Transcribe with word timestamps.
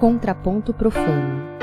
Contraponto 0.00 0.72
Profano. 0.72 1.60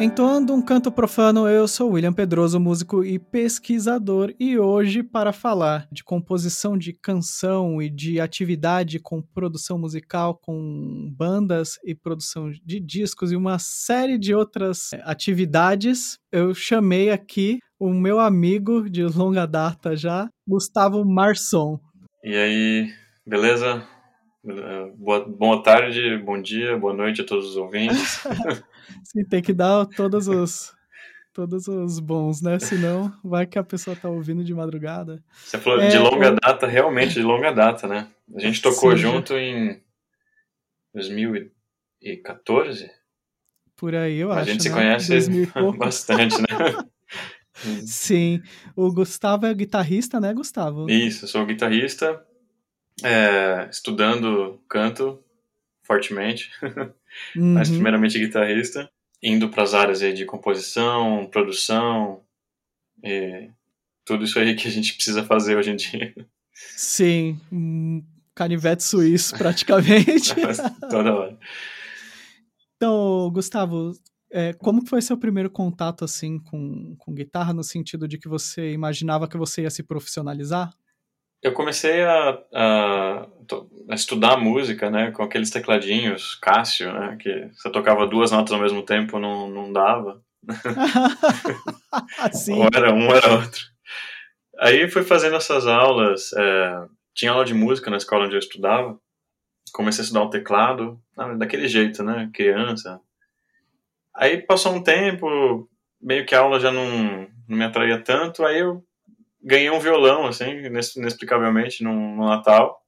Entoando 0.00 0.54
um 0.54 0.62
canto 0.62 0.90
profano, 0.90 1.46
eu 1.46 1.68
sou 1.68 1.90
William 1.90 2.14
Pedroso, 2.14 2.58
músico 2.58 3.04
e 3.04 3.18
pesquisador, 3.18 4.32
e 4.40 4.58
hoje, 4.58 5.02
para 5.02 5.30
falar 5.30 5.86
de 5.92 6.02
composição 6.02 6.78
de 6.78 6.94
canção 6.94 7.82
e 7.82 7.90
de 7.90 8.18
atividade 8.18 8.98
com 8.98 9.20
produção 9.20 9.78
musical, 9.78 10.38
com 10.40 11.12
bandas 11.14 11.78
e 11.84 11.94
produção 11.94 12.50
de 12.64 12.80
discos 12.80 13.30
e 13.30 13.36
uma 13.36 13.58
série 13.58 14.18
de 14.18 14.34
outras 14.34 14.94
eh, 14.94 15.02
atividades, 15.04 16.16
eu 16.32 16.54
chamei 16.54 17.10
aqui 17.10 17.58
o 17.78 17.90
meu 17.90 18.18
amigo 18.18 18.88
de 18.88 19.04
longa 19.04 19.44
data 19.44 19.94
já, 19.94 20.26
Gustavo 20.48 21.04
Marson. 21.04 21.78
E 22.24 22.34
aí, 22.34 22.90
beleza? 23.26 23.86
Boa, 24.42 25.28
boa 25.28 25.62
tarde, 25.62 26.16
bom 26.16 26.40
dia, 26.40 26.78
boa 26.78 26.94
noite 26.94 27.20
a 27.20 27.24
todos 27.24 27.50
os 27.50 27.56
ouvintes. 27.56 28.22
Sim, 29.04 29.24
tem 29.24 29.42
que 29.42 29.52
dar 29.52 29.84
todos 29.84 30.28
os, 30.28 30.72
todos 31.32 31.68
os 31.68 32.00
bons, 32.00 32.40
né? 32.40 32.58
Senão 32.58 33.12
vai 33.22 33.46
que 33.46 33.58
a 33.58 33.64
pessoa 33.64 33.94
tá 33.94 34.08
ouvindo 34.08 34.42
de 34.42 34.54
madrugada. 34.54 35.22
Você 35.44 35.58
falou 35.58 35.82
é, 35.82 35.88
de 35.88 35.98
longa 35.98 36.32
data, 36.32 36.66
realmente 36.66 37.12
de 37.12 37.22
longa 37.22 37.52
data, 37.52 37.86
né? 37.86 38.08
A 38.34 38.40
gente 38.40 38.62
tocou 38.62 38.92
sim, 38.92 38.98
junto 38.98 39.36
em 39.36 39.78
2014? 40.94 42.90
Por 43.76 43.94
aí, 43.94 44.16
eu 44.16 44.32
acho. 44.32 44.40
A 44.40 44.44
gente 44.44 44.70
né? 44.70 44.70
se 44.70 44.70
conhece 44.70 45.30
bastante, 45.76 46.40
né? 46.40 46.46
Sim. 47.84 48.40
O 48.74 48.90
Gustavo 48.90 49.44
é 49.44 49.52
guitarrista, 49.52 50.18
né, 50.18 50.32
Gustavo? 50.32 50.88
Isso, 50.88 51.24
eu 51.24 51.28
sou 51.28 51.44
guitarrista, 51.44 52.24
é, 53.02 53.68
estudando 53.70 54.60
canto 54.68 55.22
fortemente, 55.82 56.50
uhum. 57.34 57.54
mas 57.54 57.68
primeiramente 57.68 58.18
guitarrista, 58.18 58.90
indo 59.22 59.48
para 59.48 59.62
as 59.62 59.74
áreas 59.74 60.00
de 60.00 60.24
composição, 60.24 61.26
produção, 61.26 62.22
e 63.02 63.50
tudo 64.04 64.24
isso 64.24 64.38
aí 64.38 64.54
que 64.54 64.68
a 64.68 64.70
gente 64.70 64.94
precisa 64.94 65.24
fazer 65.24 65.56
hoje 65.56 65.70
em 65.70 65.76
dia. 65.76 66.14
Sim, 66.52 67.40
um 67.50 68.04
canivete 68.34 68.82
suíço 68.82 69.36
praticamente. 69.36 70.34
Toda 70.90 71.14
hora. 71.14 71.38
Então, 72.76 73.30
Gustavo, 73.32 73.92
é, 74.32 74.52
como 74.54 74.86
foi 74.86 75.02
seu 75.02 75.18
primeiro 75.18 75.50
contato 75.50 76.04
assim 76.04 76.38
com, 76.38 76.94
com 76.98 77.12
guitarra, 77.12 77.52
no 77.52 77.64
sentido 77.64 78.06
de 78.06 78.16
que 78.16 78.28
você 78.28 78.72
imaginava 78.72 79.28
que 79.28 79.36
você 79.36 79.62
ia 79.62 79.70
se 79.70 79.82
profissionalizar? 79.82 80.72
Eu 81.42 81.52
comecei 81.52 82.02
a, 82.02 82.38
a, 82.52 83.26
a, 83.88 83.94
estudar 83.94 84.36
música, 84.36 84.90
né, 84.90 85.10
com 85.10 85.22
aqueles 85.22 85.50
tecladinhos 85.50 86.34
Cássio, 86.34 86.92
né, 86.92 87.16
que 87.18 87.50
você 87.54 87.70
tocava 87.70 88.06
duas 88.06 88.30
notas 88.30 88.52
ao 88.52 88.60
mesmo 88.60 88.82
tempo, 88.82 89.18
não, 89.18 89.48
não 89.48 89.72
dava. 89.72 90.22
Sim. 92.32 92.58
ou 92.58 92.68
era 92.74 92.92
um, 92.92 93.08
ou 93.08 93.16
era 93.16 93.32
outro. 93.32 93.60
Aí 94.58 94.90
fui 94.90 95.02
fazendo 95.02 95.36
essas 95.36 95.66
aulas, 95.66 96.32
é, 96.34 96.86
tinha 97.14 97.32
aula 97.32 97.44
de 97.44 97.54
música 97.54 97.90
na 97.90 97.96
escola 97.96 98.26
onde 98.26 98.34
eu 98.34 98.38
estudava, 98.38 98.98
comecei 99.72 100.02
a 100.02 100.04
estudar 100.04 100.24
o 100.24 100.30
teclado, 100.30 101.00
ah, 101.16 101.34
daquele 101.34 101.66
jeito, 101.68 102.02
né, 102.02 102.30
criança. 102.34 103.00
Aí 104.14 104.42
passou 104.42 104.74
um 104.74 104.82
tempo, 104.82 105.68
meio 106.00 106.26
que 106.26 106.34
a 106.34 106.40
aula 106.40 106.60
já 106.60 106.70
não, 106.70 107.26
não 107.48 107.56
me 107.56 107.64
atraía 107.64 107.98
tanto, 107.98 108.44
aí 108.44 108.58
eu 108.58 108.84
ganhei 109.42 109.70
um 109.70 109.80
violão, 109.80 110.26
assim, 110.26 110.44
inexplicavelmente, 110.96 111.82
no, 111.82 111.92
no 111.92 112.26
Natal. 112.28 112.84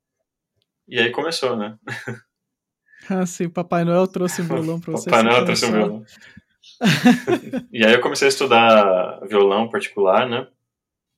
E 0.86 0.98
aí 0.98 1.11
começou, 1.11 1.56
né? 1.56 1.78
Ah, 3.11 3.27
sim, 3.27 3.48
Papai 3.48 3.84
Noel 3.84 4.06
trouxe 4.06 4.42
um 4.42 4.47
violão 4.47 4.81
pra 4.81 4.92
você. 4.92 5.11
Papai 5.11 5.25
Noel 5.25 5.44
trouxe 5.44 5.67
um 5.67 5.72
violão. 5.72 6.05
e 7.72 7.84
aí 7.84 7.92
eu 7.94 8.00
comecei 8.00 8.27
a 8.27 8.28
estudar 8.28 9.20
violão 9.27 9.69
particular, 9.69 10.28
né? 10.28 10.47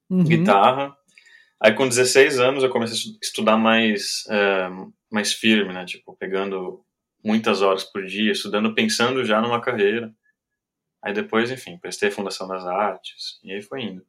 Uhum. 0.09 0.25
Guitarra. 0.25 0.97
Aí 1.61 1.75
com 1.75 1.87
16 1.87 2.41
anos 2.41 2.65
eu 2.65 2.71
comecei 2.71 3.13
a 3.13 3.19
estudar 3.23 3.59
mais, 3.59 4.25
é, 4.31 4.69
mais 5.11 5.35
firme, 5.35 5.75
né? 5.75 5.85
Tipo, 5.85 6.17
pegando 6.17 6.83
muitas 7.23 7.63
horas 7.63 7.85
por 7.85 8.05
dia, 8.05 8.33
estudando, 8.33 8.75
pensando 8.75 9.25
já 9.25 9.41
numa 9.41 9.61
carreira. 9.61 10.11
Aí 11.03 11.13
depois, 11.13 11.51
enfim, 11.51 11.79
prestei 11.79 12.11
Fundação 12.11 12.49
das 12.49 12.65
Artes, 12.65 13.39
e 13.43 13.53
aí 13.53 13.61
foi 13.61 13.83
indo. 13.83 14.07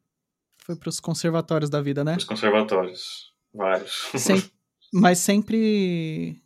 Foi 0.66 0.74
para 0.74 0.88
os 0.88 0.98
conservatórios 0.98 1.70
da 1.70 1.80
vida, 1.80 2.02
né? 2.02 2.16
Os 2.16 2.24
conservatórios, 2.24 3.32
vários. 3.54 4.10
Sem... 4.16 4.42
Mas 4.92 5.18
sempre. 5.18 6.42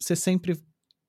Você 0.00 0.16
sempre 0.16 0.60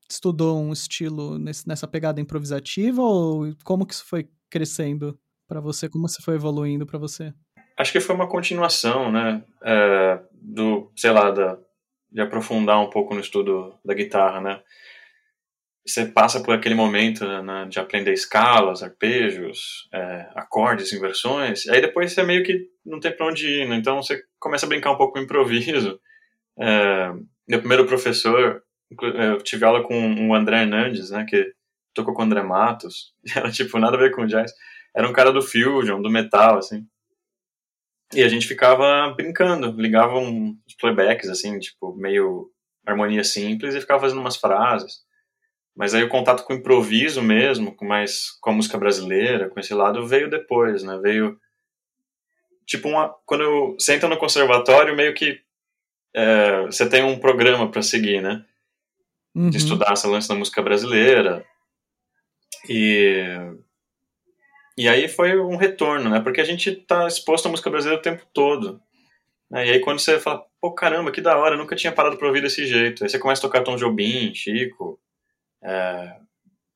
estudou 0.07 0.61
um 0.61 0.71
estilo 0.71 1.39
nesse, 1.39 1.67
nessa 1.67 1.87
pegada 1.87 2.21
improvisativa 2.21 3.01
ou 3.01 3.55
como 3.63 3.87
que 3.87 3.95
isso 3.95 4.05
foi 4.05 4.29
crescendo 4.51 5.19
para 5.47 5.59
você? 5.59 5.89
Como 5.89 6.07
você 6.07 6.21
foi 6.21 6.35
evoluindo 6.35 6.85
para 6.85 6.99
você? 6.99 7.33
Acho 7.75 7.91
que 7.91 7.99
foi 7.99 8.13
uma 8.13 8.29
continuação, 8.29 9.11
né? 9.11 9.43
É, 9.63 10.21
do, 10.39 10.91
sei 10.95 11.09
lá, 11.09 11.31
da, 11.31 11.57
de 12.11 12.21
aprofundar 12.21 12.79
um 12.79 12.89
pouco 12.91 13.15
no 13.15 13.19
estudo 13.19 13.73
da 13.83 13.95
guitarra, 13.95 14.39
né? 14.39 14.61
Você 15.85 16.05
passa 16.05 16.41
por 16.41 16.53
aquele 16.53 16.75
momento 16.75 17.25
né, 17.43 17.65
de 17.69 17.79
aprender 17.79 18.13
escalas, 18.13 18.81
arpejos, 18.81 19.87
é, 19.93 20.29
acordes, 20.35 20.93
inversões, 20.93 21.67
aí 21.67 21.81
depois 21.81 22.13
você 22.13 22.23
meio 22.23 22.43
que 22.43 22.67
não 22.85 22.99
tem 22.99 23.15
para 23.15 23.27
onde 23.27 23.47
ir, 23.47 23.67
né? 23.67 23.75
então 23.75 24.01
você 24.01 24.21
começa 24.39 24.65
a 24.65 24.69
brincar 24.69 24.91
um 24.91 24.97
pouco 24.97 25.13
com 25.13 25.19
improviso. 25.19 25.99
É, 26.59 27.11
meu 27.47 27.59
primeiro 27.59 27.85
professor, 27.85 28.63
eu 29.01 29.37
tive 29.39 29.65
aula 29.65 29.83
com 29.83 30.29
o 30.29 30.33
André 30.33 30.61
Hernandes, 30.61 31.09
né, 31.09 31.25
que 31.27 31.51
tocou 31.93 32.13
com 32.13 32.21
o 32.21 32.25
André 32.25 32.41
Matos, 32.41 33.13
era 33.35 33.51
tipo 33.51 33.77
nada 33.77 33.97
a 33.97 33.99
ver 33.99 34.11
com 34.11 34.25
jazz, 34.25 34.53
era 34.95 35.07
um 35.07 35.13
cara 35.13 35.33
do 35.33 35.41
fusion, 35.41 36.01
do 36.01 36.09
metal, 36.09 36.57
assim. 36.57 36.85
E 38.13 38.21
a 38.21 38.27
gente 38.27 38.47
ficava 38.47 39.11
brincando, 39.15 39.71
ligava 39.71 40.19
uns 40.19 40.75
playbacks, 40.79 41.29
assim, 41.29 41.57
tipo, 41.57 41.95
meio 41.95 42.51
harmonia 42.85 43.23
simples 43.23 43.73
e 43.73 43.81
ficava 43.81 44.01
fazendo 44.01 44.21
umas 44.21 44.35
frases. 44.35 45.03
Mas 45.75 45.93
aí 45.93 46.03
o 46.03 46.09
contato 46.09 46.43
com 46.43 46.53
o 46.53 46.55
improviso 46.55 47.21
mesmo, 47.21 47.75
com 47.75 47.85
mais 47.85 48.31
com 48.39 48.51
a 48.51 48.53
música 48.53 48.77
brasileira, 48.77 49.49
com 49.49 49.59
esse 49.59 49.73
lado, 49.73 50.05
veio 50.05 50.29
depois, 50.29 50.83
né? 50.83 50.97
Veio 51.01 51.39
tipo 52.65 52.87
uma, 52.87 53.09
quando 53.25 53.43
eu, 53.43 53.73
você 53.73 53.95
entra 53.95 54.07
no 54.07 54.17
conservatório, 54.17 54.95
meio 54.95 55.13
que 55.13 55.41
é, 56.15 56.65
você 56.65 56.87
tem 56.87 57.03
um 57.03 57.19
programa 57.19 57.69
para 57.69 57.81
seguir, 57.81 58.21
né? 58.21 58.45
Uhum. 59.35 59.49
De 59.49 59.57
estudar 59.57 59.93
essa 59.93 60.07
lance 60.07 60.27
da 60.27 60.35
música 60.35 60.61
brasileira. 60.61 61.43
E 62.69 63.25
e 64.77 64.87
aí 64.87 65.07
foi 65.07 65.39
um 65.39 65.55
retorno, 65.55 66.09
né? 66.09 66.19
Porque 66.19 66.41
a 66.41 66.45
gente 66.45 66.71
tá 66.71 67.07
exposto 67.07 67.47
à 67.47 67.49
música 67.49 67.69
brasileira 67.69 67.99
o 67.99 68.03
tempo 68.03 68.25
todo. 68.33 68.81
Né? 69.49 69.67
E 69.67 69.71
aí 69.71 69.79
quando 69.79 69.99
você 69.99 70.19
fala, 70.19 70.43
pô, 70.59 70.71
caramba, 70.71 71.11
que 71.11 71.21
da 71.21 71.37
hora, 71.37 71.57
nunca 71.57 71.75
tinha 71.75 71.91
parado 71.91 72.17
pra 72.17 72.27
ouvir 72.27 72.41
desse 72.41 72.65
jeito. 72.65 73.03
Aí 73.03 73.09
você 73.09 73.19
começa 73.19 73.39
a 73.41 73.43
tocar 73.43 73.63
Tom 73.63 73.75
Jobim, 73.75 74.33
Chico, 74.33 74.99
é, 75.63 76.17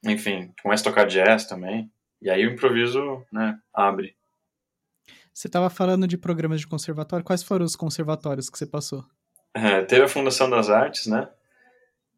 enfim, 0.05 0.53
começa 0.61 0.83
a 0.83 0.91
tocar 0.91 1.05
jazz 1.05 1.45
também. 1.45 1.91
E 2.21 2.29
aí 2.29 2.45
o 2.47 2.51
improviso 2.51 3.25
né, 3.31 3.59
abre. 3.73 4.15
Você 5.33 5.47
estava 5.47 5.69
falando 5.69 6.07
de 6.07 6.17
programas 6.17 6.59
de 6.59 6.67
conservatório. 6.67 7.23
Quais 7.23 7.43
foram 7.43 7.65
os 7.65 7.75
conservatórios 7.75 8.49
que 8.49 8.57
você 8.57 8.65
passou? 8.65 9.05
É, 9.53 9.83
teve 9.83 10.03
a 10.03 10.07
Fundação 10.07 10.49
das 10.49 10.69
Artes, 10.69 11.05
né? 11.07 11.29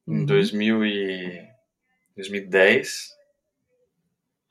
Em 0.08 0.20
uhum. 0.20 0.26
2000 0.26 0.86
e 0.86 1.48
2010. 2.16 3.10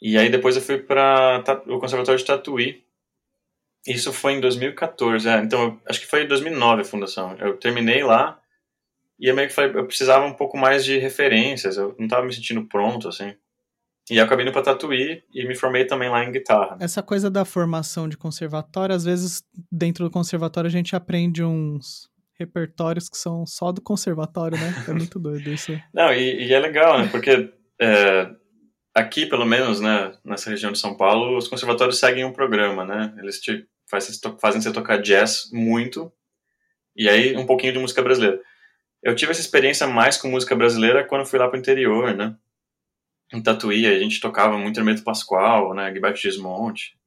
E 0.01 0.19
aí 0.19 0.29
depois 0.29 0.57
eu 0.57 0.63
fui 0.63 0.79
para 0.79 1.43
o 1.67 1.79
Conservatório 1.79 2.19
de 2.19 2.25
Tatuí. 2.25 2.85
Isso 3.87 4.13
foi 4.13 4.35
em 4.35 4.41
2014. 4.41 5.29
É, 5.29 5.39
então, 5.39 5.81
acho 5.87 6.01
que 6.01 6.07
foi 6.07 6.25
em 6.25 6.29
2009 6.29 6.83
a 6.83 6.85
fundação. 6.85 7.37
Eu 7.39 7.57
terminei 7.57 8.03
lá 8.03 8.41
e 9.19 9.29
eu 9.29 9.35
meio 9.35 9.49
que 9.49 9.55
falei, 9.55 9.73
eu 9.75 9.87
precisava 9.87 10.25
um 10.25 10.35
pouco 10.35 10.57
mais 10.57 10.85
de 10.85 10.99
referências, 10.99 11.77
eu 11.77 11.95
não 11.99 12.07
estava 12.07 12.25
me 12.25 12.33
sentindo 12.33 12.67
pronto, 12.67 13.09
assim. 13.09 13.35
E 14.11 14.19
acabei 14.19 14.45
indo 14.45 14.53
pra 14.53 14.63
Tatuí 14.63 15.23
e 15.35 15.47
me 15.47 15.55
formei 15.55 15.85
também 15.85 16.09
lá 16.09 16.25
em 16.25 16.33
guitarra. 16.33 16.79
Essa 16.81 17.03
coisa 17.03 17.31
da 17.31 17.45
formação 17.45 18.09
de 18.09 18.17
conservatório, 18.17 18.95
às 18.95 19.05
vezes 19.05 19.43
dentro 19.71 20.05
do 20.05 20.11
conservatório 20.11 20.69
a 20.69 20.71
gente 20.71 20.97
aprende 20.97 21.45
uns 21.45 22.09
repertórios 22.39 23.09
que 23.09 23.19
são 23.19 23.45
só 23.45 23.73
do 23.73 23.83
conservatório, 23.83 24.57
né? 24.57 24.85
É 24.89 24.93
muito 24.93 25.19
doido 25.19 25.51
isso. 25.51 25.73
não, 25.93 26.13
e, 26.13 26.47
e, 26.47 26.55
é 26.55 26.59
legal, 26.59 26.99
né? 26.99 27.09
Porque 27.11 27.53
é, 27.81 28.31
aqui, 28.95 29.27
pelo 29.27 29.45
menos, 29.45 29.81
né, 29.81 30.13
nessa 30.25 30.49
região 30.49 30.73
de 30.73 30.79
São 30.79 30.97
Paulo, 30.97 31.37
os 31.37 31.49
conservatórios 31.49 31.99
seguem 31.99 32.25
um 32.25 32.33
programa, 32.33 32.85
né? 32.85 33.15
Eles 33.19 33.41
te 33.41 33.67
fazem, 33.91 34.15
fazem 34.41 34.61
você 34.61 34.73
tocar 34.73 35.03
jazz 35.03 35.51
muito 35.53 36.11
e 36.97 37.09
aí 37.09 37.37
um 37.37 37.45
pouquinho 37.45 37.73
de 37.73 37.79
música 37.79 38.03
brasileira. 38.03 38.41
Eu 39.03 39.15
tive 39.15 39.33
essa 39.33 39.41
experiência 39.41 39.87
mais 39.87 40.17
com 40.17 40.29
música 40.29 40.57
brasileira 40.57 41.05
quando 41.05 41.27
fui 41.27 41.39
lá 41.39 41.49
pro 41.49 41.59
interior, 41.59 42.15
né? 42.15 42.37
Em 43.33 43.43
Tatuí, 43.43 43.87
a 43.87 43.99
gente 43.99 44.21
tocava 44.21 44.57
muito 44.57 44.81
Hermeto 44.81 45.05
Pascoal, 45.05 45.75
né? 45.75 45.93
Gilberto 45.93 46.19
Gismonte. 46.19 46.99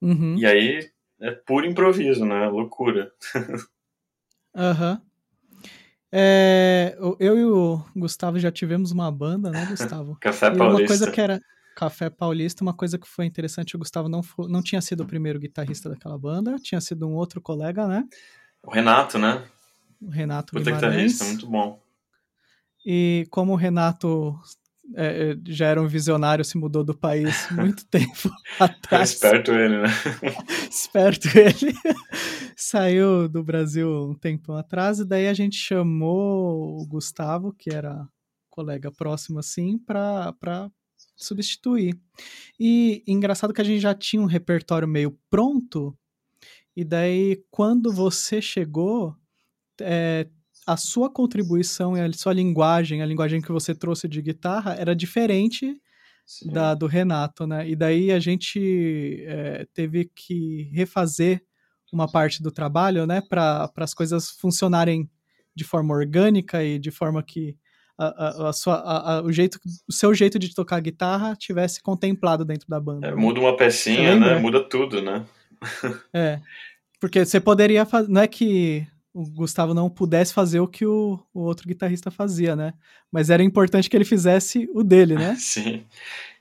Uhum. 0.00 0.36
E 0.36 0.46
aí, 0.46 0.90
é 1.20 1.30
puro 1.32 1.66
improviso, 1.66 2.24
né? 2.24 2.48
Loucura. 2.48 3.12
Aham. 4.54 4.92
uhum. 4.92 5.12
É, 6.14 6.94
eu 7.18 7.38
e 7.38 7.44
o 7.44 7.82
Gustavo 7.96 8.38
já 8.38 8.52
tivemos 8.52 8.92
uma 8.92 9.10
banda, 9.10 9.50
né, 9.50 9.64
Gustavo? 9.64 10.14
Café 10.20 10.48
e 10.48 10.56
Paulista. 10.58 10.82
Uma 10.82 10.86
coisa 10.86 11.10
que 11.10 11.20
era 11.20 11.40
Café 11.74 12.10
Paulista, 12.10 12.62
uma 12.62 12.74
coisa 12.74 12.98
que 12.98 13.08
foi 13.08 13.24
interessante, 13.24 13.74
o 13.74 13.78
Gustavo 13.78 14.10
não, 14.10 14.22
foi, 14.22 14.46
não 14.46 14.62
tinha 14.62 14.82
sido 14.82 15.04
o 15.04 15.06
primeiro 15.06 15.38
guitarrista 15.38 15.88
daquela 15.88 16.18
banda, 16.18 16.56
tinha 16.58 16.82
sido 16.82 17.08
um 17.08 17.14
outro 17.14 17.40
colega, 17.40 17.86
né? 17.86 18.04
O 18.62 18.70
Renato, 18.70 19.18
né? 19.18 19.42
O 20.02 20.10
Renato 20.10 20.52
Puta 20.52 20.64
Guimarães. 20.64 20.92
guitarrista, 20.92 21.24
muito 21.24 21.46
bom. 21.46 21.80
E 22.84 23.26
como 23.30 23.52
o 23.52 23.56
Renato 23.56 24.38
é, 24.94 25.30
é 25.30 25.36
já 25.46 25.66
era 25.66 25.80
um 25.80 25.86
visionário, 25.86 26.44
se 26.44 26.58
mudou 26.58 26.82
do 26.82 26.94
país 26.94 27.48
muito 27.52 27.86
tempo 27.86 28.30
atrás. 28.58 29.10
Esperto 29.10 29.52
ele, 29.52 29.80
né? 29.80 29.88
Esperto 30.68 31.28
ele. 31.38 31.72
Saiu 32.56 33.28
do 33.28 33.42
Brasil 33.42 33.88
um 34.10 34.14
tempão 34.14 34.56
atrás, 34.56 34.98
e 34.98 35.04
daí 35.04 35.28
a 35.28 35.34
gente 35.34 35.56
chamou 35.56 36.80
o 36.80 36.86
Gustavo, 36.86 37.52
que 37.52 37.70
era 37.70 38.06
colega 38.50 38.90
próximo 38.90 39.38
assim, 39.38 39.78
para 39.78 40.70
substituir. 41.16 41.98
E 42.58 43.02
engraçado 43.06 43.52
que 43.52 43.60
a 43.60 43.64
gente 43.64 43.80
já 43.80 43.94
tinha 43.94 44.20
um 44.20 44.26
repertório 44.26 44.86
meio 44.86 45.16
pronto, 45.30 45.96
e 46.76 46.84
daí 46.84 47.42
quando 47.50 47.92
você 47.92 48.40
chegou, 48.40 49.16
é, 49.82 50.26
a 50.66 50.76
sua 50.76 51.10
contribuição 51.10 51.96
e 51.96 52.00
a 52.00 52.12
sua 52.12 52.32
linguagem, 52.32 53.02
a 53.02 53.06
linguagem 53.06 53.40
que 53.40 53.52
você 53.52 53.74
trouxe 53.74 54.08
de 54.08 54.22
guitarra, 54.22 54.74
era 54.74 54.94
diferente 54.94 55.76
da 56.46 56.74
do 56.74 56.86
Renato, 56.86 57.46
né? 57.46 57.68
E 57.68 57.74
daí 57.74 58.12
a 58.12 58.20
gente 58.20 59.24
é, 59.26 59.66
teve 59.74 60.10
que 60.14 60.70
refazer 60.72 61.42
uma 61.92 62.10
parte 62.10 62.42
do 62.42 62.50
trabalho, 62.50 63.06
né, 63.06 63.20
para 63.20 63.70
as 63.76 63.92
coisas 63.92 64.30
funcionarem 64.30 65.10
de 65.54 65.62
forma 65.62 65.94
orgânica 65.94 66.64
e 66.64 66.78
de 66.78 66.90
forma 66.90 67.22
que 67.22 67.54
a, 67.98 68.06
a, 68.06 68.48
a 68.48 68.52
sua, 68.54 69.22
o, 69.22 69.30
jeito, 69.30 69.58
o 69.86 69.92
seu 69.92 70.14
jeito 70.14 70.38
de 70.38 70.54
tocar 70.54 70.80
guitarra 70.80 71.36
tivesse 71.36 71.82
contemplado 71.82 72.46
dentro 72.46 72.66
da 72.66 72.80
banda. 72.80 73.08
É, 73.08 73.14
muda 73.14 73.40
uma 73.40 73.54
pecinha, 73.54 74.16
né? 74.16 74.38
Muda 74.38 74.66
tudo, 74.66 75.02
né? 75.02 75.26
é. 76.14 76.40
Porque 76.98 77.24
você 77.24 77.38
poderia 77.38 77.84
fazer. 77.84 78.08
Não 78.08 78.22
é 78.22 78.26
que 78.26 78.86
o 79.14 79.28
Gustavo 79.28 79.74
não 79.74 79.90
pudesse 79.90 80.32
fazer 80.32 80.60
o 80.60 80.68
que 80.68 80.86
o, 80.86 81.18
o, 81.34 81.40
outro 81.40 81.68
guitarrista 81.68 82.10
fazia, 82.10 82.56
né? 82.56 82.72
Mas 83.10 83.28
era 83.28 83.42
importante 83.42 83.90
que 83.90 83.96
ele 83.96 84.04
fizesse 84.04 84.68
o 84.72 84.82
dele, 84.82 85.14
né? 85.14 85.36
Sim. 85.38 85.84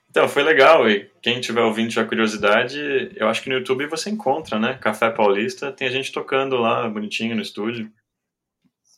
Então, 0.10 0.28
foi 0.28 0.44
legal. 0.44 0.90
E 0.90 1.10
quem 1.22 1.40
tiver 1.42 1.62
ouvindo 1.62 1.90
tiver 1.90 2.08
curiosidade, 2.08 2.80
eu 3.16 3.28
acho 3.28 3.42
que 3.42 3.50
no 3.50 3.56
YouTube 3.56 3.88
você 3.88 4.10
encontra, 4.10 4.60
né? 4.60 4.74
Café 4.76 5.10
Paulista, 5.10 5.72
tem 5.72 5.88
a 5.88 5.92
gente 5.92 6.12
tocando 6.12 6.58
lá, 6.58 6.88
bonitinho 6.88 7.36
no 7.36 7.42
estúdio. 7.42 7.92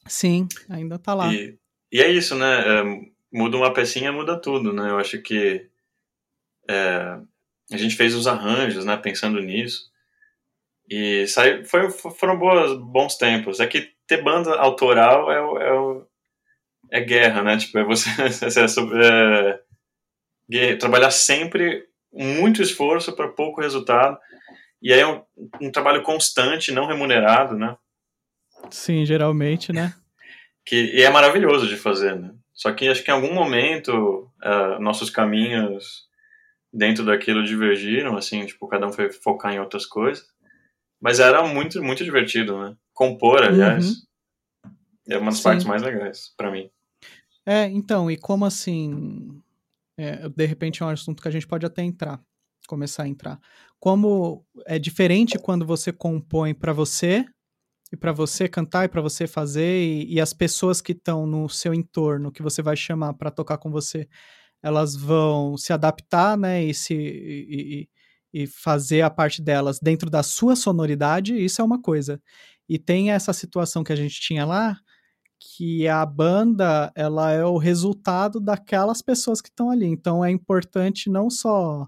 Sim, 0.08 0.48
ainda 0.70 1.00
tá 1.00 1.14
lá. 1.14 1.34
E, 1.34 1.58
e 1.92 2.02
é 2.02 2.10
isso, 2.12 2.36
né? 2.36 2.80
É, 2.80 2.84
muda 3.32 3.58
uma 3.58 3.74
pecinha, 3.74 4.12
muda 4.12 4.40
tudo, 4.40 4.74
né? 4.74 4.90
Eu 4.90 4.98
acho 4.98 5.20
que 5.22 5.68
é, 6.70 7.20
a 7.72 7.78
gente 7.78 7.96
fez 7.96 8.14
os 8.14 8.28
arranjos, 8.28 8.86
né? 8.86 8.98
Pensando 8.98 9.40
nisso. 9.40 9.92
E 10.90 11.28
saiu, 11.28 11.66
foi, 11.66 11.90
foram 11.90 12.38
boas, 12.38 12.78
bons 12.78 13.16
tempos. 13.18 13.60
É 13.60 13.68
que 13.68 13.92
ter 14.08 14.22
banda 14.22 14.56
autoral 14.56 15.32
é, 15.32 16.04
é, 16.92 17.00
é 17.00 17.02
guerra, 17.02 17.42
né? 17.42 17.58
Tipo, 17.58 17.80
é 17.80 17.84
você 17.84 18.10
é, 19.02 19.60
é, 20.52 20.76
trabalhar 20.76 21.12
sempre 21.12 21.88
muito 22.12 22.62
esforço 22.62 23.14
para 23.14 23.30
pouco 23.30 23.62
resultado. 23.62 24.18
E 24.82 24.92
aí 24.92 25.00
é 25.00 25.08
um, 25.08 25.22
um, 25.62 25.72
trabalho 25.72 26.04
constante, 26.04 26.72
não 26.72 26.86
remunerado, 26.86 27.58
né? 27.58 27.76
Sim, 28.70 29.06
geralmente, 29.06 29.72
né? 29.72 29.94
Que, 30.66 30.96
e 30.96 31.02
é 31.02 31.10
maravilhoso 31.10 31.68
de 31.68 31.76
fazer, 31.76 32.16
né? 32.16 32.34
Só 32.54 32.72
que 32.72 32.88
acho 32.88 33.04
que 33.04 33.12
em 33.12 33.14
algum 33.14 33.34
momento 33.34 34.32
uh, 34.42 34.80
nossos 34.80 35.10
caminhos 35.10 36.08
dentro 36.72 37.04
daquilo 37.04 37.44
divergiram, 37.44 38.16
assim, 38.16 38.46
tipo, 38.46 38.66
cada 38.70 38.88
um 38.88 38.94
foi 38.94 39.12
focar 39.12 39.54
em 39.54 39.60
outras 39.60 39.86
coisas. 39.86 40.26
Mas 41.04 41.20
era 41.20 41.46
muito, 41.46 41.84
muito 41.84 42.02
divertido, 42.02 42.58
né? 42.58 42.78
Compor, 42.94 43.44
aliás, 43.44 44.06
uhum. 44.64 44.72
é 45.10 45.18
uma 45.18 45.32
das 45.32 45.40
Sim. 45.40 45.44
partes 45.44 45.66
mais 45.66 45.82
legais 45.82 46.34
para 46.38 46.50
mim. 46.50 46.70
É, 47.46 47.66
então, 47.66 48.10
e 48.10 48.16
como 48.16 48.46
assim, 48.46 49.38
é, 49.98 50.30
de 50.30 50.46
repente 50.46 50.82
é 50.82 50.86
um 50.86 50.90
assunto 50.90 51.22
que 51.22 51.28
a 51.28 51.32
gente 51.32 51.46
pode 51.46 51.66
até 51.66 51.84
entrar, 51.84 52.22
começar 52.70 53.04
a 53.04 53.08
entrar. 53.10 53.38
Como 53.82 54.46
é 54.66 54.80
diferente 54.80 55.38
quando 55.38 55.66
você 55.66 55.92
compõe 55.92 56.54
para 56.54 56.72
você 56.72 57.26
e 57.92 57.98
para 57.98 58.14
você 58.14 58.48
cantar 58.48 58.86
e 58.86 58.88
para 58.88 59.02
você 59.02 59.28
fazer 59.28 59.84
e, 59.84 60.14
e, 60.14 60.22
as 60.22 60.32
pessoas 60.32 60.80
que 60.80 60.94
estão 60.94 61.28
no 61.28 61.50
seu 61.50 61.74
entorno 61.74 62.32
que 62.32 62.42
você 62.42 62.62
vai 62.62 62.78
chamar 62.78 63.14
para 63.16 63.30
tocar 63.30 63.58
com 63.58 63.70
você, 63.70 64.08
elas 64.62 64.96
vão 64.96 65.58
se 65.58 65.74
adaptar, 65.74 66.38
né, 66.38 66.64
e 66.64 66.74
se 66.74 66.94
e, 66.94 67.82
e 67.82 67.90
fazer 68.48 69.02
a 69.02 69.10
parte 69.10 69.42
delas 69.42 69.80
dentro 69.80 70.10
da 70.10 70.24
sua 70.24 70.56
sonoridade, 70.56 71.36
isso 71.36 71.62
é 71.62 71.64
uma 71.64 71.82
coisa. 71.82 72.22
E 72.68 72.80
tem 72.80 73.12
essa 73.12 73.34
situação 73.34 73.84
que 73.84 73.94
a 73.94 73.96
gente 73.96 74.20
tinha 74.20 74.46
lá, 74.46 74.78
que 75.40 75.88
a 75.88 76.06
banda 76.06 76.92
ela 76.96 77.32
é 77.32 77.44
o 77.44 77.58
resultado 77.58 78.40
daquelas 78.40 79.02
pessoas 79.02 79.42
que 79.42 79.50
estão 79.50 79.70
ali. 79.70 79.86
Então 79.86 80.24
é 80.24 80.32
importante 80.32 81.10
não 81.10 81.30
só, 81.30 81.88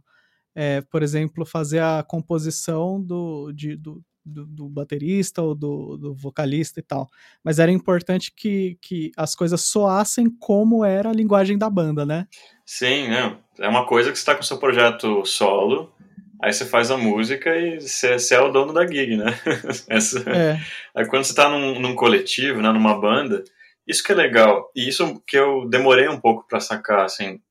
é, 0.54 0.82
por 0.82 1.02
exemplo, 1.02 1.46
fazer 1.46 1.80
a 1.80 2.04
composição 2.04 3.02
do, 3.02 3.52
de, 3.54 3.76
do, 3.76 4.04
do, 4.26 4.46
do, 4.46 4.70
baterista 4.70 5.42
ou 5.42 5.56
do, 5.56 5.98
do, 5.98 6.16
vocalista 6.16 6.80
e 6.80 6.84
tal, 6.84 7.08
mas 7.44 7.58
era 7.60 7.72
importante 7.72 8.34
que, 8.36 8.78
que 8.82 9.12
as 9.16 9.36
coisas 9.36 9.62
soassem 9.66 10.30
como 10.30 10.84
era 10.84 11.10
a 11.10 11.14
linguagem 11.14 11.58
da 11.58 11.70
banda, 11.70 12.06
né? 12.06 12.28
Sim, 12.66 13.08
é, 13.08 13.38
é 13.60 13.70
uma 13.70 13.86
coisa 13.86 14.12
que 14.12 14.18
está 14.18 14.36
com 14.36 14.44
seu 14.44 14.58
projeto 14.58 15.26
solo 15.26 15.94
Aí 16.46 16.54
você 16.54 16.64
faz 16.64 16.92
a 16.92 16.98
música 16.98 17.58
e 17.58 17.80
você, 17.80 18.20
você 18.20 18.36
é 18.36 18.40
o 18.40 18.52
dono 18.52 18.72
da 18.72 18.86
gig, 18.86 19.18
né? 19.18 19.34
Essa... 19.90 20.20
É. 20.30 20.60
Aí 20.94 21.08
quando 21.08 21.24
você 21.24 21.34
tá 21.34 21.50
num, 21.50 21.80
num, 21.80 21.96
coletivo, 21.96 22.62
né, 22.62 22.72
numa 22.72 23.02
banda, 23.02 23.44
isso 23.88 24.04
que 24.04 24.12
é 24.12 24.16
legal. 24.16 24.72
E 24.76 24.88
isso 24.88 25.20
que 25.26 25.36
eu 25.36 25.68
demorei 25.68 26.08
um 26.08 26.20
pouco 26.20 26.48
para 26.48 26.60
sacar, 26.60 27.04
assim, 27.04 27.42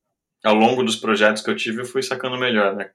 ao 0.45 0.55
longo 0.55 0.81
dos 0.81 0.95
projetos 0.95 1.43
que 1.43 1.49
eu 1.49 1.57
tive, 1.57 1.81
eu 1.81 1.85
fui 1.85 2.01
sacando 2.01 2.37
melhor, 2.37 2.73
né? 2.73 2.89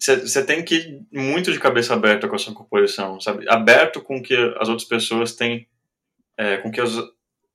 Você 0.00 0.40
é, 0.40 0.44
tem 0.44 0.64
que 0.64 0.74
ir 0.74 1.06
muito 1.12 1.52
de 1.52 1.60
cabeça 1.60 1.94
aberta 1.94 2.26
com 2.26 2.34
a 2.34 2.38
sua 2.38 2.52
composição, 2.52 3.20
sabe? 3.20 3.48
Aberto 3.48 4.02
com 4.02 4.20
que 4.20 4.34
as 4.58 4.68
outras 4.68 4.88
pessoas 4.88 5.36
têm, 5.36 5.68
é, 6.36 6.56
com 6.56 6.72
que 6.72 6.80
as, 6.80 6.90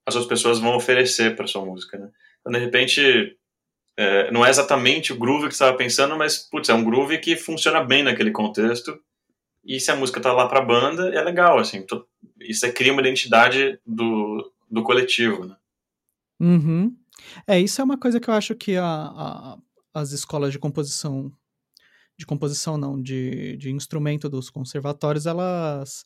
as 0.06 0.16
outras 0.16 0.28
pessoas 0.28 0.60
vão 0.60 0.78
oferecer 0.78 1.36
para 1.36 1.46
sua 1.46 1.66
música, 1.66 1.98
né? 1.98 2.10
Então, 2.40 2.54
de 2.54 2.60
repente, 2.60 3.38
é, 3.98 4.32
não 4.32 4.46
é 4.46 4.50
exatamente 4.50 5.12
o 5.12 5.18
groove 5.18 5.48
que 5.48 5.56
você 5.56 5.64
estava 5.64 5.76
pensando, 5.76 6.16
mas, 6.16 6.38
putz, 6.38 6.70
é 6.70 6.74
um 6.74 6.84
groove 6.84 7.18
que 7.18 7.36
funciona 7.36 7.84
bem 7.84 8.04
naquele 8.04 8.30
contexto. 8.30 9.00
E 9.66 9.80
se 9.80 9.90
a 9.90 9.96
música 9.96 10.22
tá 10.22 10.32
lá 10.32 10.48
pra 10.48 10.62
banda, 10.62 11.10
é 11.10 11.22
legal, 11.22 11.58
assim. 11.58 11.84
Isso 12.40 12.66
é, 12.66 12.72
cria 12.72 12.94
uma 12.94 13.02
identidade 13.02 13.80
do, 13.86 14.54
do 14.70 14.84
coletivo, 14.84 15.46
né? 15.46 15.56
Uhum. 16.40 16.96
É, 17.48 17.60
isso 17.60 17.82
é 17.82 17.84
uma 17.84 17.98
coisa 17.98 18.20
que 18.20 18.30
eu 18.30 18.34
acho 18.36 18.54
que 18.54 18.78
a, 18.78 18.86
a, 18.86 19.58
as 19.94 20.12
escolas 20.12 20.52
de 20.52 20.60
composição, 20.60 21.32
de 22.16 22.26
composição 22.26 22.78
não, 22.78 23.02
de, 23.02 23.58
de 23.58 23.72
instrumento 23.72 24.30
dos 24.30 24.52
conservatórios, 24.52 25.26
elas 25.26 26.06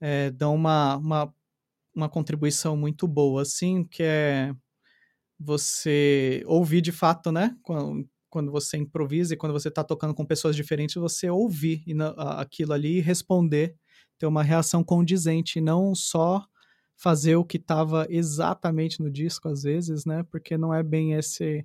é, 0.00 0.30
dão 0.30 0.54
uma, 0.54 0.96
uma, 0.96 1.34
uma 1.94 2.08
contribuição 2.08 2.74
muito 2.74 3.06
boa, 3.06 3.42
assim, 3.42 3.84
que 3.84 4.02
é 4.02 4.54
você 5.38 6.42
ouvir 6.46 6.80
de 6.80 6.92
fato, 6.92 7.30
né? 7.30 7.56
Quando, 7.62 8.08
quando 8.28 8.50
você 8.50 8.76
improvisa 8.76 9.34
e 9.34 9.36
quando 9.36 9.52
você 9.52 9.68
está 9.68 9.84
tocando 9.84 10.14
com 10.14 10.24
pessoas 10.24 10.56
diferentes, 10.56 10.96
você 10.96 11.30
ouvir 11.30 11.84
aquilo 12.16 12.72
ali 12.72 12.98
e 12.98 13.00
responder, 13.00 13.74
ter 14.18 14.26
uma 14.26 14.42
reação 14.42 14.82
condizente, 14.82 15.60
não 15.60 15.94
só 15.94 16.44
fazer 16.96 17.36
o 17.36 17.44
que 17.44 17.56
estava 17.56 18.06
exatamente 18.10 19.00
no 19.00 19.10
disco, 19.10 19.48
às 19.48 19.62
vezes, 19.62 20.04
né? 20.04 20.24
Porque 20.24 20.58
não 20.58 20.74
é 20.74 20.82
bem 20.82 21.14
esse 21.14 21.64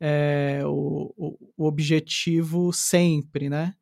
é, 0.00 0.60
o, 0.64 1.12
o, 1.56 1.66
objetivo 1.66 2.72
sempre, 2.72 3.50
né? 3.50 3.74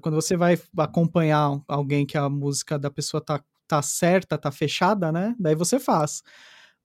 Quando 0.00 0.14
você 0.14 0.36
vai 0.36 0.58
acompanhar 0.76 1.60
alguém 1.68 2.06
que 2.06 2.18
a 2.18 2.28
música 2.28 2.78
da 2.78 2.90
pessoa 2.90 3.20
tá, 3.20 3.42
tá 3.66 3.82
certa, 3.82 4.38
tá 4.38 4.50
fechada, 4.50 5.12
né? 5.12 5.34
Daí 5.38 5.54
você 5.54 5.78
faz 5.78 6.22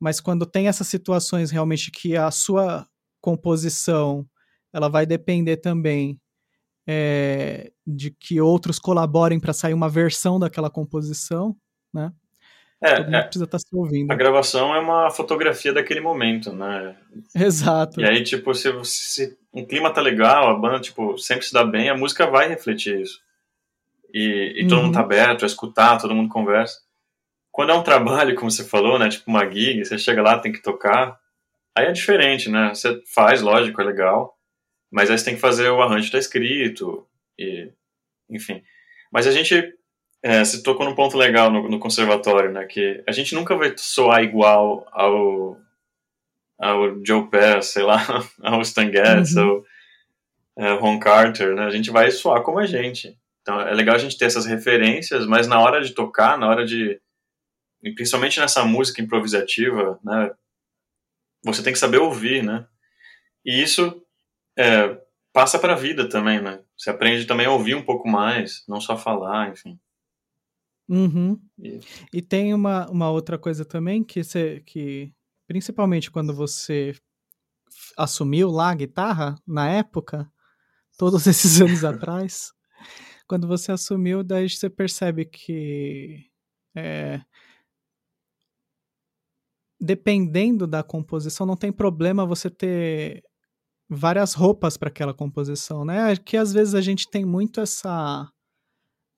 mas 0.03 0.19
quando 0.19 0.45
tem 0.45 0.67
essas 0.67 0.87
situações 0.87 1.49
realmente 1.49 1.89
que 1.89 2.17
a 2.17 2.29
sua 2.29 2.85
composição 3.21 4.27
ela 4.73 4.89
vai 4.89 5.05
depender 5.05 5.55
também 5.55 6.19
é, 6.85 7.71
de 7.87 8.11
que 8.11 8.41
outros 8.41 8.79
colaborem 8.79 9.39
para 9.39 9.53
sair 9.53 9.73
uma 9.73 9.87
versão 9.87 10.37
daquela 10.37 10.69
composição, 10.69 11.55
né? 11.93 12.11
É, 12.83 12.95
Todo 12.97 13.05
mundo 13.05 13.15
é, 13.15 13.21
precisa 13.21 13.45
estar 13.45 13.57
tá 13.57 13.63
se 13.65 13.73
ouvindo. 13.73 14.11
A 14.11 14.15
gravação 14.15 14.75
é 14.75 14.79
uma 14.79 15.09
fotografia 15.09 15.71
daquele 15.71 16.01
momento, 16.01 16.51
né? 16.51 16.97
Exato. 17.33 18.01
E 18.01 18.03
aí, 18.03 18.21
tipo, 18.25 18.53
se, 18.53 18.69
se 18.83 19.37
um 19.53 19.65
clima 19.65 19.89
tá 19.89 20.01
legal, 20.01 20.49
a 20.49 20.59
banda, 20.59 20.81
tipo, 20.81 21.17
sempre 21.17 21.45
se 21.45 21.53
dá 21.53 21.63
bem, 21.63 21.89
a 21.89 21.95
música 21.95 22.27
vai 22.27 22.49
refletir 22.49 22.99
isso. 22.99 23.21
E, 24.13 24.55
e 24.57 24.67
todo 24.67 24.79
uhum. 24.79 24.85
mundo 24.87 24.95
tá 24.95 24.99
aberto 24.99 25.43
a 25.43 25.45
escutar, 25.45 25.97
todo 25.97 26.13
mundo 26.13 26.27
conversa. 26.27 26.82
Quando 27.53 27.71
é 27.71 27.75
um 27.75 27.83
trabalho, 27.83 28.35
como 28.35 28.49
você 28.49 28.63
falou, 28.63 28.97
né, 28.97 29.07
tipo 29.07 29.29
uma 29.29 29.49
gig, 29.49 29.85
você 29.85 29.97
chega 29.97 30.23
lá, 30.23 30.39
tem 30.39 30.51
que 30.51 30.61
tocar, 30.61 31.19
aí 31.75 31.85
é 31.85 31.91
diferente, 31.91 32.49
né? 32.49 32.73
Você 32.73 33.01
faz, 33.13 33.41
lógico, 33.41 33.79
é 33.79 33.85
legal, 33.85 34.35
mas 34.91 35.09
aí 35.09 35.17
você 35.17 35.25
tem 35.25 35.35
que 35.35 35.39
fazer 35.39 35.69
o 35.69 35.81
arranjo 35.81 36.11
tá 36.11 36.17
escrito, 36.17 37.07
e, 37.37 37.71
enfim. 38.27 38.63
Mas 39.11 39.27
a 39.27 39.31
gente, 39.31 39.71
é, 40.23 40.43
você 40.43 40.63
tocou 40.63 40.83
num 40.83 40.95
ponto 40.95 41.15
legal 41.15 41.51
no, 41.51 41.69
no, 41.69 41.79
conservatório, 41.79 42.51
né, 42.51 42.65
que 42.65 43.03
a 43.07 43.11
gente 43.11 43.35
nunca 43.35 43.55
vai 43.55 43.71
soar 43.77 44.23
igual 44.23 44.87
ao, 44.91 45.55
ao 46.59 47.05
Joe 47.05 47.29
Pass, 47.29 47.67
sei 47.67 47.83
lá, 47.83 48.03
ao 48.41 48.61
Stan 48.61 48.91
Getz, 48.91 49.35
uhum. 49.35 49.43
ao 49.43 49.65
é, 50.57 50.73
Ron 50.73 50.99
Carter, 50.99 51.55
né? 51.55 51.65
A 51.65 51.69
gente 51.69 51.91
vai 51.91 52.09
soar 52.11 52.41
como 52.41 52.59
a 52.59 52.65
gente. 52.65 53.17
Então 53.41 53.59
é 53.59 53.73
legal 53.73 53.95
a 53.95 53.99
gente 53.99 54.17
ter 54.17 54.25
essas 54.25 54.45
referências, 54.45 55.25
mas 55.25 55.47
na 55.47 55.59
hora 55.59 55.81
de 55.81 55.93
tocar, 55.93 56.37
na 56.37 56.47
hora 56.47 56.65
de. 56.65 56.99
Principalmente 57.95 58.39
nessa 58.39 58.63
música 58.63 59.01
improvisativa, 59.01 59.99
né? 60.03 60.31
Você 61.43 61.61
tem 61.61 61.73
que 61.73 61.79
saber 61.79 61.97
ouvir, 61.97 62.41
né? 62.43 62.65
E 63.45 63.61
isso 63.61 64.01
é, 64.57 64.97
passa 65.33 65.59
para 65.59 65.73
a 65.73 65.77
vida 65.77 66.07
também, 66.07 66.41
né? 66.41 66.63
Você 66.77 66.89
aprende 66.89 67.25
também 67.25 67.45
a 67.45 67.51
ouvir 67.51 67.75
um 67.75 67.83
pouco 67.83 68.07
mais, 68.07 68.63
não 68.67 68.79
só 68.79 68.97
falar, 68.97 69.51
enfim. 69.51 69.79
Uhum. 70.87 71.39
E... 71.57 71.79
e, 72.13 72.21
tem 72.21 72.53
uma, 72.53 72.89
uma 72.89 73.09
outra 73.09 73.37
coisa 73.37 73.65
também 73.65 74.03
que, 74.03 74.23
você, 74.23 74.61
que 74.65 75.13
principalmente 75.47 76.11
quando 76.11 76.33
você 76.33 76.93
assumiu 77.97 78.49
lá 78.49 78.71
a 78.71 78.75
guitarra, 78.75 79.35
na 79.47 79.69
época, 79.69 80.29
todos 80.97 81.25
esses 81.25 81.61
anos 81.61 81.83
atrás, 81.85 82.51
quando 83.27 83.47
você 83.47 83.71
assumiu, 83.71 84.23
daí 84.23 84.49
você 84.49 84.69
percebe 84.69 85.25
que 85.25 86.29
é, 86.75 87.21
dependendo 89.83 90.65
da 90.65 90.81
composição, 90.81 91.45
não 91.45 91.57
tem 91.57 91.71
problema 91.71 92.25
você 92.25 92.49
ter 92.49 93.23
várias 93.89 94.33
roupas 94.33 94.77
para 94.77 94.87
aquela 94.87 95.13
composição, 95.13 95.83
né? 95.83 96.15
Que 96.15 96.37
às 96.37 96.53
vezes 96.53 96.73
a 96.73 96.81
gente 96.81 97.09
tem 97.09 97.25
muito 97.25 97.59
essa 97.61 98.27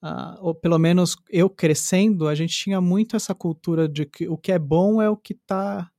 Uh, 0.04 0.38
ou 0.40 0.54
pelo 0.54 0.78
menos 0.78 1.16
eu 1.32 1.50
crescendo, 1.50 2.28
a 2.28 2.36
gente 2.36 2.56
tinha 2.56 2.80
muito 2.80 3.16
essa 3.16 3.34
cultura 3.34 3.90
de 3.90 4.06
que 4.06 4.28
o 4.28 4.38
que 4.38 4.52
é 4.52 4.60
bom 4.60 5.02
é 5.02 5.10
o 5.10 5.18
que 5.18 5.34
tá. 5.34 5.90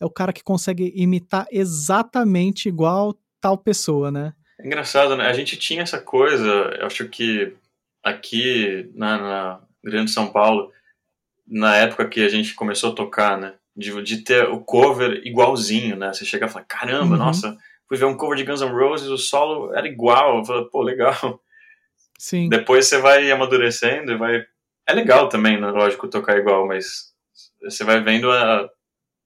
É 0.00 0.04
o 0.04 0.10
cara 0.10 0.32
que 0.32 0.44
consegue 0.44 0.92
imitar 0.94 1.48
exatamente 1.50 2.68
igual 2.68 3.18
tal 3.40 3.58
pessoa, 3.58 4.08
né? 4.08 4.34
É 4.60 4.66
engraçado, 4.66 5.16
né? 5.16 5.26
A 5.26 5.32
gente 5.32 5.56
tinha 5.56 5.82
essa 5.82 6.00
coisa, 6.00 6.46
eu 6.78 6.86
acho 6.86 7.08
que 7.08 7.56
aqui 8.04 8.88
na, 8.94 9.18
na 9.18 9.60
Grande 9.82 10.12
São 10.12 10.30
Paulo, 10.30 10.70
na 11.44 11.74
época 11.76 12.08
que 12.08 12.20
a 12.20 12.28
gente 12.28 12.54
começou 12.54 12.92
a 12.92 12.94
tocar, 12.94 13.36
né? 13.36 13.54
De, 13.76 14.02
de 14.02 14.18
ter 14.22 14.48
o 14.48 14.60
cover 14.60 15.20
igualzinho, 15.24 15.96
né? 15.96 16.12
Você 16.12 16.24
chega 16.24 16.46
e 16.46 16.48
fala, 16.48 16.64
caramba, 16.64 17.12
uhum. 17.12 17.18
nossa, 17.18 17.56
fui 17.86 17.98
ver 17.98 18.06
um 18.06 18.16
cover 18.16 18.36
de 18.36 18.44
Guns 18.44 18.62
N' 18.62 18.72
Roses, 18.72 19.08
o 19.08 19.18
solo 19.18 19.74
era 19.74 19.86
igual. 19.86 20.38
Eu 20.38 20.44
falei, 20.44 20.64
pô, 20.64 20.82
legal. 20.82 21.40
Sim. 22.18 22.48
Depois 22.48 22.86
você 22.86 22.98
vai 22.98 23.30
amadurecendo 23.30 24.12
e 24.12 24.16
vai. 24.16 24.46
É 24.88 24.92
legal 24.92 25.28
também, 25.28 25.60
né? 25.60 25.66
lógico, 25.70 26.08
tocar 26.08 26.38
igual, 26.38 26.66
mas 26.66 27.12
você 27.62 27.84
vai 27.84 28.00
vendo 28.02 28.30
a, 28.30 28.70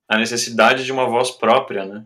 a 0.09 0.19
necessidade 0.19 0.85
de 0.85 0.91
uma 0.91 1.07
voz 1.07 1.31
própria, 1.31 1.85
né? 1.85 2.05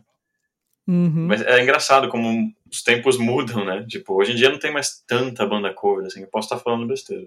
Uhum. 0.86 1.26
Mas 1.28 1.40
é 1.40 1.62
engraçado 1.62 2.08
como 2.08 2.52
os 2.70 2.82
tempos 2.82 3.16
mudam, 3.16 3.64
né? 3.64 3.86
Tipo, 3.88 4.14
hoje 4.14 4.32
em 4.32 4.34
dia 4.34 4.50
não 4.50 4.58
tem 4.58 4.72
mais 4.72 5.02
tanta 5.06 5.46
banda 5.46 5.72
cover, 5.72 6.06
assim. 6.06 6.20
Eu 6.20 6.28
posso 6.28 6.46
estar 6.46 6.58
falando 6.58 6.86
besteira. 6.86 7.26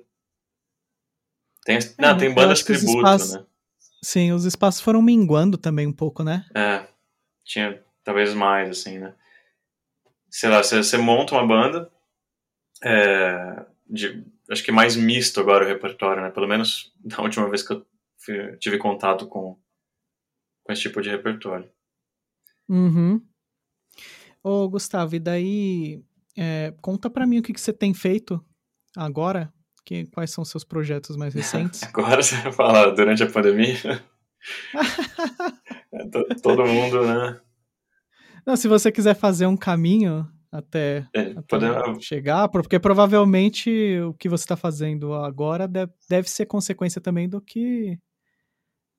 Tem, 1.65 1.77
é, 1.77 1.79
não, 1.97 2.17
tem 2.17 2.33
bandas 2.33 2.63
tributo, 2.63 2.97
espaços, 2.97 3.33
né? 3.33 3.45
Sim, 4.01 4.31
os 4.31 4.45
espaços 4.45 4.81
foram 4.81 5.01
minguando 5.01 5.57
também 5.57 5.87
um 5.87 5.93
pouco, 5.93 6.23
né? 6.23 6.45
É, 6.55 6.87
tinha 7.43 7.83
talvez 8.03 8.33
mais, 8.33 8.69
assim, 8.69 8.99
né? 8.99 9.15
Sei 10.29 10.49
lá, 10.49 10.61
você, 10.61 10.97
monta 10.97 11.33
uma 11.33 11.47
banda, 11.47 11.91
é, 12.83 13.65
de, 13.89 14.23
acho 14.49 14.63
que 14.63 14.71
mais 14.71 14.95
misto 14.95 15.39
agora 15.39 15.65
o 15.65 15.67
repertório, 15.67 16.21
né? 16.21 16.29
Pelo 16.29 16.47
menos 16.47 16.93
da 17.03 17.21
última 17.21 17.49
vez 17.49 17.63
que 17.63 17.73
eu 17.73 17.85
fui, 18.17 18.57
tive 18.57 18.77
contato 18.77 19.27
com, 19.27 19.57
com 20.63 20.73
esse 20.73 20.83
tipo 20.83 21.01
de 21.01 21.09
repertório. 21.09 21.69
Uhum. 22.69 23.21
Ô, 24.43 24.69
Gustavo, 24.69 25.15
e 25.15 25.19
daí, 25.19 26.03
é, 26.37 26.73
conta 26.81 27.09
para 27.09 27.25
mim 27.25 27.39
o 27.39 27.43
que, 27.43 27.53
que 27.53 27.61
você 27.61 27.73
tem 27.73 27.93
feito 27.93 28.43
agora, 28.95 29.51
que, 29.87 30.05
quais 30.07 30.31
são 30.31 30.41
os 30.41 30.49
seus 30.49 30.65
projetos 30.65 31.15
mais 31.15 31.33
recentes? 31.33 31.81
agora 31.87 32.21
você 32.21 32.35
vai 32.35 32.51
falar, 32.51 32.89
durante 32.89 33.23
a 33.23 33.31
pandemia, 33.31 34.03
é, 35.93 36.35
todo 36.43 36.65
mundo, 36.65 37.07
né? 37.07 37.39
Não, 38.45 38.57
se 38.57 38.67
você 38.67 38.91
quiser 38.91 39.15
fazer 39.15 39.45
um 39.45 39.55
caminho 39.55 40.27
até, 40.51 41.07
é, 41.15 41.21
até 41.21 41.41
podemos... 41.41 42.05
chegar, 42.05 42.49
porque 42.49 42.77
provavelmente 42.77 43.97
o 44.01 44.13
que 44.13 44.27
você 44.27 44.43
está 44.43 44.57
fazendo 44.57 45.13
agora 45.13 45.67
deve, 45.67 45.91
deve 46.09 46.29
ser 46.29 46.45
consequência 46.45 46.99
também 46.99 47.29
do 47.29 47.39
que 47.39 47.97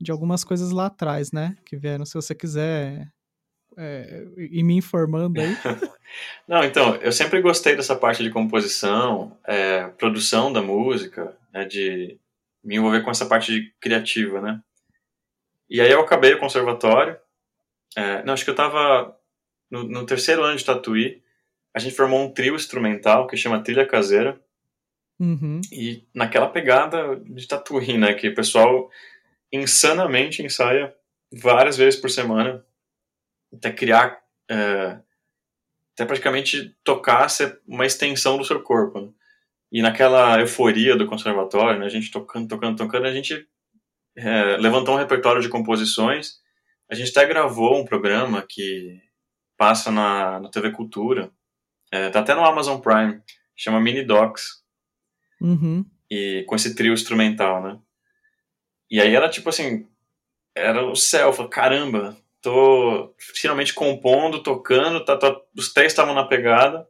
de 0.00 0.10
algumas 0.10 0.42
coisas 0.42 0.70
lá 0.70 0.86
atrás, 0.86 1.32
né? 1.32 1.54
Que 1.66 1.76
vieram. 1.76 2.06
Se 2.06 2.14
você 2.14 2.34
quiser 2.34 3.10
é, 3.80 4.26
e 4.36 4.60
me 4.64 4.74
informando 4.74 5.40
aí. 5.40 5.56
Não, 6.48 6.64
então, 6.64 6.96
eu 6.96 7.12
sempre 7.12 7.40
gostei 7.40 7.76
dessa 7.76 7.94
parte 7.94 8.24
de 8.24 8.30
composição, 8.30 9.38
é, 9.46 9.86
produção 9.90 10.52
da 10.52 10.60
música, 10.60 11.36
né, 11.52 11.64
de 11.64 12.18
me 12.64 12.74
envolver 12.74 13.02
com 13.02 13.10
essa 13.10 13.24
parte 13.24 13.52
de 13.52 13.72
criativa, 13.80 14.40
né? 14.40 14.60
E 15.70 15.80
aí 15.80 15.92
eu 15.92 16.00
acabei 16.00 16.34
o 16.34 16.40
conservatório, 16.40 17.16
é, 17.94 18.24
não, 18.24 18.34
acho 18.34 18.42
que 18.42 18.50
eu 18.50 18.54
estava 18.54 19.16
no, 19.70 19.84
no, 19.84 20.04
terceiro 20.04 20.42
ano 20.42 20.56
de 20.56 20.64
Tatuí, 20.64 21.22
a 21.72 21.78
gente 21.78 21.94
formou 21.94 22.20
um 22.20 22.32
trio 22.32 22.56
instrumental 22.56 23.28
que 23.28 23.36
chama 23.36 23.62
Trilha 23.62 23.86
Caseira, 23.86 24.40
uhum. 25.20 25.60
e 25.70 26.04
naquela 26.12 26.48
pegada 26.48 27.14
de 27.16 27.46
Tatuí, 27.46 27.96
né, 27.96 28.14
que 28.14 28.28
o 28.28 28.34
pessoal 28.34 28.90
insanamente 29.52 30.42
ensaia 30.42 30.92
várias 31.30 31.76
vezes 31.76 32.00
por 32.00 32.10
semana, 32.10 32.64
até 33.52 33.72
criar, 33.72 34.18
é, 34.50 34.98
até 35.94 36.04
praticamente 36.04 36.76
tocar 36.84 37.28
ser 37.28 37.60
uma 37.66 37.86
extensão 37.86 38.36
do 38.36 38.44
seu 38.44 38.62
corpo. 38.62 39.00
Né? 39.00 39.08
E 39.70 39.82
naquela 39.82 40.40
euforia 40.40 40.96
do 40.96 41.06
conservatório, 41.06 41.80
né, 41.80 41.86
a 41.86 41.90
gente 41.90 42.10
tocando, 42.10 42.48
tocando, 42.48 42.76
tocando, 42.76 43.06
a 43.06 43.12
gente 43.12 43.46
é, 44.16 44.56
levantou 44.56 44.94
um 44.94 44.98
repertório 44.98 45.42
de 45.42 45.48
composições. 45.48 46.38
A 46.90 46.94
gente 46.94 47.10
até 47.10 47.26
gravou 47.26 47.78
um 47.78 47.84
programa 47.84 48.44
que 48.48 49.00
passa 49.56 49.90
na, 49.90 50.40
na 50.40 50.50
TV 50.50 50.70
Cultura, 50.70 51.30
é, 51.92 52.08
tá 52.10 52.20
até 52.20 52.34
no 52.34 52.44
Amazon 52.44 52.80
Prime, 52.80 53.20
chama 53.56 53.80
Mini 53.80 54.04
Docs. 54.04 54.62
Uhum. 55.40 55.84
E 56.10 56.44
com 56.46 56.54
esse 56.54 56.74
trio 56.74 56.92
instrumental, 56.92 57.62
né? 57.62 57.78
E 58.90 59.00
aí 59.00 59.14
era 59.14 59.28
tipo 59.28 59.48
assim, 59.50 59.86
era 60.56 60.84
o 60.84 60.96
céu, 60.96 61.32
falei, 61.32 61.50
caramba, 61.50 62.16
tô 62.40 63.14
finalmente 63.18 63.74
compondo, 63.74 64.42
tocando, 64.42 65.04
tá, 65.04 65.16
tá, 65.16 65.36
os 65.56 65.72
três 65.72 65.92
estavam 65.92 66.14
na 66.14 66.24
pegada, 66.24 66.86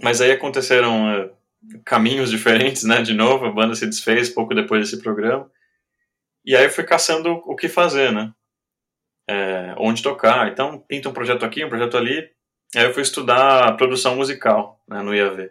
mas 0.00 0.20
aí 0.20 0.30
aconteceram 0.32 1.10
é, 1.10 1.30
caminhos 1.84 2.30
diferentes, 2.30 2.84
né? 2.84 3.02
De 3.02 3.14
novo, 3.14 3.46
a 3.46 3.52
banda 3.52 3.74
se 3.74 3.86
desfez 3.86 4.28
pouco 4.28 4.54
depois 4.54 4.82
desse 4.82 5.02
programa, 5.02 5.50
e 6.44 6.54
aí 6.54 6.64
eu 6.64 6.70
fui 6.70 6.84
caçando 6.84 7.30
o 7.30 7.56
que 7.56 7.68
fazer, 7.68 8.12
né? 8.12 8.32
É, 9.28 9.74
onde 9.78 10.00
tocar. 10.00 10.46
Então, 10.48 10.78
pinta 10.78 11.08
um 11.08 11.12
projeto 11.12 11.44
aqui, 11.44 11.64
um 11.64 11.68
projeto 11.68 11.96
ali. 11.96 12.30
Aí 12.76 12.84
eu 12.84 12.94
fui 12.94 13.02
estudar 13.02 13.76
produção 13.76 14.14
musical 14.14 14.80
né, 14.88 15.02
no 15.02 15.12
IAV. 15.12 15.50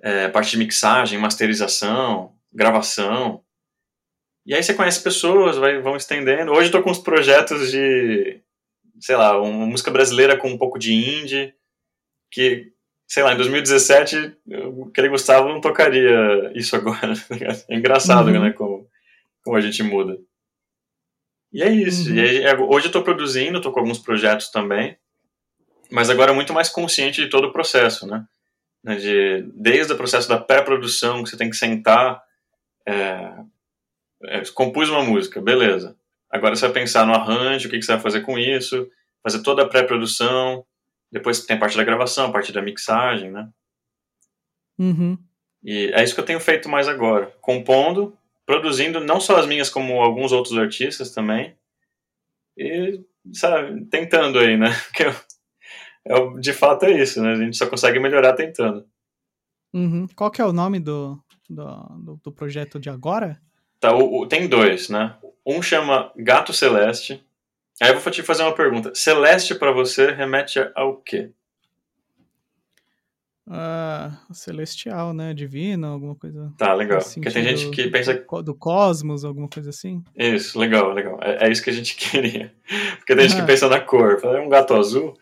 É, 0.00 0.28
parte 0.28 0.52
de 0.52 0.58
mixagem, 0.58 1.18
masterização, 1.18 2.36
gravação. 2.52 3.44
E 4.44 4.54
aí 4.54 4.62
você 4.62 4.74
conhece 4.74 5.02
pessoas, 5.02 5.56
vai, 5.56 5.80
vão 5.80 5.96
estendendo. 5.96 6.52
Hoje 6.52 6.68
eu 6.68 6.72
tô 6.72 6.82
com 6.82 6.90
uns 6.90 6.98
projetos 6.98 7.70
de, 7.70 8.40
sei 9.00 9.16
lá, 9.16 9.40
uma 9.40 9.66
música 9.66 9.90
brasileira 9.90 10.36
com 10.36 10.48
um 10.48 10.58
pouco 10.58 10.78
de 10.78 10.92
indie, 10.92 11.54
que, 12.30 12.72
sei 13.06 13.22
lá, 13.22 13.34
em 13.34 13.36
2017, 13.36 14.36
aquele 14.88 15.08
Gustavo 15.08 15.48
não 15.48 15.60
tocaria 15.60 16.52
isso 16.54 16.74
agora. 16.74 17.12
É 17.68 17.76
engraçado, 17.76 18.28
uhum. 18.28 18.42
né, 18.42 18.52
como, 18.52 18.88
como 19.44 19.56
a 19.56 19.60
gente 19.60 19.82
muda. 19.82 20.18
E 21.52 21.62
é 21.62 21.70
isso. 21.70 22.10
Uhum. 22.10 22.16
E 22.16 22.20
aí, 22.20 22.42
é, 22.42 22.58
hoje 22.58 22.86
eu 22.86 22.92
tô 22.92 23.02
produzindo, 23.02 23.60
tô 23.60 23.70
com 23.70 23.80
alguns 23.80 23.98
projetos 23.98 24.50
também, 24.50 24.96
mas 25.90 26.10
agora 26.10 26.32
muito 26.32 26.52
mais 26.52 26.68
consciente 26.68 27.22
de 27.22 27.28
todo 27.28 27.48
o 27.48 27.52
processo, 27.52 28.06
né? 28.06 28.26
De, 28.84 29.42
desde 29.54 29.92
o 29.92 29.96
processo 29.96 30.28
da 30.28 30.38
pré-produção, 30.38 31.22
que 31.22 31.30
você 31.30 31.36
tem 31.36 31.48
que 31.48 31.56
sentar, 31.56 32.20
é, 32.88 33.32
é, 34.24 34.42
compus 34.52 34.88
uma 34.88 35.02
música, 35.02 35.40
beleza. 35.40 35.96
Agora 36.30 36.56
você 36.56 36.66
vai 36.66 36.74
pensar 36.74 37.06
no 37.06 37.14
arranjo, 37.14 37.68
o 37.68 37.70
que, 37.70 37.78
que 37.78 37.84
você 37.84 37.92
vai 37.92 38.00
fazer 38.00 38.22
com 38.22 38.38
isso, 38.38 38.88
fazer 39.22 39.42
toda 39.42 39.62
a 39.62 39.68
pré-produção, 39.68 40.64
depois 41.10 41.44
tem 41.44 41.56
a 41.56 41.60
parte 41.60 41.76
da 41.76 41.84
gravação, 41.84 42.26
a 42.26 42.32
parte 42.32 42.52
da 42.52 42.62
mixagem, 42.62 43.30
né? 43.30 43.48
Uhum. 44.78 45.18
E 45.62 45.92
é 45.92 46.02
isso 46.02 46.14
que 46.14 46.20
eu 46.20 46.24
tenho 46.24 46.40
feito 46.40 46.68
mais 46.68 46.88
agora, 46.88 47.26
compondo 47.40 48.16
produzindo 48.46 49.00
não 49.00 49.20
só 49.20 49.38
as 49.38 49.46
minhas, 49.46 49.70
como 49.70 50.00
alguns 50.00 50.32
outros 50.32 50.56
artistas 50.58 51.10
também. 51.10 51.56
E, 52.56 53.00
sabe, 53.32 53.84
tentando 53.86 54.38
aí, 54.38 54.56
né? 54.56 54.68
Porque 54.88 55.04
eu, 55.04 55.14
eu, 56.04 56.40
de 56.40 56.52
fato 56.52 56.84
é 56.84 57.00
isso, 57.00 57.22
né? 57.22 57.32
A 57.32 57.36
gente 57.36 57.56
só 57.56 57.66
consegue 57.66 57.98
melhorar 57.98 58.34
tentando. 58.34 58.86
Uhum. 59.72 60.06
Qual 60.14 60.30
que 60.30 60.42
é 60.42 60.44
o 60.44 60.52
nome 60.52 60.78
do, 60.78 61.18
do, 61.48 62.20
do 62.22 62.32
projeto 62.32 62.78
de 62.78 62.90
agora? 62.90 63.40
Tá, 63.82 63.92
o, 63.92 64.20
o, 64.20 64.26
tem 64.28 64.46
dois, 64.46 64.88
né? 64.88 65.16
Um 65.44 65.60
chama 65.60 66.12
Gato 66.16 66.52
Celeste. 66.52 67.20
Aí 67.80 67.90
eu 67.90 67.98
vou 67.98 68.12
te 68.12 68.22
fazer 68.22 68.44
uma 68.44 68.54
pergunta. 68.54 68.94
Celeste 68.94 69.56
para 69.56 69.72
você 69.72 70.12
remete 70.12 70.60
ao 70.76 70.98
quê? 70.98 71.30
Uh, 73.44 74.32
celestial, 74.32 75.12
né? 75.12 75.34
Divino, 75.34 75.88
alguma 75.88 76.14
coisa. 76.14 76.52
Tá, 76.56 76.72
legal. 76.74 77.00
Porque 77.02 77.28
tem 77.28 77.42
gente 77.42 77.70
que 77.70 77.90
pensa. 77.90 78.14
Do 78.44 78.54
cosmos, 78.54 79.24
alguma 79.24 79.48
coisa 79.48 79.70
assim. 79.70 80.00
Isso, 80.16 80.56
legal, 80.60 80.92
legal. 80.92 81.18
É, 81.20 81.48
é 81.48 81.50
isso 81.50 81.60
que 81.60 81.70
a 81.70 81.72
gente 81.72 81.96
queria. 81.98 82.54
Porque 82.98 83.16
tem 83.16 83.28
gente 83.28 83.40
que 83.40 83.46
pensa 83.48 83.68
na 83.68 83.80
cor. 83.80 84.20
É 84.22 84.40
um 84.40 84.48
gato 84.48 84.74
azul. 84.74 85.18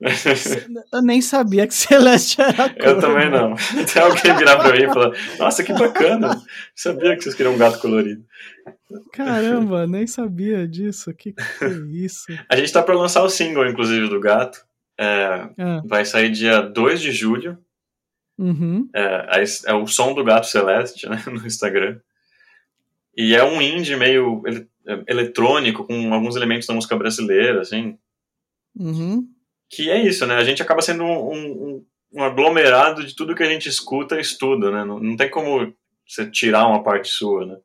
Eu 0.92 1.02
nem 1.02 1.20
sabia 1.20 1.66
que 1.66 1.74
Celeste 1.74 2.40
era 2.40 2.66
a 2.66 2.70
cor. 2.70 2.84
Eu 2.84 3.00
também 3.00 3.30
não. 3.30 3.54
Até 3.54 4.00
alguém 4.00 4.36
virar 4.36 4.58
pra 4.58 4.72
mim 4.72 4.84
e 4.84 4.86
falar: 4.86 5.12
Nossa, 5.38 5.64
que 5.64 5.72
bacana. 5.72 6.40
Sabia 6.74 7.16
que 7.16 7.22
vocês 7.22 7.34
queriam 7.34 7.54
um 7.54 7.58
gato 7.58 7.80
colorido. 7.80 8.24
Caramba, 9.12 9.86
nem 9.86 10.06
sabia 10.06 10.68
disso. 10.68 11.12
Que 11.12 11.32
que 11.32 11.42
é 11.64 11.68
isso? 11.90 12.26
A 12.48 12.56
gente 12.56 12.72
tá 12.72 12.82
pra 12.82 12.96
lançar 12.96 13.22
o 13.24 13.28
single, 13.28 13.66
inclusive, 13.66 14.08
do 14.08 14.20
gato. 14.20 14.64
É, 14.98 15.48
ah. 15.58 15.82
Vai 15.84 16.04
sair 16.04 16.30
dia 16.30 16.60
2 16.60 17.00
de 17.00 17.12
julho. 17.12 17.58
Uhum. 18.38 18.88
É, 18.94 19.42
é, 19.66 19.74
o 19.74 19.86
som 19.86 20.14
do 20.14 20.22
gato 20.22 20.46
celeste, 20.46 21.08
né, 21.08 21.22
no 21.26 21.44
Instagram. 21.44 21.98
E 23.16 23.34
é 23.34 23.42
um 23.42 23.60
indie 23.60 23.96
meio 23.96 24.42
ele, 24.46 24.68
é, 24.86 25.02
eletrônico, 25.08 25.84
com 25.84 26.14
alguns 26.14 26.36
elementos 26.36 26.68
da 26.68 26.74
música 26.74 26.96
brasileira, 26.96 27.60
assim. 27.62 27.98
Uhum. 28.76 29.28
Que 29.70 29.90
é 29.90 30.00
isso, 30.00 30.26
né? 30.26 30.36
A 30.36 30.44
gente 30.44 30.62
acaba 30.62 30.80
sendo 30.80 31.04
um, 31.04 31.32
um, 31.32 31.86
um 32.14 32.22
aglomerado 32.22 33.04
de 33.04 33.14
tudo 33.14 33.34
que 33.34 33.42
a 33.42 33.48
gente 33.48 33.68
escuta 33.68 34.16
e 34.16 34.20
estuda, 34.20 34.70
né? 34.70 34.84
Não, 34.84 34.98
não 34.98 35.16
tem 35.16 35.30
como 35.30 35.74
você 36.06 36.30
tirar 36.30 36.66
uma 36.66 36.82
parte 36.82 37.08
sua, 37.08 37.46
né? 37.46 37.56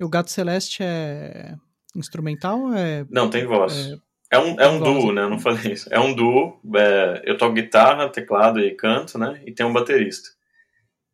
O 0.00 0.08
Gato 0.08 0.30
Celeste 0.30 0.82
é 0.82 1.54
instrumental 1.96 2.60
ou 2.60 2.74
é... 2.74 3.06
Não, 3.08 3.30
tem 3.30 3.46
voz. 3.46 3.92
É 3.92 4.04
é 4.34 4.38
um, 4.38 4.60
é 4.60 4.68
um 4.68 4.80
duo, 4.80 5.12
né? 5.12 5.22
Eu 5.22 5.30
não 5.30 5.38
falei 5.38 5.72
isso. 5.72 5.88
É 5.92 6.00
um 6.00 6.12
duo. 6.12 6.58
É, 6.76 7.22
eu 7.24 7.38
toco 7.38 7.54
guitarra, 7.54 8.08
teclado 8.08 8.58
e 8.58 8.74
canto, 8.74 9.16
né? 9.16 9.40
E 9.46 9.52
tem 9.52 9.64
um 9.64 9.72
baterista. 9.72 10.28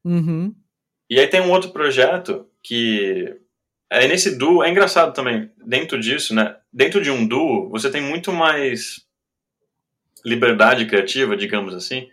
Uhum. 0.03 0.55
E 1.09 1.21
aí 1.21 1.27
tem 1.27 1.43
um 1.43 1.51
outro 1.51 1.71
projeto 1.71 2.47
que. 2.63 3.37
É 3.93 4.07
nesse 4.07 4.39
duo, 4.39 4.63
é 4.63 4.71
engraçado 4.71 5.13
também, 5.13 5.51
dentro 5.67 5.99
disso, 5.99 6.33
né? 6.33 6.57
Dentro 6.73 7.03
de 7.03 7.11
um 7.11 7.27
duo, 7.27 7.69
você 7.71 7.91
tem 7.91 8.01
muito 8.01 8.33
mais 8.33 9.05
liberdade 10.25 10.87
criativa, 10.87 11.37
digamos 11.37 11.75
assim, 11.75 12.09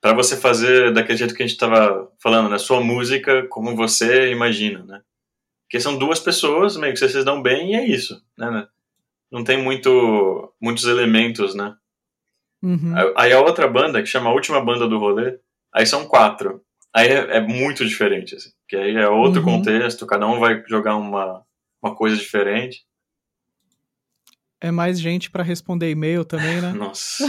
para 0.00 0.12
você 0.12 0.36
fazer 0.36 0.92
daquele 0.92 1.18
jeito 1.18 1.34
que 1.34 1.42
a 1.42 1.46
gente 1.46 1.54
estava 1.54 2.10
falando, 2.22 2.48
né? 2.48 2.58
Sua 2.58 2.80
música 2.80 3.46
como 3.48 3.76
você 3.76 4.30
imagina, 4.30 4.84
né? 4.84 5.00
Porque 5.64 5.80
são 5.80 5.96
duas 5.96 6.18
pessoas, 6.18 6.76
meio 6.76 6.92
que 6.92 6.98
vocês 6.98 7.24
dão 7.24 7.40
bem 7.42 7.72
e 7.72 7.76
é 7.76 7.86
isso, 7.86 8.22
né? 8.36 8.66
não 9.30 9.44
tem 9.44 9.62
muito, 9.62 10.52
muitos 10.60 10.84
elementos, 10.84 11.54
né? 11.54 11.74
Uhum. 12.62 12.94
Aí 13.16 13.32
a 13.32 13.40
outra 13.40 13.68
banda, 13.68 14.02
que 14.02 14.08
chama 14.08 14.28
a 14.28 14.32
última 14.32 14.60
banda 14.62 14.88
do 14.88 14.98
rolê, 14.98 15.38
aí 15.72 15.86
são 15.86 16.06
quatro. 16.06 16.62
Aí 16.92 17.08
é, 17.08 17.36
é 17.36 17.40
muito 17.40 17.86
diferente, 17.86 18.34
assim, 18.34 18.50
que 18.68 18.76
aí 18.76 18.96
é 18.96 19.08
outro 19.08 19.40
uhum. 19.40 19.58
contexto, 19.58 20.06
cada 20.06 20.26
um 20.26 20.40
vai 20.40 20.62
jogar 20.68 20.96
uma, 20.96 21.44
uma 21.80 21.94
coisa 21.94 22.16
diferente. 22.16 22.84
É 24.60 24.70
mais 24.70 25.00
gente 25.00 25.30
para 25.30 25.42
responder 25.42 25.90
e-mail 25.90 26.22
também, 26.22 26.60
né? 26.60 26.72
Nossa. 26.72 27.24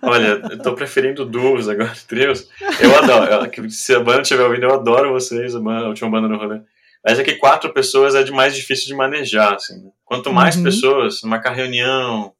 Olha, 0.00 0.40
eu 0.50 0.62
tô 0.62 0.74
preferindo 0.74 1.26
duos 1.26 1.68
agora, 1.68 1.92
trios. 2.08 2.48
Eu 2.80 2.96
adoro. 2.96 3.70
Se 3.70 3.94
a 3.94 4.00
banda 4.00 4.22
estiver 4.22 4.44
ouvindo, 4.44 4.64
eu 4.64 4.74
adoro 4.74 5.12
vocês, 5.12 5.54
a, 5.54 5.60
banda, 5.60 5.84
a 5.84 5.88
última 5.88 6.10
banda 6.10 6.28
do 6.28 6.36
rolê. 6.36 6.62
Mas 7.04 7.18
é 7.18 7.24
que 7.24 7.34
quatro 7.34 7.72
pessoas 7.74 8.14
é 8.14 8.22
de 8.22 8.32
mais 8.32 8.54
difícil 8.56 8.86
de 8.86 8.94
manejar, 8.94 9.54
assim. 9.54 9.84
Né? 9.84 9.90
Quanto 10.04 10.32
mais 10.32 10.56
uhum. 10.56 10.62
pessoas, 10.62 11.20
marcar 11.22 11.52
reunião, 11.52 12.34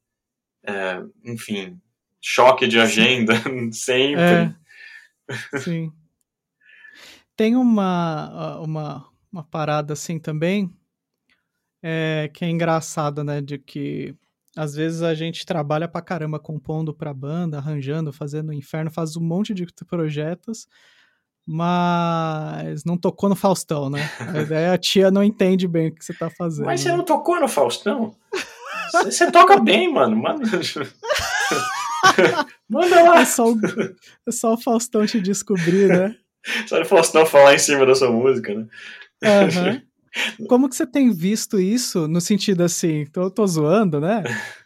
é, 0.65 1.03
enfim, 1.25 1.79
choque 2.21 2.67
de 2.67 2.79
agenda, 2.79 3.35
sempre. 3.73 4.23
É, 4.23 5.59
sim. 5.59 5.93
Tem 7.37 7.57
uma, 7.57 8.59
uma, 8.61 9.09
uma 9.33 9.45
parada 9.45 9.95
assim 9.95 10.19
também, 10.19 10.71
é, 11.83 12.31
que 12.33 12.45
é 12.45 12.49
engraçada, 12.49 13.25
né, 13.25 13.41
de 13.41 13.59
que 13.59 14.15
às 14.57 14.75
vezes 14.75 15.03
a 15.03 15.15
gente 15.15 15.47
trabalha 15.47 15.87
pra 15.87 16.03
caramba 16.03 16.39
compondo 16.39 16.93
pra 16.93 17.15
banda, 17.15 17.59
arranjando, 17.59 18.13
fazendo 18.13 18.53
inferno, 18.53 18.91
faz 18.91 19.17
um 19.17 19.23
monte 19.23 19.55
de 19.55 19.67
projetos, 19.87 20.67
mas 21.47 22.85
não 22.85 22.97
tocou 22.97 23.29
no 23.29 23.37
Faustão, 23.37 23.89
né? 23.89 24.11
Aí 24.51 24.67
a 24.67 24.79
tia 24.79 25.11
não 25.11 25.23
entende 25.23 25.67
bem 25.67 25.89
o 25.89 25.95
que 25.95 26.05
você 26.05 26.15
tá 26.15 26.31
fazendo. 26.31 26.67
Mas 26.67 26.81
você 26.81 26.91
não 26.91 27.05
tocou 27.05 27.41
no 27.41 27.49
Faustão? 27.49 28.15
Você, 28.93 29.31
toca 29.31 29.59
bem, 29.61 29.93
mano. 29.93 30.17
Manda, 30.17 30.45
Manda 32.69 33.03
lá. 33.03 33.21
É 33.21 33.25
só, 33.25 33.53
o, 33.53 33.57
é 34.27 34.33
só 34.33 34.55
o 34.55 34.61
Faustão 34.61 35.07
te 35.07 35.21
descobrir, 35.21 35.89
né? 35.89 36.17
Só 36.67 36.81
o 36.81 36.85
Faustão 36.85 37.25
falar 37.25 37.55
em 37.55 37.59
cima 37.59 37.87
da 37.87 37.95
sua 37.95 38.11
música, 38.11 38.53
né? 38.53 38.67
Uhum. 39.23 39.83
Como 40.49 40.69
que 40.69 40.75
você 40.75 40.87
tem 40.87 41.13
visto 41.13 41.61
isso 41.61 42.09
no 42.09 42.21
sentido 42.21 42.63
assim, 42.63 43.05
tô, 43.07 43.31
tô 43.31 43.47
zoando, 43.47 44.01
né? 44.01 44.23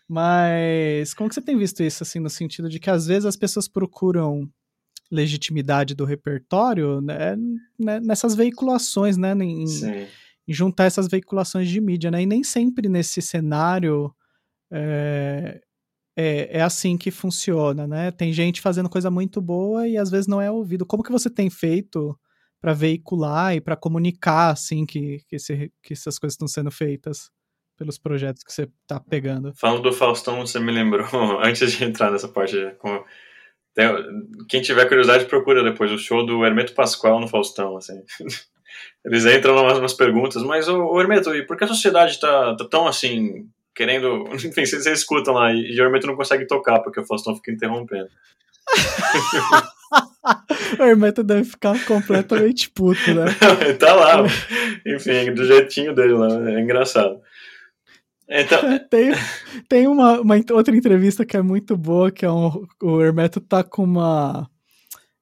Mas 0.09 1.15
como 1.15 1.29
que 1.29 1.35
você 1.35 1.43
tem 1.43 1.57
visto 1.57 1.83
isso 1.83 2.03
assim 2.03 2.19
no 2.19 2.31
sentido 2.31 2.69
de 2.69 2.79
que 2.79 2.91
às 2.91 3.07
vezes 3.07 3.27
as 3.27 3.37
pessoas 3.37 3.69
procuram 3.69 4.49
legitimidade 5.11 5.95
do 5.95 6.05
repertório 6.05 7.01
né, 7.01 7.37
né, 7.79 8.01
nessas 8.01 8.35
veiculações, 8.35 9.17
né? 9.17 9.33
Em, 9.33 9.65
em, 9.65 10.07
juntar 10.53 10.85
essas 10.85 11.09
veiculações 11.09 11.69
de 11.69 11.81
mídia, 11.81 12.11
né? 12.11 12.23
E 12.23 12.27
nem 12.27 12.43
sempre 12.43 12.89
nesse 12.89 13.23
cenário 13.23 14.15
é, 14.71 15.61
é, 16.17 16.59
é, 16.59 16.63
assim 16.63 16.97
que 16.97 17.11
funciona, 17.11 17.87
né? 17.87 18.11
Tem 18.11 18.33
gente 18.33 18.61
fazendo 18.61 18.89
coisa 18.89 19.11
muito 19.11 19.41
boa 19.41 19.89
e 19.89 19.97
às 19.97 20.11
vezes 20.11 20.27
não 20.27 20.41
é 20.41 20.51
ouvido. 20.51 20.87
Como 20.87 21.03
que 21.03 21.13
você 21.13 21.31
tem 21.31 21.51
feito 21.51 22.19
para 22.65 22.73
veicular 22.73 23.55
e 23.55 23.61
para 23.61 23.77
comunicar 23.77 24.49
assim 24.49 24.87
que, 24.87 25.19
que, 25.29 25.37
esse, 25.37 25.71
que 25.83 25.93
essas 25.93 26.19
coisas 26.19 26.33
estão 26.33 26.49
sendo 26.49 26.71
feitas? 26.71 27.31
pelos 27.77 27.99
projetos 27.99 28.45
que 28.45 28.53
você 28.53 28.69
está 28.83 29.01
pegando. 29.01 29.53
Falando 29.57 29.83
do 29.83 29.93
Faustão, 29.93 30.47
você 30.47 30.61
me 30.61 30.71
lembrou, 30.71 31.05
antes 31.43 31.73
de 31.73 31.83
entrar 31.85 32.09
nessa 32.09 32.29
parte, 32.29 32.57
com 32.79 33.05
quem 34.49 34.63
tiver 34.63 34.87
curiosidade, 34.87 35.25
procura 35.25 35.65
depois 35.65 35.91
o 35.91 35.99
show 35.99 36.25
do 36.25 36.45
Hermeto 36.45 36.73
Pascoal 36.73 37.19
no 37.19 37.27
Faustão, 37.27 37.77
assim. 37.77 38.01
Eles 39.05 39.27
entram 39.27 39.57
umas, 39.57 39.79
umas 39.79 39.93
perguntas, 39.93 40.41
mas, 40.45 40.69
o 40.69 41.01
Hermeto, 41.01 41.35
e 41.35 41.45
por 41.45 41.57
que 41.57 41.65
a 41.65 41.67
sociedade 41.67 42.21
tá, 42.21 42.55
tá 42.57 42.65
tão 42.69 42.87
assim, 42.87 43.49
querendo. 43.75 44.29
Enfim, 44.33 44.65
vocês, 44.65 44.85
vocês 44.85 45.01
escutam 45.01 45.35
lá, 45.35 45.53
e, 45.53 45.73
e 45.73 45.81
o 45.81 45.85
Hermeto 45.85 46.07
não 46.07 46.15
consegue 46.15 46.47
tocar, 46.47 46.79
porque 46.79 47.01
o 47.01 47.05
Faustão 47.05 47.35
fica 47.35 47.51
interrompendo. 47.51 48.09
o 50.79 50.83
Hermeto 50.83 51.23
deve 51.23 51.45
ficar 51.45 51.83
completamente 51.85 52.71
puto, 52.71 53.15
né? 53.15 53.27
tá 53.79 53.95
lá, 53.95 54.25
enfim, 54.87 55.33
do 55.33 55.45
jeitinho 55.45 55.95
dele 55.95 56.15
lá, 56.15 56.51
é 56.51 56.61
engraçado. 56.61 57.21
Então... 58.29 58.61
tem 58.89 59.13
tem 59.69 59.87
uma, 59.87 60.21
uma, 60.21 60.37
outra 60.53 60.75
entrevista 60.75 61.25
que 61.25 61.37
é 61.37 61.43
muito 61.43 61.77
boa, 61.77 62.11
que 62.11 62.25
é 62.25 62.31
um, 62.31 62.67
o 62.83 63.01
Hermeto 63.01 63.41
tá 63.41 63.63
com 63.63 63.85
uma, 63.85 64.49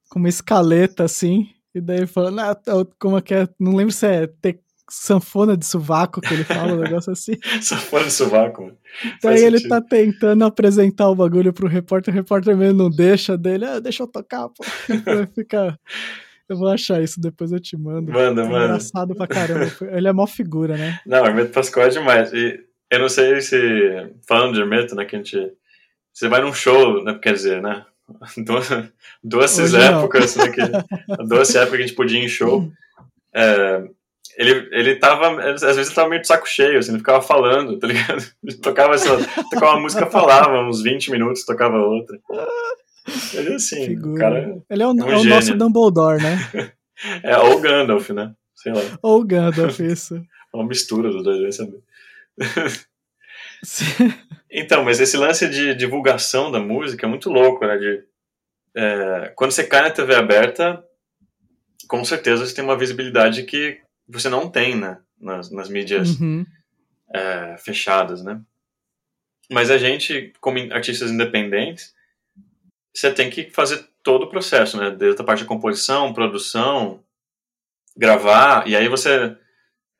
com 0.09 0.19
uma 0.19 0.29
escaleta 0.29 1.03
assim, 1.03 1.49
e 1.75 1.81
daí 1.81 2.07
falando, 2.07 2.39
ah, 2.39 2.57
como 2.99 3.17
é 3.17 3.21
que 3.21 3.33
é? 3.33 3.47
Não 3.59 3.75
lembro 3.75 3.93
se 3.93 4.05
é 4.05 4.27
ter 4.27 4.59
sanfona 4.93 5.57
de 5.57 5.65
sovaco 5.65 6.21
que 6.21 6.31
ele 6.31 6.43
fala, 6.43 6.73
um 6.73 6.79
negócio 6.79 7.11
assim. 7.11 7.33
sanfona 7.61 8.05
de 8.05 8.11
sovaco. 8.11 8.71
Daí 9.23 9.43
ele 9.43 9.57
sentido. 9.57 9.69
tá 9.69 9.81
tentando 9.81 10.45
apresentar 10.45 11.09
o 11.09 11.15
bagulho 11.15 11.51
pro 11.51 11.67
repórter, 11.67 12.13
o 12.13 12.15
repórter 12.15 12.55
mesmo 12.55 12.83
não 12.83 12.89
deixa 12.89 13.35
dele, 13.35 13.65
ah, 13.65 13.79
deixa 13.79 14.03
eu 14.03 14.07
tocar, 14.07 14.49
pô. 14.49 14.63
Fica. 15.33 15.79
Eu 16.47 16.57
vou 16.57 16.67
achar 16.67 17.01
isso, 17.01 17.19
depois 17.19 17.51
eu 17.51 17.59
te 17.59 17.75
mando. 17.75 18.11
Manda, 18.11 18.43
é 18.43 18.45
manda. 18.45 18.65
Engraçado 18.65 19.15
pra 19.15 19.25
caramba. 19.25 19.71
Ele 19.81 20.07
é 20.07 20.13
mó 20.13 20.27
figura, 20.27 20.77
né? 20.77 20.99
Não, 21.07 21.25
Hermeto 21.25 21.51
Pascoal 21.51 21.87
é 21.87 21.89
demais. 21.89 22.31
E 22.31 22.59
eu 22.91 22.99
não 22.99 23.09
sei 23.09 23.41
se, 23.41 23.57
falando 24.27 24.53
de 24.53 24.59
Hermeto, 24.59 24.95
né, 24.95 25.05
que 25.05 25.15
a 25.15 25.19
gente. 25.19 25.53
Você 26.13 26.27
vai 26.27 26.41
num 26.41 26.53
show, 26.53 27.03
né, 27.03 27.17
quer 27.19 27.33
dizer, 27.33 27.61
né? 27.61 27.83
Doces 29.23 29.73
épocas, 29.73 30.35
né, 30.35 30.49
que, 30.49 30.61
doce 31.25 31.57
época 31.57 31.77
que 31.77 31.83
a 31.83 31.87
gente 31.87 31.95
podia 31.95 32.19
ir 32.19 32.25
em 32.25 32.29
show. 32.29 32.71
É, 33.35 33.83
ele, 34.37 34.69
ele 34.71 34.95
tava, 34.95 35.41
às 35.41 35.61
vezes 35.61 35.87
ele 35.87 35.95
tava 35.95 36.09
meio 36.09 36.21
de 36.21 36.27
saco 36.27 36.47
cheio, 36.47 36.79
assim, 36.79 36.91
ele 36.91 36.99
ficava 36.99 37.21
falando, 37.21 37.77
tá 37.79 37.87
ligado? 37.87 38.23
Ele 38.43 38.57
tocava, 38.57 38.95
assim, 38.95 39.09
tocava 39.51 39.73
uma 39.73 39.81
música, 39.81 40.05
falava 40.05 40.59
uns 40.61 40.81
20 40.81 41.11
minutos, 41.11 41.45
tocava 41.45 41.77
outra. 41.77 42.17
Ele 43.33 43.55
assim, 43.55 43.85
Figura. 43.85 44.19
cara. 44.19 44.63
Ele 44.69 44.83
é 44.83 44.87
o, 44.87 44.91
é 44.91 44.93
um 44.93 45.09
é 45.09 45.17
o 45.17 45.23
nosso 45.23 45.55
Dumbledore, 45.55 46.21
né? 46.21 46.37
é, 47.23 47.37
ou 47.37 47.59
Gandalf, 47.59 48.09
né? 48.09 48.33
sei 48.63 48.71
lá. 48.71 48.81
Ou 49.01 49.23
Gandalf, 49.23 49.79
isso. 49.79 50.23
Uma 50.53 50.65
mistura 50.65 51.11
dos 51.11 51.23
dois, 51.23 51.41
vai 51.41 51.51
saber. 51.51 51.81
então, 54.49 54.83
mas 54.83 54.99
esse 54.99 55.17
lance 55.17 55.49
de 55.49 55.75
divulgação 55.75 56.49
da 56.49 56.59
música 56.59 57.05
é 57.05 57.09
muito 57.09 57.29
louco, 57.29 57.65
né? 57.65 57.77
De, 57.77 58.03
é, 58.75 59.33
quando 59.35 59.51
você 59.51 59.65
cai 59.65 59.81
na 59.81 59.91
TV 59.91 60.15
aberta, 60.15 60.81
com 61.87 62.05
certeza 62.05 62.45
você 62.45 62.55
tem 62.55 62.63
uma 62.63 62.77
visibilidade 62.77 63.43
que 63.43 63.81
você 64.13 64.29
não 64.29 64.49
tem, 64.49 64.75
né? 64.75 64.99
Nas, 65.19 65.49
nas 65.51 65.69
mídias 65.69 66.19
uhum. 66.19 66.45
é, 67.13 67.57
fechadas, 67.57 68.23
né? 68.23 68.41
Mas 69.51 69.69
a 69.69 69.77
gente, 69.77 70.31
como 70.39 70.57
artistas 70.73 71.11
independentes, 71.11 71.93
você 72.93 73.11
tem 73.11 73.29
que 73.29 73.49
fazer 73.49 73.87
todo 74.01 74.23
o 74.23 74.29
processo, 74.29 74.77
né? 74.77 74.91
Desde 74.91 75.21
a 75.21 75.25
parte 75.25 75.39
de 75.39 75.45
composição, 75.45 76.13
produção, 76.13 77.03
gravar, 77.95 78.67
e 78.67 78.75
aí 78.75 78.87
você. 78.87 79.35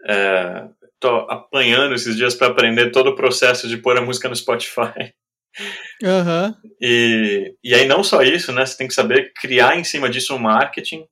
É, 0.06 0.68
tô 1.00 1.10
apanhando 1.30 1.96
esses 1.96 2.16
dias 2.16 2.34
para 2.34 2.48
aprender 2.48 2.92
todo 2.92 3.10
o 3.10 3.16
processo 3.16 3.68
de 3.68 3.78
pôr 3.78 3.98
a 3.98 4.02
música 4.02 4.30
no 4.30 4.36
Spotify. 4.36 5.14
Uhum. 6.02 6.56
E, 6.82 7.56
e 7.64 7.74
aí 7.74 7.86
não 7.86 8.04
só 8.04 8.22
isso, 8.22 8.52
né? 8.52 8.66
Você 8.66 8.78
tem 8.78 8.88
que 8.88 8.94
saber 8.94 9.32
criar 9.34 9.78
em 9.78 9.84
cima 9.84 10.10
disso 10.10 10.34
um 10.34 10.40
marketing 10.40 11.06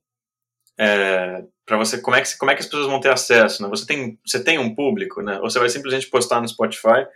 é, 0.78 1.44
para 1.64 1.76
você 1.76 2.00
como 2.00 2.16
é 2.16 2.22
que 2.22 2.36
como 2.36 2.50
é 2.50 2.54
que 2.54 2.60
as 2.60 2.66
pessoas 2.66 2.86
vão 2.86 3.00
ter 3.00 3.10
acesso, 3.10 3.62
né? 3.62 3.68
Você 3.68 3.86
tem 3.86 4.18
você 4.24 4.42
tem 4.42 4.58
um 4.58 4.74
público, 4.74 5.22
né? 5.22 5.38
Ou 5.40 5.50
você 5.50 5.58
vai 5.58 5.68
simplesmente 5.68 6.08
postar 6.08 6.40
no 6.40 6.48
Spotify 6.48 7.06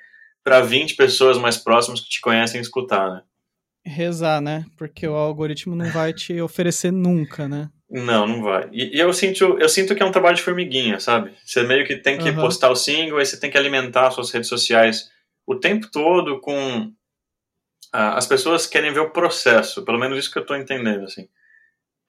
para 0.43 0.61
20 0.61 0.95
pessoas 0.95 1.39
mais 1.39 1.57
próximas 1.57 2.01
que 2.01 2.09
te 2.09 2.21
conhecem 2.21 2.61
escutar, 2.61 3.11
né? 3.11 3.23
Rezar, 3.85 4.41
né? 4.41 4.65
Porque 4.77 5.07
o 5.07 5.15
algoritmo 5.15 5.75
não 5.75 5.91
vai 5.91 6.13
te 6.13 6.41
oferecer 6.41 6.93
nunca, 6.93 7.49
né? 7.49 7.71
Não, 7.89 8.27
não 8.27 8.43
vai. 8.43 8.69
E, 8.73 8.97
e, 8.97 9.01
eu 9.01 9.13
sinto, 9.13 9.57
eu 9.61 9.69
sinto 9.69 9.95
que 9.95 10.03
é 10.03 10.07
um 10.07 10.11
trabalho 10.11 10.37
de 10.37 10.43
formiguinha, 10.43 10.99
sabe? 10.99 11.33
Você 11.45 11.63
meio 11.63 11.87
que 11.87 11.97
tem 11.97 12.19
que 12.19 12.31
uhum. 12.31 12.37
postar 12.37 12.71
o 12.71 12.77
single, 12.77 13.19
aí 13.19 13.27
você 13.27 13.39
tem 13.39 13.51
que 13.51 13.57
alimentar 13.57 14.11
suas 14.11 14.33
redes 14.33 14.49
sociais 14.49 15.09
o 15.47 15.55
tempo 15.55 15.89
todo 15.91 16.41
com 16.41 16.93
ah, 17.93 18.17
as 18.17 18.27
pessoas 18.27 18.67
querem 18.67 18.93
ver 18.93 19.01
o 19.01 19.11
processo, 19.11 19.85
pelo 19.85 19.99
menos 19.99 20.19
isso 20.19 20.33
que 20.33 20.39
eu 20.39 20.43
estou 20.43 20.57
entendendo, 20.57 21.05
assim. 21.05 21.29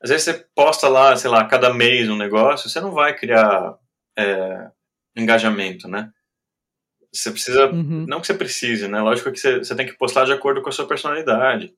Às 0.02 0.10
vezes 0.10 0.26
você 0.26 0.46
posta 0.56 0.88
lá, 0.88 1.16
sei 1.16 1.30
lá, 1.30 1.46
cada 1.46 1.74
mês 1.74 2.10
um 2.10 2.18
negócio, 2.18 2.70
você 2.70 2.80
não 2.80 2.92
vai 2.92 3.16
criar 3.16 3.76
é, 4.18 4.70
engajamento, 5.16 5.88
né? 5.88 6.12
Você 7.12 7.32
precisa, 7.32 7.68
uhum. 7.68 8.06
não 8.08 8.22
que 8.22 8.28
você 8.28 8.34
precise, 8.34 8.88
né? 8.88 9.02
Lógico 9.02 9.32
que 9.32 9.40
você, 9.40 9.60
você 9.60 9.76
tem 9.76 9.86
que 9.86 9.98
postar 9.98 10.26
de 10.26 10.34
acordo 10.34 10.62
com 10.62 10.70
a 10.70 10.72
sua 10.72 10.88
personalidade. 10.88 11.74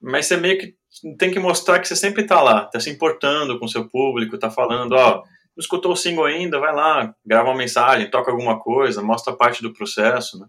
Mas 0.00 0.26
você 0.26 0.36
meio 0.36 0.58
que 0.58 0.76
tem 1.16 1.30
que 1.30 1.38
mostrar 1.38 1.78
que 1.78 1.88
você 1.88 1.96
sempre 1.96 2.24
tá 2.24 2.42
lá, 2.42 2.66
tá 2.66 2.78
se 2.78 2.90
importando 2.90 3.58
com 3.58 3.64
o 3.64 3.68
seu 3.68 3.88
público, 3.88 4.36
tá 4.36 4.50
falando, 4.50 4.92
ó, 4.92 5.22
não 5.56 5.60
escutou 5.60 5.92
o 5.92 5.96
single 5.96 6.24
ainda, 6.24 6.58
vai 6.58 6.74
lá, 6.74 7.14
grava 7.24 7.48
uma 7.48 7.56
mensagem, 7.56 8.10
toca 8.10 8.30
alguma 8.30 8.58
coisa, 8.58 9.02
mostra 9.02 9.32
parte 9.34 9.62
do 9.62 9.72
processo, 9.72 10.38
né? 10.38 10.46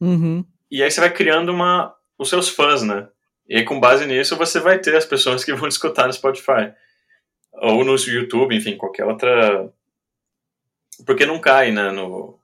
Uhum. 0.00 0.44
E 0.70 0.82
aí 0.82 0.90
você 0.90 1.00
vai 1.00 1.12
criando 1.12 1.52
uma, 1.52 1.94
os 2.18 2.28
seus 2.28 2.48
fãs, 2.48 2.82
né? 2.82 3.08
E 3.48 3.62
com 3.62 3.80
base 3.80 4.06
nisso, 4.06 4.36
você 4.36 4.58
vai 4.58 4.78
ter 4.78 4.96
as 4.96 5.04
pessoas 5.04 5.44
que 5.44 5.54
vão 5.54 5.68
escutar 5.68 6.06
no 6.06 6.12
Spotify. 6.12 6.72
Ou 7.52 7.84
no 7.84 7.96
YouTube, 7.96 8.54
enfim, 8.54 8.76
qualquer 8.76 9.04
outra. 9.04 9.72
Porque 11.04 11.24
não 11.24 11.40
cai, 11.40 11.72
né? 11.72 11.90
No... 11.90 12.38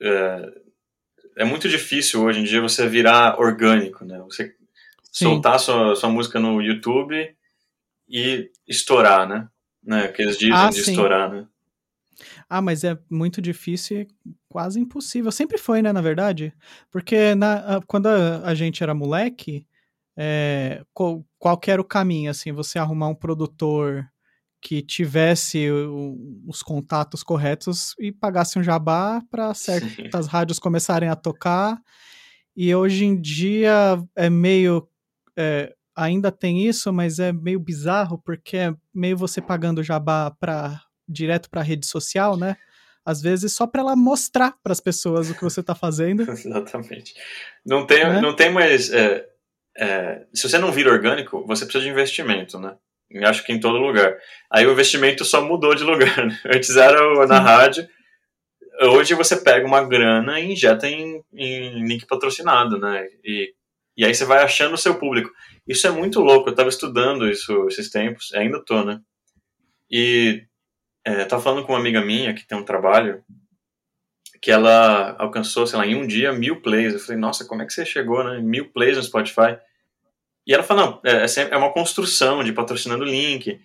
É... 0.00 0.52
é 1.38 1.44
muito 1.44 1.68
difícil 1.68 2.22
hoje 2.22 2.40
em 2.40 2.44
dia 2.44 2.60
você 2.60 2.88
virar 2.88 3.38
orgânico, 3.38 4.04
né? 4.04 4.18
Você 4.20 4.54
Sim. 5.12 5.26
soltar 5.26 5.60
sua, 5.60 5.94
sua 5.94 6.08
música 6.08 6.40
no 6.40 6.60
YouTube 6.60 7.36
e 8.08 8.50
estourar, 8.66 9.28
né? 9.28 9.48
né? 9.84 10.08
Que 10.08 10.22
eles 10.22 10.38
dizem 10.38 10.54
ah, 10.54 10.70
de 10.70 10.82
sim. 10.82 10.90
estourar, 10.90 11.30
né? 11.30 11.46
Ah, 12.48 12.62
mas 12.62 12.84
é 12.84 12.98
muito 13.10 13.42
difícil 13.42 14.02
e 14.02 14.08
quase 14.48 14.80
impossível. 14.80 15.30
Sempre 15.30 15.58
foi, 15.58 15.82
né, 15.82 15.92
na 15.92 16.00
verdade? 16.00 16.52
Porque 16.90 17.34
na, 17.34 17.80
quando 17.86 18.06
a, 18.06 18.42
a 18.44 18.54
gente 18.54 18.82
era 18.82 18.94
moleque, 18.94 19.66
é, 20.16 20.82
qual, 20.92 21.24
qual 21.38 21.60
era 21.66 21.80
o 21.80 21.84
caminho, 21.84 22.30
assim, 22.30 22.52
você 22.52 22.78
arrumar 22.78 23.08
um 23.08 23.14
produtor 23.14 24.08
que 24.64 24.80
tivesse 24.80 25.70
o, 25.70 26.16
os 26.48 26.62
contatos 26.62 27.22
corretos 27.22 27.94
e 27.98 28.10
pagasse 28.10 28.58
um 28.58 28.62
jabá 28.62 29.22
para 29.30 29.52
certas 29.52 30.26
rádios 30.26 30.58
começarem 30.58 31.10
a 31.10 31.14
tocar. 31.14 31.78
E 32.56 32.74
hoje 32.74 33.04
em 33.04 33.20
dia 33.20 34.02
é 34.16 34.30
meio. 34.30 34.88
É, 35.36 35.74
ainda 35.94 36.32
tem 36.32 36.66
isso, 36.66 36.92
mas 36.92 37.18
é 37.18 37.30
meio 37.30 37.60
bizarro, 37.60 38.18
porque 38.24 38.56
é 38.56 38.74
meio 38.94 39.18
você 39.18 39.40
pagando 39.42 39.82
jabá 39.82 40.30
para 40.30 40.80
direto 41.06 41.50
para 41.50 41.60
a 41.60 41.64
rede 41.64 41.86
social, 41.86 42.36
né? 42.36 42.56
Às 43.04 43.20
vezes 43.20 43.52
só 43.52 43.66
para 43.66 43.82
ela 43.82 43.94
mostrar 43.94 44.54
para 44.62 44.72
as 44.72 44.80
pessoas 44.80 45.28
o 45.28 45.34
que 45.34 45.42
você 45.42 45.60
está 45.60 45.74
fazendo. 45.74 46.22
Exatamente. 46.30 47.14
Não 47.66 47.86
tem, 47.86 48.02
né? 48.02 48.20
não 48.22 48.34
tem 48.34 48.50
mais. 48.50 48.90
É, 48.90 49.28
é, 49.76 50.24
se 50.32 50.48
você 50.48 50.58
não 50.58 50.72
vira 50.72 50.90
orgânico, 50.90 51.44
você 51.46 51.64
precisa 51.64 51.84
de 51.84 51.90
investimento, 51.90 52.58
né? 52.58 52.76
Eu 53.10 53.28
acho 53.28 53.44
que 53.44 53.52
em 53.52 53.60
todo 53.60 53.78
lugar. 53.78 54.16
Aí 54.50 54.66
o 54.66 54.72
investimento 54.72 55.24
só 55.24 55.44
mudou 55.44 55.74
de 55.74 55.84
lugar. 55.84 56.26
Né? 56.26 56.40
Antes 56.46 56.76
era 56.76 57.26
na 57.26 57.40
rádio, 57.40 57.86
hoje 58.82 59.14
você 59.14 59.36
pega 59.36 59.66
uma 59.66 59.86
grana 59.86 60.40
e 60.40 60.52
injeta 60.52 60.88
em, 60.88 61.22
em 61.32 61.86
link 61.86 62.06
patrocinado, 62.06 62.78
né? 62.78 63.06
E, 63.24 63.52
e 63.96 64.04
aí 64.04 64.14
você 64.14 64.24
vai 64.24 64.42
achando 64.42 64.74
o 64.74 64.78
seu 64.78 64.96
público. 64.98 65.30
Isso 65.66 65.86
é 65.86 65.90
muito 65.90 66.20
louco. 66.20 66.48
Eu 66.48 66.52
estava 66.52 66.68
estudando 66.68 67.28
isso 67.28 67.66
esses 67.68 67.90
tempos, 67.90 68.32
ainda 68.34 68.62
tô, 68.64 68.84
né? 68.84 69.00
E 69.90 70.42
é, 71.04 71.24
tava 71.24 71.42
falando 71.42 71.64
com 71.64 71.72
uma 71.72 71.78
amiga 71.78 72.00
minha 72.00 72.34
que 72.34 72.46
tem 72.46 72.56
um 72.56 72.64
trabalho 72.64 73.22
que 74.44 74.50
ela 74.50 75.16
alcançou, 75.18 75.66
sei 75.66 75.78
lá, 75.78 75.86
em 75.86 75.94
um 75.94 76.06
dia 76.06 76.30
mil 76.30 76.60
plays. 76.60 76.92
Eu 76.92 77.00
falei, 77.00 77.18
nossa, 77.18 77.46
como 77.46 77.62
é 77.62 77.64
que 77.64 77.72
você 77.72 77.86
chegou, 77.86 78.22
né? 78.22 78.40
Mil 78.42 78.70
plays 78.70 78.98
no 78.98 79.02
Spotify. 79.02 79.56
E 80.46 80.52
ela 80.52 80.62
falou, 80.62 80.84
não, 80.84 81.00
é, 81.02 81.24
é, 81.24 81.48
é 81.50 81.56
uma 81.56 81.72
construção 81.72 82.44
de 82.44 82.52
patrocinando 82.52 83.06
link. 83.06 83.58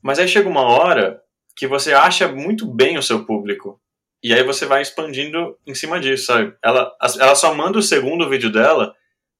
Mas 0.00 0.20
aí 0.20 0.28
chega 0.28 0.48
uma 0.48 0.62
hora 0.62 1.20
que 1.56 1.66
você 1.66 1.92
acha 1.92 2.28
muito 2.28 2.64
bem 2.64 2.96
o 2.96 3.02
seu 3.02 3.24
público. 3.24 3.80
E 4.22 4.32
aí 4.32 4.44
você 4.44 4.66
vai 4.66 4.82
expandindo 4.82 5.58
em 5.66 5.74
cima 5.74 5.98
disso, 5.98 6.26
sabe? 6.26 6.54
Ela, 6.62 6.94
ela 7.18 7.34
só 7.34 7.52
manda 7.52 7.76
o 7.76 7.82
segundo 7.82 8.28
vídeo 8.28 8.52
dela 8.52 8.94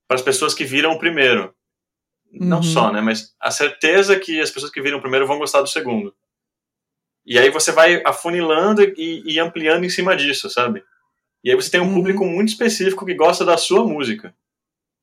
para 0.09 0.17
as 0.17 0.23
pessoas 0.23 0.55
que 0.55 0.65
viram 0.65 0.91
o 0.91 0.99
primeiro. 0.99 1.55
Uhum. 2.33 2.49
Não 2.49 2.65
só, 2.65 2.93
né? 2.93 3.01
Mas 3.01 3.33
a 3.39 3.53
certeza 3.53 4.19
que 4.19 4.41
as 4.41 4.51
pessoas 4.51 4.73
que 4.73 4.83
viram 4.83 4.99
o 4.99 5.01
primeiro 5.01 5.25
vão 5.25 5.39
gostar 5.39 5.61
do 5.61 5.69
segundo. 5.69 6.13
E 7.25 7.39
aí 7.39 7.51
você 7.51 7.73
vai 7.73 8.03
afunilando 8.05 8.83
e, 8.83 9.23
e 9.25 9.39
ampliando 9.39 9.85
em 9.85 9.91
cima 9.91 10.17
disso, 10.17 10.49
sabe? 10.49 10.83
E 11.45 11.51
aí 11.51 11.57
você 11.57 11.71
tem 11.71 11.81
um 11.81 11.85
uhum. 11.85 11.95
público 11.95 12.25
muito 12.25 12.49
específico 12.49 13.05
que 13.05 13.15
gosta 13.15 13.45
da 13.45 13.57
sua 13.57 13.85
música. 13.85 14.35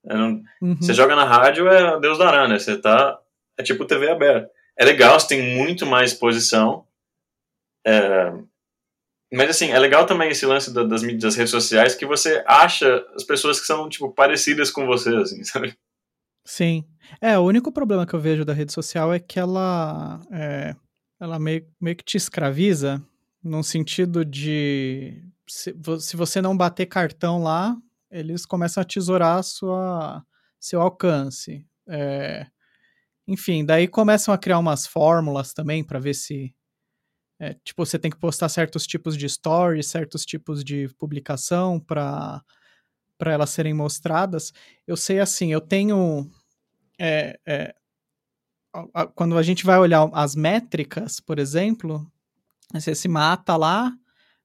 É, 0.06 0.16
uhum. 0.16 0.78
Você 0.80 0.94
joga 0.94 1.16
na 1.16 1.26
rádio, 1.26 1.68
é 1.68 2.00
Deus 2.00 2.18
dará, 2.18 2.48
né? 2.48 2.60
Você 2.60 2.78
tá. 2.78 3.20
É 3.58 3.64
tipo 3.64 3.86
TV 3.86 4.10
aberta. 4.10 4.50
É 4.78 4.86
legal, 4.86 5.20
você 5.20 5.28
tem 5.28 5.56
muito 5.58 5.86
mais 5.86 6.12
exposição. 6.12 6.86
É, 7.86 8.32
mas 9.34 9.50
assim, 9.50 9.72
é 9.72 9.80
legal 9.80 10.06
também 10.06 10.30
esse 10.30 10.46
lance 10.46 10.74
das, 10.74 10.88
das 10.88 11.02
mídias 11.02 11.24
das 11.24 11.36
redes 11.36 11.52
sociais 11.52 11.96
que 11.96 12.06
você 12.06 12.44
acha 12.46 13.06
as 13.16 13.24
pessoas 13.24 13.60
que 13.60 13.66
são, 13.66 13.90
tipo, 13.90 14.12
parecidas 14.12 14.72
com 14.72 14.86
você, 14.86 15.16
assim, 15.16 15.44
sabe? 15.46 15.76
Sim. 16.46 16.86
É, 17.20 17.38
o 17.38 17.44
único 17.44 17.72
problema 17.72 18.06
que 18.06 18.14
eu 18.14 18.20
vejo 18.20 18.46
da 18.46 18.54
rede 18.54 18.72
social 18.72 19.14
é 19.14 19.20
que 19.20 19.40
ela. 19.40 20.22
É 20.32 20.76
ela 21.20 21.40
meio, 21.40 21.68
meio 21.80 21.96
que 21.96 22.04
te 22.04 22.18
escraviza, 22.18 23.04
no 23.44 23.64
sentido 23.64 24.24
de 24.26 25.24
se, 25.48 25.76
se 26.00 26.16
você 26.16 26.42
não 26.42 26.56
bater 26.56 26.86
cartão 26.86 27.42
lá, 27.42 27.76
eles 28.12 28.46
começam 28.46 28.82
a 28.82 28.86
tesourar 28.86 29.42
sua, 29.44 30.24
seu 30.60 30.82
alcance. 30.82 31.66
É, 31.88 32.48
enfim, 33.28 33.66
daí 33.66 33.88
começam 33.88 34.34
a 34.34 34.38
criar 34.38 34.60
umas 34.60 34.86
fórmulas 34.88 35.54
também 35.54 35.84
para 35.84 36.00
ver 36.00 36.14
se. 36.14 36.54
É, 37.40 37.54
tipo, 37.56 37.86
você 37.86 38.00
tem 38.00 38.10
que 38.10 38.18
postar 38.18 38.50
certos 38.50 38.88
tipos 38.88 39.16
de 39.16 39.30
stories, 39.30 39.88
certos 39.88 40.26
tipos 40.26 40.64
de 40.64 40.90
publicação 40.98 41.80
para 41.80 42.42
para 43.18 43.34
elas 43.34 43.50
serem 43.50 43.74
mostradas. 43.74 44.54
Eu 44.86 44.96
sei 44.96 45.20
assim, 45.20 45.52
eu 45.52 45.60
tenho 45.60 46.30
é, 47.00 47.40
é, 47.48 47.76
quando 49.16 49.38
a 49.38 49.44
gente 49.44 49.66
vai 49.66 49.78
olhar 49.80 50.10
as 50.14 50.36
métricas, 50.36 51.20
por 51.20 51.40
exemplo, 51.40 52.06
você 52.74 52.94
se 52.94 53.08
mata 53.08 53.56
lá 53.56 53.94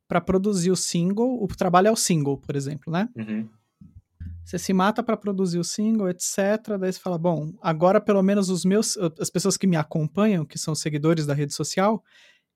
para 0.09 0.21
produzir 0.21 0.71
o 0.71 0.77
single, 0.77 1.43
o 1.43 1.47
trabalho 1.49 1.89
é 1.89 1.91
o 1.91 1.97
single, 1.97 2.39
por 2.39 2.55
exemplo, 2.55 2.93
né? 2.93 3.09
Uhum. 3.17 3.49
Você 4.45 4.59
se 4.59 4.73
mata 4.73 5.03
para 5.03 5.17
produzir 5.17 5.59
o 5.59 5.65
single, 5.65 6.09
etc. 6.09 6.77
Daí 6.79 6.93
você 6.93 6.99
fala, 6.99 7.17
bom, 7.17 7.53
agora 7.63 8.01
pelo 8.01 8.23
menos 8.23 8.49
os 8.49 8.65
meus, 8.65 8.99
as 9.19 9.31
pessoas 9.31 9.57
que 9.57 9.67
me 9.67 9.77
acompanham, 9.77 10.45
que 10.45 10.59
são 10.59 10.75
seguidores 10.75 11.25
da 11.25 11.35
rede 11.35 11.55
social, 11.55 12.03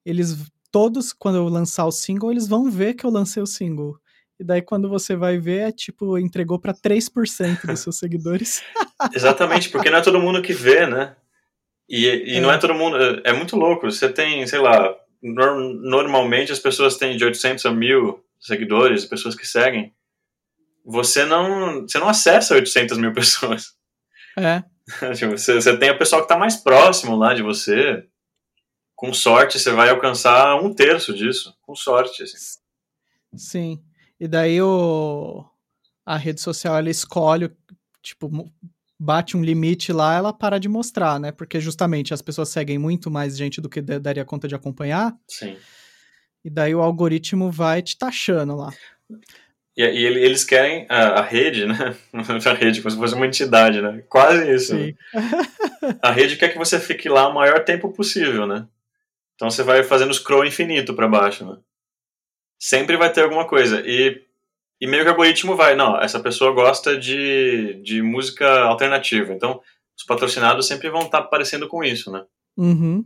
eles 0.05 0.51
todos, 0.71 1.13
quando 1.13 1.37
eu 1.37 1.49
lançar 1.49 1.87
o 1.87 1.93
single, 1.93 2.31
eles 2.31 2.49
vão 2.49 2.71
ver 2.71 2.95
que 2.95 3.07
eu 3.07 3.11
lancei 3.11 3.43
o 3.43 3.47
single. 3.47 3.99
E 4.39 4.45
daí 4.45 4.61
quando 4.61 4.89
você 4.89 5.17
vai 5.17 5.39
ver, 5.39 5.69
é 5.69 5.73
tipo, 5.73 6.19
entregou 6.19 6.59
para 6.59 6.75
3% 6.75 7.67
dos 7.67 7.81
seus 7.81 7.97
seguidores. 7.99 8.63
Exatamente, 9.15 9.71
porque 9.71 9.89
não 9.89 9.99
é 9.99 10.03
todo 10.03 10.21
mundo 10.21 10.43
que 10.43 10.53
vê, 10.53 10.87
né? 10.87 11.17
E, 11.89 12.07
e 12.07 12.37
é. 12.37 12.41
não 12.41 12.51
é 12.51 12.59
todo 12.59 12.75
mundo. 12.75 12.97
É 13.25 13.33
muito 13.33 13.57
louco. 13.57 13.91
Você 13.91 14.09
tem, 14.09 14.47
sei 14.47 14.59
lá, 14.59 14.95
normalmente 15.23 16.53
as 16.53 16.59
pessoas 16.59 16.97
têm 16.97 17.17
de 17.17 17.25
800 17.25 17.65
a 17.67 17.71
1000 17.71 18.25
seguidores, 18.41 19.05
pessoas 19.05 19.35
que 19.35 19.47
seguem, 19.47 19.93
você 20.85 21.25
não, 21.25 21.83
você 21.83 21.99
não 21.99 22.09
acessa 22.09 22.55
800 22.55 22.97
mil 22.99 23.13
pessoas. 23.15 23.75
É. 24.39 24.63
Tipo, 25.17 25.37
você, 25.37 25.55
você 25.55 25.77
tem 25.77 25.91
o 25.91 25.99
pessoal 25.99 26.23
que 26.23 26.27
está 26.27 26.39
mais 26.39 26.57
próximo 26.57 27.17
lá 27.17 27.35
de 27.35 27.43
você. 27.43 28.07
Com 28.95 29.13
sorte, 29.13 29.59
você 29.59 29.73
vai 29.73 29.91
alcançar 29.91 30.55
um 30.63 30.73
terço 30.73 31.13
disso. 31.13 31.55
Com 31.61 31.75
sorte. 31.75 32.23
Assim. 32.23 32.59
Sim. 33.37 33.83
E 34.19 34.29
daí 34.29 34.63
o, 34.63 35.45
a 36.05 36.17
rede 36.17 36.41
social 36.41 36.77
ela 36.77 36.89
escolhe, 36.89 37.51
tipo, 38.01 38.31
bate 38.99 39.37
um 39.37 39.43
limite 39.43 39.93
lá, 39.93 40.15
ela 40.15 40.33
para 40.33 40.59
de 40.59 40.69
mostrar, 40.69 41.21
né? 41.21 41.33
Porque 41.33 41.61
justamente 41.61 42.15
as 42.15 42.23
pessoas 42.23 42.49
seguem 42.49 42.79
muito 42.79 43.11
mais 43.11 43.37
gente 43.37 43.61
do 43.61 43.69
que 43.69 43.81
daria 43.81 44.25
conta 44.25 44.49
de 44.49 44.55
acompanhar. 44.55 45.15
Sim. 45.29 45.57
E 46.45 46.51
daí 46.51 46.75
o 46.75 46.81
algoritmo 46.81 47.51
vai 47.51 47.83
te 47.83 47.99
taxando 47.99 48.57
lá. 48.57 48.73
E, 49.77 49.83
e 49.83 50.07
eles 50.07 50.43
querem 50.45 50.87
a, 50.89 51.21
a, 51.21 51.23
rede, 51.23 51.67
né? 51.67 51.95
A 52.13 52.55
rede, 52.55 52.81
como 52.81 52.91
se 52.91 52.97
fosse 52.97 53.15
uma 53.15 53.27
entidade, 53.27 53.83
né? 53.83 54.03
Quase 54.09 54.51
isso. 54.51 54.75
Né? 54.75 54.95
a 56.01 56.11
rede 56.11 56.37
quer 56.37 56.49
que 56.49 56.59
você 56.59 56.81
fique 56.81 57.09
lá 57.09 57.29
o 57.29 57.35
maior 57.35 57.63
tempo 57.63 57.93
possível, 57.93 58.47
né? 58.47 58.67
Então 59.35 59.51
você 59.51 59.63
vai 59.63 59.83
fazendo 59.83 60.15
scroll 60.15 60.47
infinito 60.47 60.95
para 60.95 61.07
baixo, 61.07 61.45
né? 61.45 61.59
Sempre 62.59 62.97
vai 62.97 63.13
ter 63.13 63.23
alguma 63.23 63.47
coisa. 63.47 63.83
E, 63.85 64.25
e 64.81 64.87
meio 64.87 65.03
que 65.03 65.09
o 65.09 65.13
algoritmo 65.13 65.57
vai, 65.57 65.75
não, 65.75 65.99
essa 66.01 66.21
pessoa 66.21 66.53
gosta 66.53 66.99
de, 66.99 67.81
de 67.83 68.03
música 68.03 68.63
alternativa. 68.65 69.33
Então 69.33 69.61
os 69.97 70.05
patrocinados 70.05 70.67
sempre 70.67 70.91
vão 70.91 71.03
estar 71.03 71.19
tá 71.19 71.25
aparecendo 71.25 71.67
com 71.69 71.83
isso, 71.83 72.11
né? 72.11 72.25
Uhum. 72.57 73.05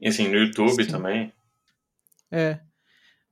E 0.00 0.08
assim, 0.08 0.28
no 0.28 0.36
YouTube 0.36 0.84
Sim. 0.84 0.90
também. 0.90 1.32
É. 2.30 2.60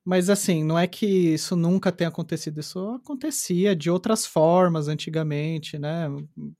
Mas 0.04 0.30
assim, 0.30 0.62
não 0.64 0.78
é 0.78 0.86
que 0.86 1.04
isso 1.06 1.56
nunca 1.56 1.90
tenha 1.90 2.08
acontecido, 2.08 2.60
isso 2.60 2.78
acontecia 2.90 3.74
de 3.74 3.90
outras 3.90 4.24
formas 4.24 4.86
antigamente, 4.88 5.78
né? 5.78 6.06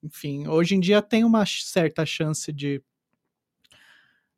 Enfim, 0.02 0.48
hoje 0.48 0.74
em 0.74 0.80
dia 0.80 1.00
tem 1.00 1.24
uma 1.24 1.46
certa 1.46 2.04
chance 2.04 2.52
de, 2.52 2.82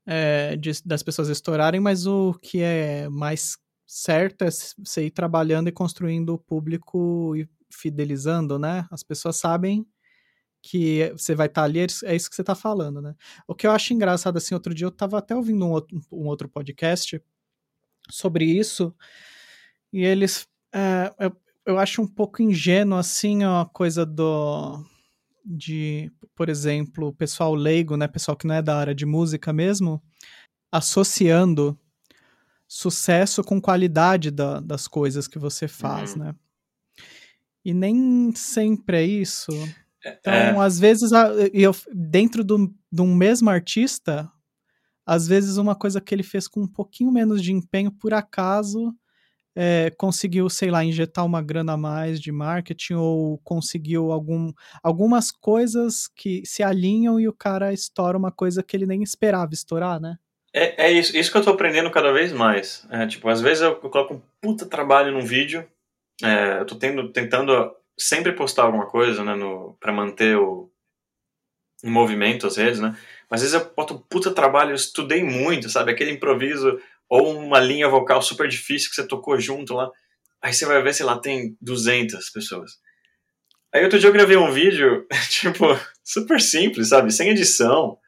é, 0.07 0.57
de 0.57 0.71
das 0.85 1.03
pessoas 1.03 1.31
estourarem, 1.31 1.81
mas 1.81 2.07
o 2.07 2.35
que 2.35 2.61
é 2.61 3.09
mais 3.09 3.57
certo 3.89 4.43
é 4.43 4.51
você 4.51 5.07
ir 5.07 5.11
trabalhando 5.11 5.69
e 5.69 5.73
construindo 5.73 6.35
o 6.35 6.39
público 6.39 7.35
e 7.35 7.49
fidelizando, 7.73 8.59
né? 8.59 8.87
As 8.91 9.03
pessoas 9.03 9.37
sabem 9.37 9.87
que 10.63 11.11
você 11.17 11.35
vai 11.35 11.47
estar 11.47 11.63
tá 11.63 11.65
ali, 11.65 11.81
é 11.81 12.15
isso 12.15 12.29
que 12.29 12.37
você 12.37 12.43
está 12.43 12.55
falando, 12.55 13.01
né? 13.01 13.15
O 13.47 13.55
que 13.55 13.67
eu 13.67 13.71
acho 13.71 13.95
engraçado, 13.95 14.37
assim, 14.37 14.55
outro 14.55 14.75
dia 14.75 14.85
eu 14.85 14.91
estava 14.91 15.17
até 15.17 15.35
ouvindo 15.35 15.65
um 15.65 15.71
outro, 15.71 15.99
um 16.13 16.27
outro 16.27 16.49
podcast 16.51 17.23
sobre 18.11 18.45
isso, 18.45 18.95
e 19.93 20.05
eles. 20.05 20.47
É, 20.75 21.11
eu, 21.19 21.37
eu 21.65 21.79
acho 21.79 22.03
um 22.03 22.07
pouco 22.07 22.43
ingênuo, 22.43 22.99
assim, 22.99 23.43
a 23.45 23.67
coisa 23.73 24.05
do. 24.05 24.85
De, 25.43 26.13
por 26.35 26.51
exemplo, 26.51 27.15
pessoal 27.15 27.55
leigo, 27.55 27.97
né? 27.97 28.07
Pessoal 28.07 28.37
que 28.37 28.47
não 28.47 28.55
é 28.55 28.61
da 28.61 28.77
área 28.77 28.95
de 28.95 29.07
música 29.07 29.51
mesmo, 29.51 30.03
associando 30.71 31.79
sucesso 32.69 33.43
com 33.43 33.61
qualidade 33.61 34.31
da, 34.31 34.61
das 34.61 34.87
coisas 34.87 35.27
que 35.27 35.39
você 35.39 35.67
faz, 35.67 36.13
uhum. 36.13 36.19
né? 36.19 36.35
E 37.65 37.73
nem 37.73 38.33
sempre 38.35 38.99
é 38.99 39.03
isso. 39.03 39.51
É, 40.05 40.19
então, 40.21 40.33
é. 40.33 40.59
às 40.65 40.79
vezes, 40.79 41.11
eu, 41.53 41.75
dentro 41.93 42.45
do, 42.45 42.73
de 42.93 43.03
um 43.03 43.15
mesmo 43.15 43.51
artista, 43.51 44.31
às 45.05 45.27
vezes 45.27 45.57
uma 45.57 45.75
coisa 45.75 46.01
que 46.01 46.15
ele 46.15 46.23
fez 46.23 46.47
com 46.47 46.63
um 46.63 46.69
pouquinho 46.69 47.11
menos 47.11 47.43
de 47.43 47.53
empenho, 47.53 47.91
por 47.91 48.13
acaso, 48.13 48.95
é, 49.57 49.91
conseguiu, 49.99 50.49
sei 50.49 50.71
lá, 50.71 50.85
injetar 50.85 51.25
uma 51.25 51.43
grana 51.43 51.73
a 51.73 51.77
mais 51.77 52.21
de 52.21 52.31
marketing 52.31 52.95
ou 52.95 53.39
conseguiu 53.39 54.13
algum, 54.13 54.53
algumas 54.83 55.33
coisas 55.33 56.07
que 56.15 56.43
se 56.45 56.63
alinham 56.63 57.19
e 57.19 57.27
o 57.27 57.33
cara 57.33 57.73
estoura 57.73 58.17
uma 58.17 58.31
coisa 58.31 58.63
que 58.63 58.77
ele 58.77 58.87
nem 58.87 59.03
esperava 59.03 59.53
estourar, 59.53 59.99
né? 59.99 60.17
É, 60.53 60.87
é 60.87 60.93
isso, 60.93 61.17
isso 61.17 61.31
que 61.31 61.37
eu 61.37 61.43
tô 61.45 61.51
aprendendo 61.51 61.91
cada 61.91 62.13
vez 62.13 62.33
mais. 62.33 62.87
É, 62.91 63.07
tipo, 63.07 63.29
às 63.29 63.41
vezes 63.41 63.63
eu, 63.63 63.71
eu, 63.71 63.91
coloco 63.91 64.15
um 64.15 64.23
puta 64.41 64.67
trabalho 64.67 65.13
num 65.13 65.25
vídeo, 65.25 65.69
é, 66.23 66.61
eu 66.61 66.67
tô 66.67 66.75
tendo, 66.75 67.13
tentando 67.13 67.75
sempre 67.99 68.33
postar 68.33 68.65
alguma 68.65 68.87
coisa, 68.87 69.25
né, 69.25 69.35
no, 69.35 69.77
pra 69.81 69.93
manter 69.93 70.37
o, 70.37 70.71
o 71.83 71.91
movimento, 71.91 72.47
as 72.47 72.57
redes, 72.57 72.81
né? 72.81 72.97
Mas 73.31 73.43
às 73.43 73.53
vezes 73.53 73.67
eu 73.67 73.75
boto 73.75 73.95
um 73.95 73.99
puta 73.99 74.33
trabalho, 74.33 74.71
eu 74.71 74.77
estudei 74.77 75.23
muito, 75.23 75.69
sabe? 75.69 75.93
Aquele 75.93 76.13
improviso 76.13 76.81
ou 77.09 77.39
uma 77.39 77.61
linha 77.61 77.89
vocal 77.89 78.23
super 78.23 78.49
difícil 78.49 78.91
que 78.91 78.97
você 78.97 79.07
tocou 79.07 79.39
junto 79.39 79.75
lá. 79.75 79.91
Aí 80.41 80.53
você 80.53 80.65
vai 80.65 80.81
ver, 80.83 80.95
sei 80.95 81.05
lá, 81.05 81.19
tem 81.19 81.57
200 81.61 82.31
pessoas. 82.31 82.79
Aí 83.73 83.83
outro 83.85 83.99
dia 83.99 84.09
eu 84.09 84.13
gravei 84.13 84.37
um 84.37 84.51
vídeo, 84.51 85.07
tipo, 85.29 85.67
super 86.03 86.41
simples, 86.41 86.89
sabe? 86.89 87.13
Sem 87.13 87.31
edição, 87.31 87.99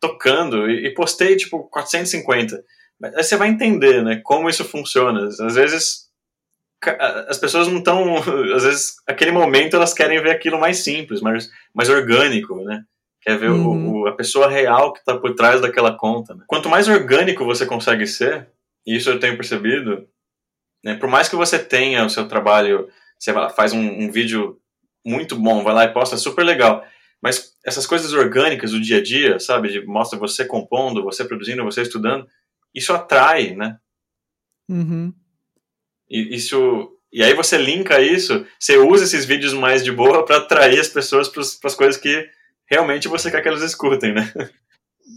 tocando, 0.00 0.70
e, 0.70 0.92
postei, 0.94 1.36
tipo, 1.36 1.64
450. 1.64 2.64
Aí 3.02 3.22
você 3.22 3.36
vai 3.36 3.48
entender, 3.48 4.02
né? 4.02 4.20
Como 4.24 4.48
isso 4.48 4.64
funciona. 4.64 5.26
Às 5.26 5.54
vezes 5.54 6.10
as 7.28 7.38
pessoas 7.38 7.68
não 7.68 7.78
estão. 7.78 8.16
Às 8.54 8.64
vezes, 8.64 8.96
aquele 9.06 9.30
momento 9.30 9.76
elas 9.76 9.92
querem 9.92 10.20
ver 10.22 10.30
aquilo 10.30 10.58
mais 10.58 10.78
simples, 10.78 11.20
mais, 11.20 11.50
mais 11.74 11.88
orgânico, 11.88 12.56
né? 12.64 12.84
Quer 13.20 13.38
ver 13.38 13.50
uhum. 13.50 13.98
o, 13.98 14.02
o, 14.02 14.06
a 14.08 14.12
pessoa 14.12 14.48
real 14.48 14.92
que 14.92 15.00
está 15.00 15.16
por 15.18 15.34
trás 15.34 15.60
daquela 15.60 15.96
conta. 15.96 16.34
Né? 16.34 16.44
Quanto 16.46 16.70
mais 16.70 16.88
orgânico 16.88 17.44
você 17.44 17.66
consegue 17.66 18.06
ser, 18.06 18.48
e 18.86 18.96
isso 18.96 19.10
eu 19.10 19.20
tenho 19.20 19.36
percebido, 19.36 20.08
né, 20.82 20.94
por 20.94 21.06
mais 21.06 21.28
que 21.28 21.36
você 21.36 21.58
tenha 21.58 22.04
o 22.04 22.08
seu 22.08 22.26
trabalho, 22.26 22.88
você 23.18 23.30
faz 23.50 23.74
um, 23.74 24.04
um 24.04 24.10
vídeo 24.10 24.58
muito 25.04 25.36
bom, 25.36 25.62
vai 25.62 25.74
lá 25.74 25.84
e 25.84 25.92
posta, 25.92 26.16
super 26.16 26.42
legal. 26.42 26.82
Mas 27.22 27.54
essas 27.64 27.86
coisas 27.86 28.12
orgânicas 28.12 28.70
do 28.70 28.80
dia 28.80 28.98
a 28.98 29.02
dia, 29.02 29.38
sabe? 29.38 29.68
De, 29.68 29.84
mostra 29.84 30.18
você 30.18 30.44
compondo, 30.44 31.02
você 31.02 31.24
produzindo, 31.24 31.64
você 31.64 31.82
estudando, 31.82 32.26
isso 32.74 32.92
atrai, 32.92 33.54
né? 33.54 33.78
Uhum. 34.68 35.12
E, 36.08 36.34
isso, 36.34 36.96
e 37.12 37.22
aí 37.22 37.34
você 37.34 37.58
linka 37.58 38.00
isso, 38.00 38.46
você 38.58 38.78
usa 38.78 39.04
esses 39.04 39.24
vídeos 39.24 39.52
mais 39.52 39.84
de 39.84 39.92
boa 39.92 40.24
para 40.24 40.38
atrair 40.38 40.80
as 40.80 40.88
pessoas 40.88 41.28
para 41.28 41.42
as 41.42 41.74
coisas 41.74 41.96
que 42.00 42.28
realmente 42.66 43.08
você 43.08 43.30
quer 43.30 43.42
que 43.42 43.48
elas 43.48 43.62
escutem, 43.62 44.14
né? 44.14 44.32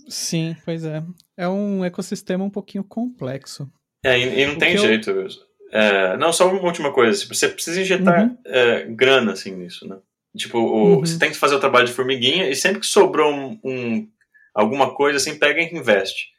Sim, 0.10 0.56
pois 0.66 0.84
é. 0.84 1.04
É 1.38 1.48
um 1.48 1.86
ecossistema 1.86 2.44
um 2.44 2.50
pouquinho 2.50 2.84
complexo. 2.84 3.72
É, 4.04 4.20
e, 4.20 4.42
e 4.42 4.46
não 4.48 4.56
o 4.56 4.58
tem 4.58 4.78
jeito. 4.78 5.10
Eu... 5.10 5.28
É, 5.72 6.18
não, 6.18 6.34
só 6.34 6.52
uma 6.52 6.62
última 6.62 6.92
coisa. 6.92 7.20
Tipo, 7.20 7.34
você 7.34 7.48
precisa 7.48 7.82
injetar 7.82 8.28
uhum. 8.28 8.38
é, 8.46 8.86
grana, 8.86 9.34
assim, 9.34 9.52
nisso, 9.56 9.88
né? 9.88 9.98
Tipo, 10.36 10.58
o, 10.58 10.96
uhum. 10.96 11.00
você 11.00 11.19
tem 11.19 11.30
que 11.30 11.38
fazer 11.38 11.56
o 11.56 11.60
trabalho 11.60 11.86
de 11.86 11.93
formiguinha 11.93 12.50
e 12.50 12.56
sempre 12.56 12.80
que 12.80 12.88
sobrou 12.88 13.32
um, 13.32 13.60
um, 13.63 14.10
alguma 14.54 14.93
coisa, 14.96 15.17
assim, 15.17 15.38
pega 15.38 15.62
e 15.62 15.74
investe. 15.76 16.34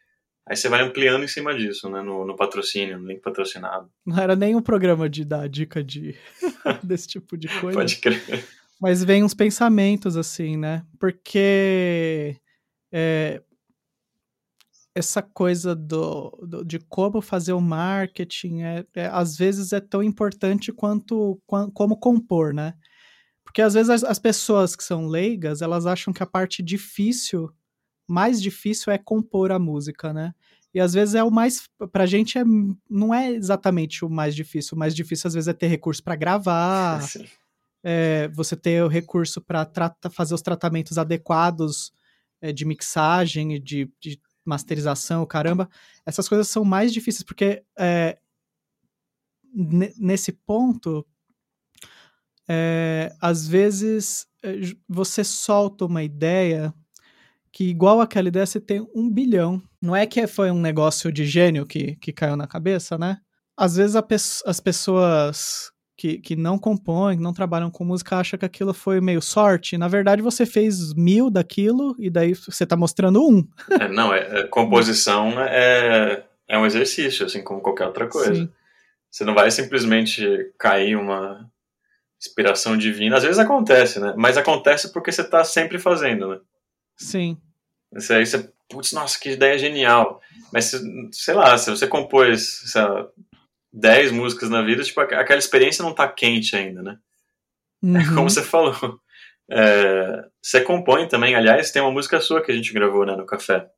Aí 0.46 0.56
você 0.56 0.68
vai 0.68 0.82
ampliando 0.82 1.24
em 1.24 1.28
cima 1.28 1.54
disso, 1.54 1.88
né? 1.88 2.02
No, 2.02 2.26
no 2.26 2.36
patrocínio, 2.36 2.98
no 2.98 3.06
link 3.06 3.20
patrocinado. 3.20 3.88
Não 4.04 4.18
era 4.18 4.36
nem 4.36 4.54
um 4.54 4.60
programa 4.60 5.08
de 5.08 5.24
dar 5.24 5.48
dica 5.48 5.82
de 5.82 6.14
desse 6.82 7.08
tipo 7.08 7.36
de 7.36 7.48
coisa. 7.60 7.78
Pode 7.78 7.96
crer. 7.96 8.44
Mas 8.80 9.02
vem 9.02 9.24
uns 9.24 9.32
pensamentos 9.32 10.16
assim, 10.16 10.58
né? 10.58 10.84
Porque 10.98 12.36
é, 12.92 13.40
essa 14.94 15.22
coisa 15.22 15.74
do, 15.74 16.30
do, 16.46 16.64
de 16.64 16.78
como 16.78 17.22
fazer 17.22 17.52
o 17.52 17.60
marketing 17.60 18.62
é, 18.62 18.84
é, 18.94 19.06
às 19.06 19.36
vezes 19.36 19.72
é 19.72 19.80
tão 19.80 20.02
importante 20.02 20.72
quanto 20.72 21.40
como 21.46 21.96
compor, 21.96 22.52
né? 22.52 22.74
Porque 23.54 23.62
às 23.62 23.74
vezes 23.74 23.88
as, 23.88 24.02
as, 24.02 24.18
pessoas 24.18 24.74
que 24.74 24.82
são 24.82 25.06
leigas, 25.06 25.62
elas 25.62 25.86
acham 25.86 26.12
que 26.12 26.24
a 26.24 26.26
parte 26.26 26.60
difícil, 26.60 27.54
mais 28.04 28.42
difícil 28.42 28.92
é 28.92 28.98
compor 28.98 29.52
a 29.52 29.60
música, 29.60 30.12
né? 30.12 30.34
E 30.74 30.80
às 30.80 30.92
vezes 30.92 31.14
é 31.14 31.22
o 31.22 31.30
mais, 31.30 31.68
pra 31.92 32.04
gente 32.04 32.36
é, 32.36 32.42
não 32.90 33.14
é 33.14 33.30
exatamente 33.30 34.04
o 34.04 34.10
mais 34.10 34.34
difícil, 34.34 34.74
o 34.74 34.78
mais 34.78 34.92
difícil 34.92 35.28
às 35.28 35.34
vezes 35.34 35.46
é 35.46 35.52
ter 35.52 35.68
recurso 35.68 36.02
para 36.02 36.16
gravar, 36.16 37.00
é, 37.84 38.26
você 38.34 38.56
ter 38.56 38.82
o 38.82 38.88
recurso 38.88 39.40
para 39.40 39.70
fazer 40.10 40.34
os 40.34 40.42
tratamentos 40.42 40.98
adequados 40.98 41.92
é, 42.40 42.52
de 42.52 42.64
mixagem 42.64 43.54
e 43.54 43.60
de, 43.60 43.88
de, 44.00 44.20
masterização, 44.44 45.24
caramba, 45.24 45.70
essas 46.04 46.28
coisas 46.28 46.48
são 46.48 46.64
mais 46.64 46.92
difíceis, 46.92 47.22
porque 47.22 47.62
é, 47.78 48.18
nesse 49.54 50.32
ponto, 50.32 51.06
é, 52.48 53.12
às 53.20 53.46
vezes 53.46 54.26
é, 54.42 54.54
você 54.88 55.24
solta 55.24 55.84
uma 55.84 56.02
ideia 56.02 56.72
que, 57.52 57.64
igual 57.64 58.00
aquela 58.00 58.28
ideia, 58.28 58.44
você 58.44 58.60
tem 58.60 58.84
um 58.94 59.08
bilhão. 59.08 59.62
Não 59.80 59.94
é 59.94 60.06
que 60.06 60.26
foi 60.26 60.50
um 60.50 60.60
negócio 60.60 61.12
de 61.12 61.24
gênio 61.24 61.64
que, 61.64 61.96
que 61.96 62.12
caiu 62.12 62.36
na 62.36 62.48
cabeça, 62.48 62.98
né? 62.98 63.18
Às 63.56 63.76
vezes 63.76 64.00
pe 64.02 64.14
as 64.14 64.60
pessoas 64.60 65.72
que, 65.96 66.18
que 66.18 66.34
não 66.34 66.58
compõem, 66.58 67.16
não 67.16 67.32
trabalham 67.32 67.70
com 67.70 67.84
música, 67.84 68.16
acha 68.16 68.36
que 68.36 68.44
aquilo 68.44 68.74
foi 68.74 69.00
meio 69.00 69.22
sorte. 69.22 69.78
Na 69.78 69.86
verdade, 69.86 70.20
você 70.20 70.44
fez 70.44 70.92
mil 70.94 71.30
daquilo 71.30 71.94
e 71.98 72.10
daí 72.10 72.34
você 72.34 72.66
tá 72.66 72.76
mostrando 72.76 73.22
um. 73.22 73.46
É, 73.80 73.88
não, 73.88 74.12
é, 74.12 74.40
é 74.40 74.46
composição 74.48 75.40
é, 75.40 76.24
é 76.48 76.58
um 76.58 76.66
exercício, 76.66 77.24
assim 77.24 77.42
como 77.42 77.60
qualquer 77.60 77.86
outra 77.86 78.08
coisa. 78.08 78.34
Sim. 78.34 78.50
Você 79.10 79.24
não 79.24 79.34
vai 79.34 79.48
simplesmente 79.52 80.26
cair 80.58 80.96
uma 80.96 81.48
inspiração 82.26 82.76
divina. 82.76 83.16
Às 83.16 83.22
vezes 83.22 83.38
acontece, 83.38 84.00
né? 84.00 84.14
Mas 84.16 84.36
acontece 84.36 84.92
porque 84.92 85.12
você 85.12 85.22
está 85.22 85.44
sempre 85.44 85.78
fazendo, 85.78 86.28
né? 86.28 86.40
Sim. 86.96 87.36
Isso 87.94 88.12
aí 88.12 88.26
você, 88.26 88.50
putz, 88.68 88.92
nossa, 88.92 89.18
que 89.18 89.30
ideia 89.30 89.58
genial. 89.58 90.20
Mas, 90.52 90.72
sei 91.12 91.34
lá, 91.34 91.56
se 91.58 91.70
você 91.70 91.86
compôs, 91.86 92.62
sei 92.66 92.82
lá, 92.82 93.06
10 93.72 94.12
músicas 94.12 94.48
na 94.48 94.62
vida, 94.62 94.82
tipo, 94.82 95.00
aquela 95.00 95.38
experiência 95.38 95.84
não 95.84 95.94
tá 95.94 96.08
quente 96.08 96.56
ainda, 96.56 96.82
né? 96.82 96.98
Uhum. 97.82 97.96
É 97.96 98.04
como 98.14 98.30
você 98.30 98.42
falou. 98.42 99.00
É, 99.50 100.24
você 100.40 100.60
compõe 100.60 101.06
também, 101.06 101.34
aliás, 101.34 101.70
tem 101.70 101.82
uma 101.82 101.90
música 101.90 102.20
sua 102.20 102.42
que 102.42 102.50
a 102.50 102.54
gente 102.54 102.72
gravou, 102.72 103.04
né, 103.04 103.14
no 103.14 103.26
café. 103.26 103.68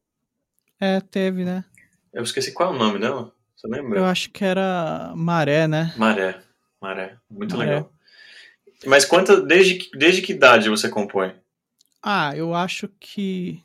É, 0.80 1.00
teve, 1.00 1.44
né? 1.44 1.64
Eu 2.12 2.22
esqueci 2.22 2.52
qual 2.52 2.72
é 2.72 2.76
o 2.76 2.78
nome 2.78 2.98
dela. 2.98 3.32
Você 3.56 3.66
lembra? 3.66 3.98
Eu 3.98 4.04
acho 4.04 4.30
que 4.30 4.44
era 4.44 5.12
Maré, 5.16 5.66
né? 5.66 5.92
Maré. 5.96 6.38
Maré. 6.80 7.16
Muito 7.28 7.56
Maré. 7.56 7.70
legal. 7.70 7.92
Mas 8.86 9.04
quanta, 9.04 9.40
desde, 9.40 9.74
que- 9.76 9.98
desde 9.98 10.22
que 10.22 10.32
idade 10.32 10.68
você 10.68 10.88
compõe? 10.88 11.32
Ah, 12.02 12.36
eu 12.36 12.54
acho 12.54 12.88
que. 13.00 13.62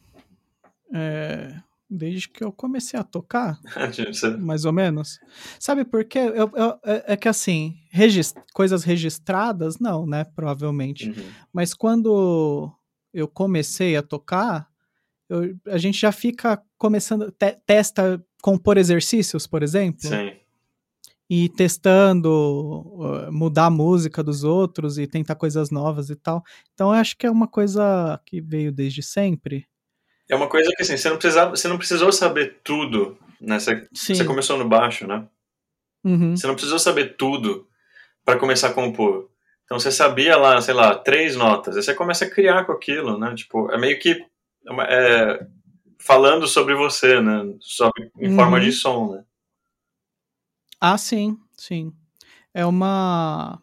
é, 0.94 1.56
desde 1.90 2.30
que 2.30 2.44
eu 2.44 2.52
comecei 2.54 2.98
a 3.00 3.04
tocar, 3.04 3.60
mais 4.40 4.64
ou 4.66 4.72
menos. 4.74 5.20
Sabe 5.60 5.84
por 5.86 6.04
quê? 6.06 6.20
Eu, 6.20 6.50
eu- 6.56 6.80
é, 6.86 7.14
é 7.14 7.18
que 7.18 7.28
assim, 7.28 7.76
regis- 7.92 8.34
coisas 8.54 8.84
registradas, 8.84 9.78
não, 9.80 10.06
né? 10.08 10.24
Provavelmente. 10.24 11.10
Uhum. 11.10 11.30
Mas 11.54 11.74
quando 11.74 12.72
eu 13.14 13.28
comecei 13.28 13.96
a 13.98 14.02
tocar, 14.02 14.68
eu- 15.30 15.56
a 15.68 15.78
gente 15.78 16.00
já 16.00 16.12
fica 16.14 16.62
começando, 16.78 17.30
te- 17.32 17.58
testa 17.66 18.24
compor 18.42 18.78
exercícios, 18.78 19.46
por 19.46 19.62
exemplo, 19.62 20.02
Sim. 20.10 20.32
E 21.34 21.48
testando 21.48 22.30
uh, 22.30 23.32
mudar 23.32 23.67
a 23.67 23.70
música 23.70 24.22
dos 24.22 24.44
outros 24.44 24.98
e 24.98 25.08
tentar 25.08 25.36
coisas 25.36 25.72
novas 25.72 26.10
e 26.10 26.15
tal. 26.17 26.44
Então 26.74 26.89
eu 26.94 27.00
acho 27.00 27.15
que 27.17 27.26
é 27.26 27.32
uma 27.32 27.48
coisa 27.48 28.20
que 28.26 28.41
veio 28.41 28.70
desde 28.70 29.02
sempre. 29.02 29.65
É 30.30 30.36
uma 30.36 30.50
coisa 30.50 30.70
que 30.76 30.82
assim, 30.82 30.98
você 30.98 31.10
não, 31.10 31.15
precisava, 31.15 31.52
você 31.52 31.70
não 31.70 31.78
precisou 31.78 32.12
saber 32.12 32.60
tudo. 32.65 33.17
Né? 33.39 33.58
Você, 33.58 33.88
você 33.94 34.26
começou 34.26 34.58
no 34.58 34.67
baixo, 34.67 35.08
né? 35.08 35.26
Uhum. 36.04 36.36
Você 36.36 36.46
não 36.48 36.54
precisou 36.54 36.78
saber 36.78 37.15
tudo 37.15 37.65
para 38.26 38.38
começar 38.38 38.67
a 38.67 38.74
compor. 38.74 39.30
Então 39.63 39.80
você 39.80 39.89
sabia 39.89 40.36
lá, 40.36 40.60
sei 40.60 40.74
lá, 40.74 40.96
três 40.96 41.38
notas. 41.38 41.78
Aí 41.78 41.82
você 41.82 41.94
começa 41.96 42.26
a 42.26 42.30
criar 42.30 42.65
com 42.65 42.74
aquilo, 42.74 43.17
né? 43.17 43.34
Tipo, 43.36 43.72
é 43.72 43.78
meio 43.78 43.98
que 44.00 44.12
é 44.12 44.84
é, 44.89 45.48
falando 45.98 46.46
sobre 46.46 46.76
você, 46.76 47.22
né? 47.22 47.56
Sobre, 47.62 48.12
em 48.20 48.32
Uhum. 48.32 48.36
forma 48.36 48.60
de 48.60 48.74
som, 48.74 49.13
né? 49.13 49.24
Ah, 50.82 50.98
sim, 50.98 51.38
sim. 51.56 51.94
É 52.54 52.65
uma. 52.65 53.62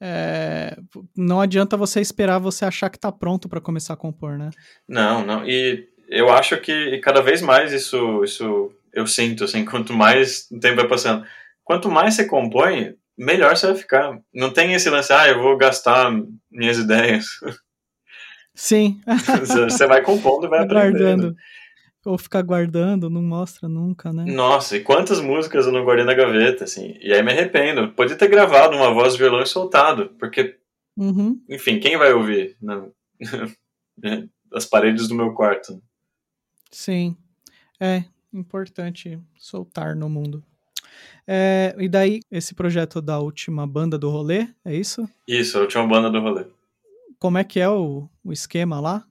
é, 0.00 0.76
Não 1.16 1.40
adianta 1.40 1.76
você 1.76 2.00
esperar 2.00 2.38
você 2.38 2.64
achar 2.64 2.90
que 2.90 2.98
tá 2.98 3.12
pronto 3.12 3.48
pra 3.48 3.60
começar 3.60 3.94
a 3.94 3.96
compor, 3.96 4.36
né? 4.36 4.50
Não, 4.88 5.24
não. 5.24 5.46
E 5.46 5.88
eu 6.08 6.28
acho 6.30 6.56
que 6.60 6.98
cada 6.98 7.22
vez 7.22 7.40
mais 7.40 7.72
isso, 7.72 8.24
isso 8.24 8.72
eu 8.92 9.06
sinto, 9.06 9.44
assim, 9.44 9.64
quanto 9.64 9.92
mais 9.92 10.48
o 10.50 10.58
tempo 10.58 10.76
vai 10.76 10.88
passando. 10.88 11.24
Quanto 11.64 11.88
mais 11.88 12.14
você 12.14 12.26
compõe, 12.26 12.94
melhor 13.16 13.56
você 13.56 13.68
vai 13.68 13.76
ficar. 13.76 14.18
Não 14.34 14.52
tem 14.52 14.74
esse 14.74 14.90
lance, 14.90 15.12
ah, 15.12 15.28
eu 15.28 15.40
vou 15.40 15.56
gastar 15.56 16.10
minhas 16.50 16.78
ideias. 16.78 17.24
Sim. 18.54 19.00
você 19.40 19.86
vai 19.86 20.02
compondo 20.02 20.46
e 20.46 20.48
vai 20.50 20.60
aprendendo. 20.64 20.92
guardando. 20.98 21.36
Ou 22.04 22.18
ficar 22.18 22.42
guardando, 22.42 23.08
não 23.08 23.22
mostra 23.22 23.68
nunca, 23.68 24.12
né? 24.12 24.24
Nossa, 24.26 24.76
e 24.76 24.80
quantas 24.82 25.20
músicas 25.20 25.66
eu 25.66 25.72
não 25.72 25.84
guardei 25.84 26.04
na 26.04 26.14
gaveta, 26.14 26.64
assim. 26.64 26.96
E 27.00 27.12
aí 27.12 27.22
me 27.22 27.30
arrependo. 27.30 27.92
Podia 27.92 28.16
ter 28.16 28.28
gravado 28.28 28.76
uma 28.76 28.92
voz 28.92 29.12
de 29.12 29.20
violão 29.20 29.40
e 29.40 29.46
soltado, 29.46 30.10
porque, 30.18 30.58
Uhum. 30.96 31.40
enfim, 31.48 31.78
quem 31.78 31.96
vai 31.96 32.12
ouvir 32.12 32.56
na, 32.60 32.84
né, 33.96 34.28
as 34.52 34.66
paredes 34.66 35.06
do 35.06 35.14
meu 35.14 35.32
quarto? 35.32 35.80
Sim. 36.72 37.16
É 37.80 38.04
importante 38.32 39.18
soltar 39.38 39.94
no 39.94 40.08
mundo. 40.08 40.42
É, 41.26 41.74
e 41.78 41.88
daí, 41.88 42.20
esse 42.30 42.52
projeto 42.54 43.00
da 43.00 43.20
última 43.20 43.66
banda 43.66 43.96
do 43.96 44.10
rolê, 44.10 44.48
é 44.64 44.74
isso? 44.74 45.08
Isso, 45.26 45.56
a 45.56 45.60
última 45.62 45.86
banda 45.86 46.10
do 46.10 46.20
rolê. 46.20 46.46
Como 47.18 47.38
é 47.38 47.44
que 47.44 47.60
é 47.60 47.68
o, 47.68 48.08
o 48.24 48.32
esquema 48.32 48.80
lá? 48.80 49.04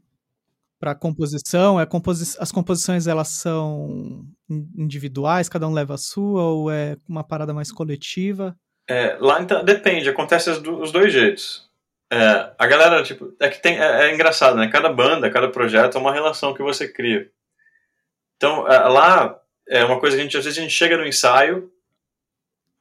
Pra 0.81 0.95
composição? 0.95 1.79
É 1.79 1.85
composi 1.85 2.35
as 2.39 2.51
composições 2.51 3.05
elas 3.05 3.27
são 3.27 4.25
in- 4.49 4.67
individuais, 4.75 5.47
cada 5.47 5.67
um 5.67 5.73
leva 5.73 5.93
a 5.93 5.97
sua, 5.97 6.41
ou 6.41 6.71
é 6.71 6.97
uma 7.07 7.23
parada 7.23 7.53
mais 7.53 7.71
coletiva? 7.71 8.55
É, 8.89 9.15
lá 9.19 9.39
então, 9.39 9.63
depende, 9.63 10.09
acontece 10.09 10.49
os 10.49 10.91
dois 10.91 11.13
jeitos. 11.13 11.69
É, 12.11 12.51
a 12.57 12.65
galera, 12.65 13.03
tipo, 13.03 13.31
é 13.39 13.47
que 13.47 13.61
tem, 13.61 13.77
é, 13.79 14.09
é 14.09 14.13
engraçado, 14.13 14.57
né? 14.57 14.67
Cada 14.69 14.91
banda, 14.91 15.29
cada 15.29 15.49
projeto 15.49 15.99
é 15.99 16.01
uma 16.01 16.11
relação 16.11 16.53
que 16.53 16.63
você 16.63 16.91
cria. 16.91 17.29
Então, 18.37 18.67
é, 18.67 18.79
lá 18.89 19.39
é 19.69 19.85
uma 19.85 19.99
coisa 19.99 20.15
que 20.15 20.21
a 20.21 20.23
gente, 20.23 20.35
às 20.35 20.45
vezes 20.45 20.57
a 20.57 20.61
gente 20.63 20.73
chega 20.73 20.97
no 20.97 21.05
ensaio, 21.05 21.71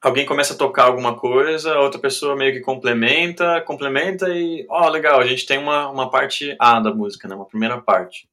alguém 0.03 0.25
começa 0.25 0.55
a 0.55 0.57
tocar 0.57 0.85
alguma 0.85 1.17
coisa, 1.17 1.79
outra 1.79 2.01
pessoa 2.01 2.37
meio 2.37 2.53
que 2.53 2.61
complementa, 2.61 3.61
complementa 3.63 4.29
e, 4.31 4.67
ó, 4.69 4.89
legal, 4.89 5.21
a 5.21 5.27
gente 5.27 5.47
tem 5.47 5.59
uma, 5.59 5.89
uma 5.91 6.11
parte 6.11 6.57
A 6.59 6.81
da 6.81 6.93
música, 6.93 7.29
né? 7.29 7.35
Uma 7.35 7.47
primeira 7.47 7.81
parte. 7.81 8.29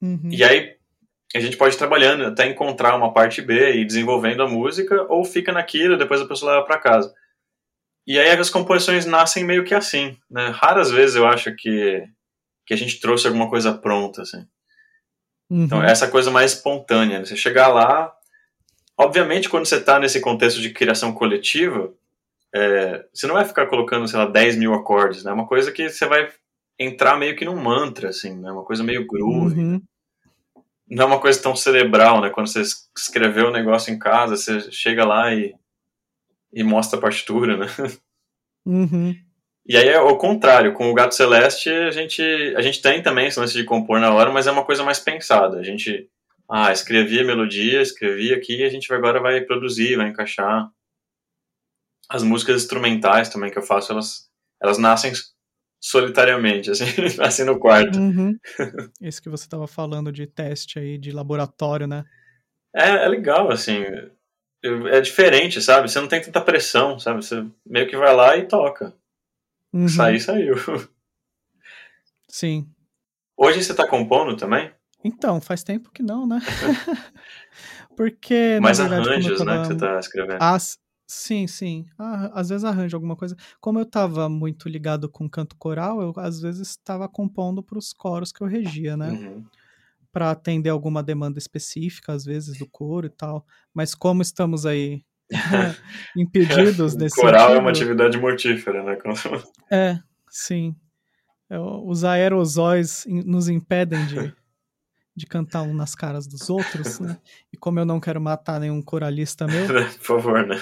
Uhum. 0.00 0.30
E 0.30 0.42
aí 0.42 0.76
a 1.34 1.40
gente 1.40 1.56
pode 1.56 1.74
ir 1.74 1.78
trabalhando 1.78 2.24
até 2.24 2.46
encontrar 2.46 2.96
uma 2.96 3.12
parte 3.12 3.42
B 3.42 3.74
e 3.76 3.84
desenvolvendo 3.84 4.42
a 4.42 4.48
música, 4.48 5.06
ou 5.10 5.24
fica 5.24 5.52
naquilo 5.52 5.94
e 5.94 5.98
depois 5.98 6.20
a 6.20 6.26
pessoa 6.26 6.52
leva 6.52 6.64
para 6.64 6.78
casa. 6.78 7.14
E 8.06 8.18
aí 8.18 8.30
as 8.30 8.48
composições 8.48 9.04
nascem 9.04 9.44
meio 9.44 9.64
que 9.64 9.74
assim, 9.74 10.16
né? 10.30 10.48
Raras 10.48 10.90
vezes 10.90 11.16
eu 11.16 11.26
acho 11.26 11.54
que, 11.54 12.02
que 12.66 12.72
a 12.72 12.76
gente 12.76 12.98
trouxe 12.98 13.26
alguma 13.26 13.50
coisa 13.50 13.74
pronta, 13.74 14.22
assim. 14.22 14.46
Uhum. 15.50 15.64
Então, 15.64 15.82
essa 15.82 16.08
coisa 16.08 16.30
mais 16.30 16.52
espontânea. 16.54 17.18
né? 17.18 17.24
Você 17.24 17.36
chegar 17.36 17.68
lá. 17.68 18.14
Obviamente, 18.98 19.48
quando 19.48 19.66
você 19.66 19.76
está 19.76 19.98
nesse 19.98 20.20
contexto 20.20 20.60
de 20.60 20.70
criação 20.70 21.12
coletiva, 21.12 21.92
é, 22.54 23.04
você 23.12 23.26
não 23.26 23.34
vai 23.34 23.44
ficar 23.44 23.66
colocando, 23.66 24.08
sei 24.08 24.18
lá, 24.18 24.26
10 24.26 24.56
mil 24.56 24.74
acordes, 24.74 25.24
né? 25.24 25.30
É 25.30 25.34
uma 25.34 25.46
coisa 25.46 25.72
que 25.72 25.88
você 25.88 26.06
vai 26.06 26.30
entrar 26.78 27.16
meio 27.18 27.36
que 27.36 27.44
num 27.44 27.56
mantra, 27.60 28.10
assim, 28.10 28.34
né? 28.34 28.50
Uma 28.50 28.64
coisa 28.64 28.82
meio 28.84 29.06
groove. 29.06 29.60
Uhum. 29.60 29.82
Não 30.88 31.04
é 31.04 31.06
uma 31.06 31.20
coisa 31.20 31.40
tão 31.40 31.54
cerebral, 31.54 32.20
né? 32.20 32.30
Quando 32.30 32.46
você 32.48 32.62
es- 32.62 32.88
escreveu 32.96 33.48
o 33.48 33.52
negócio 33.52 33.92
em 33.92 33.98
casa, 33.98 34.36
você 34.36 34.70
chega 34.72 35.04
lá 35.04 35.32
e, 35.34 35.54
e 36.52 36.62
mostra 36.64 36.98
a 36.98 37.02
partitura, 37.02 37.56
né? 37.56 37.66
Uhum. 38.66 39.14
E 39.66 39.76
aí 39.76 39.88
é 39.88 40.00
o 40.00 40.16
contrário, 40.16 40.72
com 40.72 40.90
o 40.90 40.94
Gato 40.94 41.14
Celeste 41.14 41.70
a 41.70 41.90
gente, 41.90 42.22
a 42.56 42.62
gente 42.62 42.80
tem 42.80 43.02
também 43.02 43.26
esse 43.28 43.38
lance 43.38 43.54
de 43.54 43.64
compor 43.64 44.00
na 44.00 44.12
hora, 44.12 44.30
mas 44.30 44.46
é 44.46 44.50
uma 44.52 44.64
coisa 44.64 44.82
mais 44.82 44.98
pensada. 44.98 45.58
A 45.58 45.62
gente, 45.62 46.08
ah, 46.50 46.72
escrevi 46.72 47.20
a 47.20 47.24
melodia, 47.24 47.82
escrevi 47.82 48.32
aqui, 48.32 48.58
e 48.58 48.64
a 48.64 48.70
gente 48.70 48.92
agora 48.92 49.20
vai 49.20 49.40
produzir, 49.42 49.96
vai 49.96 50.08
encaixar. 50.08 50.70
As 52.08 52.22
músicas 52.22 52.62
instrumentais 52.62 53.28
também 53.28 53.50
que 53.50 53.58
eu 53.58 53.62
faço, 53.62 53.92
elas, 53.92 54.30
elas 54.62 54.78
nascem 54.78 55.12
solitariamente, 55.80 56.70
assim, 56.72 56.86
nascem 57.18 57.44
no 57.44 57.58
quarto. 57.58 57.98
Uhum. 57.98 58.38
Esse 59.00 59.20
que 59.20 59.28
você 59.28 59.44
estava 59.44 59.66
falando 59.66 60.10
de 60.10 60.26
teste 60.26 60.78
aí, 60.78 60.96
de 60.96 61.12
laboratório, 61.12 61.86
né? 61.86 62.04
É, 62.74 63.04
é 63.04 63.08
legal, 63.08 63.50
assim, 63.50 63.84
é 64.62 65.00
diferente, 65.00 65.60
sabe? 65.60 65.88
Você 65.90 66.00
não 66.00 66.08
tem 66.08 66.20
tanta 66.20 66.40
pressão, 66.40 66.98
sabe? 66.98 67.24
Você 67.24 67.46
meio 67.64 67.88
que 67.88 67.96
vai 67.96 68.14
lá 68.14 68.36
e 68.36 68.48
toca. 68.48 68.94
Uhum. 69.72 69.88
Sair, 69.88 70.20
saiu. 70.20 70.54
Sim. 72.28 72.68
Hoje 73.36 73.62
você 73.62 73.74
tá 73.74 73.86
compondo 73.86 74.36
também? 74.36 74.72
Então, 75.04 75.40
faz 75.40 75.62
tempo 75.62 75.90
que 75.92 76.02
não, 76.02 76.26
né? 76.26 76.40
Porque, 77.96 78.58
Mais 78.60 78.78
na 78.78 78.88
verdade, 78.88 79.08
eu 79.08 79.12
arranjos, 79.12 79.40
né, 79.40 79.44
tava... 79.46 79.62
que 79.62 79.66
você 79.68 79.76
tá 79.76 79.98
escrevendo. 79.98 80.42
As... 80.42 80.78
Sim, 81.10 81.46
sim. 81.46 81.86
Ah, 81.98 82.30
às 82.34 82.50
vezes 82.50 82.64
arranjo 82.64 82.94
alguma 82.94 83.16
coisa. 83.16 83.34
Como 83.60 83.78
eu 83.78 83.86
tava 83.86 84.28
muito 84.28 84.68
ligado 84.68 85.08
com 85.08 85.28
canto 85.28 85.56
coral, 85.56 86.02
eu 86.02 86.12
às 86.18 86.38
vezes 86.38 86.68
estava 86.68 87.08
compondo 87.08 87.62
para 87.62 87.78
os 87.78 87.94
coros 87.94 88.30
que 88.30 88.42
eu 88.42 88.46
regia, 88.46 88.94
né? 88.94 89.12
Uhum. 89.12 89.42
Para 90.12 90.30
atender 90.30 90.68
alguma 90.68 91.02
demanda 91.02 91.38
específica, 91.38 92.12
às 92.12 92.26
vezes, 92.26 92.58
do 92.58 92.68
coro 92.68 93.06
e 93.06 93.10
tal. 93.10 93.46
Mas 93.72 93.94
como 93.94 94.20
estamos 94.20 94.66
aí 94.66 95.02
impedidos 96.14 96.94
nesse 96.94 97.18
Coral 97.18 97.54
é 97.54 97.58
uma 97.58 97.74
sentido- 97.74 97.92
atividade 97.94 98.18
mortífera, 98.18 98.82
né? 98.82 98.98
É, 99.70 99.98
sim. 100.28 100.76
É, 101.48 101.58
os 101.58 102.04
aerosóis 102.04 103.06
nos 103.08 103.48
impedem 103.48 104.04
de, 104.04 104.34
de 105.18 105.26
cantar 105.26 105.62
um 105.62 105.74
nas 105.74 105.94
caras 105.94 106.26
dos 106.26 106.48
outros, 106.48 106.98
né? 107.00 107.18
E 107.52 107.56
como 107.56 107.78
eu 107.78 107.84
não 107.84 108.00
quero 108.00 108.20
matar 108.20 108.58
nenhum 108.60 108.80
coralista 108.80 109.46
meu, 109.46 109.66
Por 109.98 110.04
favor, 110.22 110.46
né? 110.46 110.56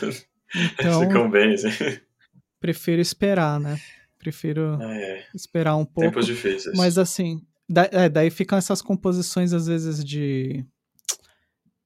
então 0.81 1.01
Ficam 1.03 1.31
bem, 1.31 1.55
assim. 1.55 1.69
prefiro 2.59 3.01
esperar, 3.01 3.61
né? 3.61 3.79
Prefiro 4.19 4.79
ai. 4.83 5.25
esperar 5.35 5.77
um 5.77 5.85
pouco. 5.85 6.09
Tempos 6.09 6.27
difíceis. 6.27 6.77
Mas 6.77 6.99
assim, 6.99 7.41
da- 7.69 7.89
é, 7.93 8.09
daí 8.09 8.31
ficam 8.31 8.59
essas 8.59 8.83
composições 8.83 9.53
às 9.53 9.67
vezes 9.67 10.05
de 10.05 10.65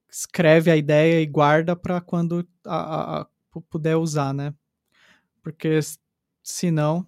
escreve 0.09 0.69
a 0.71 0.75
ideia 0.75 1.21
e 1.21 1.25
guarda 1.25 1.75
para 1.75 2.01
quando 2.01 2.47
a, 2.65 2.75
a, 2.75 3.21
a, 3.21 3.27
puder 3.69 3.95
usar, 3.95 4.33
né? 4.33 4.53
Porque 5.41 5.79
se 6.43 6.69
não, 6.71 7.05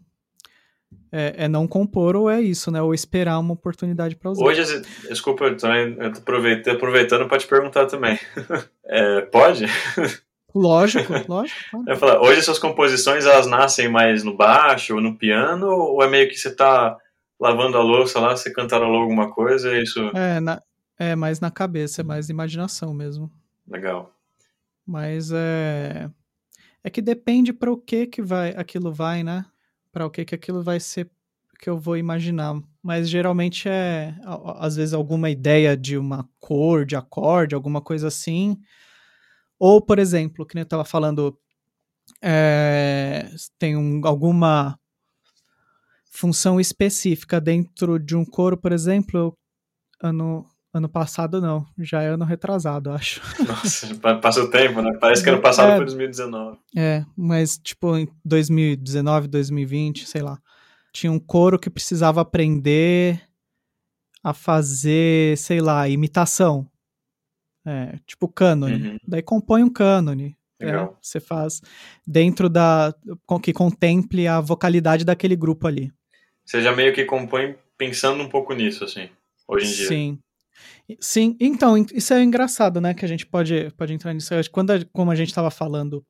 é, 1.15 1.45
é, 1.45 1.47
não 1.47 1.67
compor 1.67 2.15
ou 2.15 2.27
é 2.27 2.41
isso, 2.41 2.71
né? 2.71 2.81
Ou 2.81 2.91
esperar 2.91 3.37
uma 3.37 3.53
oportunidade 3.53 4.15
para 4.15 4.31
usar. 4.31 4.43
Hoje, 4.43 4.81
desculpa, 5.07 5.45
eu 5.45 5.55
tô 5.55 5.67
aproveitando, 6.71 7.27
para 7.27 7.37
te 7.37 7.45
perguntar 7.47 7.85
também. 7.85 8.19
É, 8.85 9.21
pode? 9.21 9.65
Lógico, 10.53 11.13
lógico. 11.27 11.83
Eu 11.87 11.95
falar, 11.95 12.21
hoje 12.21 12.43
suas 12.43 12.59
composições 12.59 13.25
elas 13.25 13.47
nascem 13.47 13.87
mais 13.87 14.25
no 14.25 14.35
baixo 14.35 14.95
ou 14.95 15.01
no 15.01 15.17
piano 15.17 15.67
ou 15.67 16.03
é 16.03 16.07
meio 16.09 16.27
que 16.27 16.35
você 16.35 16.53
tá 16.53 16.97
lavando 17.39 17.77
a 17.77 17.81
louça 17.81 18.19
lá, 18.19 18.35
você 18.35 18.51
cantarolou 18.51 19.01
alguma 19.01 19.31
coisa 19.31 19.73
é 19.73 19.81
isso? 19.81 19.99
É, 20.13 20.41
na, 20.41 20.61
é 20.99 21.15
mais 21.15 21.39
na 21.39 21.49
cabeça, 21.49 22.01
é 22.01 22.03
mais 22.03 22.29
imaginação 22.29 22.93
mesmo. 22.93 23.31
Legal. 23.67 24.13
Mas 24.85 25.31
é 25.31 26.09
é 26.83 26.89
que 26.89 27.01
depende 27.01 27.53
para 27.53 27.71
o 27.71 27.77
que 27.77 28.05
que 28.05 28.21
vai 28.21 28.49
aquilo 28.49 28.91
vai, 28.91 29.23
né? 29.23 29.45
Para 29.93 30.05
o 30.05 30.09
que 30.09 30.25
que 30.25 30.35
aquilo 30.35 30.61
vai 30.61 30.81
ser 30.81 31.09
que 31.61 31.69
eu 31.69 31.79
vou 31.79 31.95
imaginar. 31.95 32.61
Mas 32.81 33.09
geralmente 33.09 33.69
é 33.69 34.13
às 34.57 34.75
vezes 34.75 34.93
alguma 34.93 35.29
ideia 35.29 35.77
de 35.77 35.97
uma 35.97 36.27
cor, 36.41 36.85
de 36.85 36.97
acorde, 36.97 37.55
alguma 37.55 37.81
coisa 37.81 38.09
assim 38.09 38.57
ou, 39.65 39.81
por 39.81 39.97
exemplo, 39.97 40.45
que 40.45 40.57
eu 40.57 40.63
estava 40.63 40.83
falando, 40.83 41.39
é, 42.21 43.29
tem 43.57 43.77
um, 43.77 44.01
alguma 44.05 44.77
função 46.11 46.59
específica 46.59 47.39
dentro 47.39 47.97
de 47.97 48.13
um 48.13 48.25
coro, 48.25 48.57
por 48.57 48.73
exemplo, 48.73 49.37
ano, 50.01 50.45
ano 50.73 50.89
passado 50.89 51.39
não, 51.39 51.65
já 51.77 52.01
é 52.01 52.07
ano 52.07 52.25
retrasado, 52.25 52.91
acho. 52.91 53.21
Nossa, 53.47 53.95
passa 54.19 54.41
o 54.41 54.49
tempo, 54.49 54.81
né? 54.81 54.97
Parece 54.99 55.23
que 55.23 55.29
ano 55.29 55.41
passado 55.41 55.73
é, 55.73 55.75
foi 55.75 55.85
2019. 55.85 56.57
É, 56.75 57.05
mas 57.15 57.57
tipo 57.57 57.95
em 57.95 58.07
2019, 58.25 59.27
2020, 59.27 60.07
sei 60.07 60.21
lá. 60.21 60.39
Tinha 60.91 61.11
um 61.11 61.19
coro 61.19 61.59
que 61.59 61.69
precisava 61.69 62.21
aprender 62.21 63.21
a 64.23 64.33
fazer, 64.33 65.37
sei 65.37 65.59
lá, 65.59 65.87
imitação. 65.87 66.67
É, 67.65 67.97
tipo 68.05 68.27
cânone. 68.27 68.89
Uhum. 68.89 68.97
Daí 69.07 69.21
compõe 69.21 69.63
um 69.63 69.69
cânone. 69.69 70.35
É, 70.59 70.71
você 71.01 71.19
faz 71.19 71.61
dentro 72.07 72.49
da. 72.49 72.93
que 73.41 73.51
contemple 73.51 74.27
a 74.27 74.39
vocalidade 74.39 75.03
daquele 75.03 75.35
grupo 75.35 75.67
ali. 75.67 75.91
Você 76.45 76.61
já 76.61 76.73
meio 76.73 76.93
que 76.93 77.05
compõe 77.05 77.55
pensando 77.77 78.23
um 78.23 78.29
pouco 78.29 78.53
nisso, 78.53 78.83
assim, 78.83 79.09
hoje 79.47 79.65
em 79.65 79.75
dia. 79.75 79.87
Sim. 79.87 80.19
Sim, 80.99 81.35
então, 81.39 81.77
isso 81.93 82.13
é 82.13 82.23
engraçado, 82.23 82.79
né? 82.81 82.93
Que 82.93 83.05
a 83.05 83.07
gente 83.07 83.25
pode, 83.25 83.71
pode 83.77 83.93
entrar 83.93 84.13
nisso. 84.13 84.33
Quando 84.51 84.71
a, 84.71 84.85
como 84.91 85.11
a 85.11 85.15
gente 85.15 85.29
estava 85.29 85.49
falando 85.49 86.05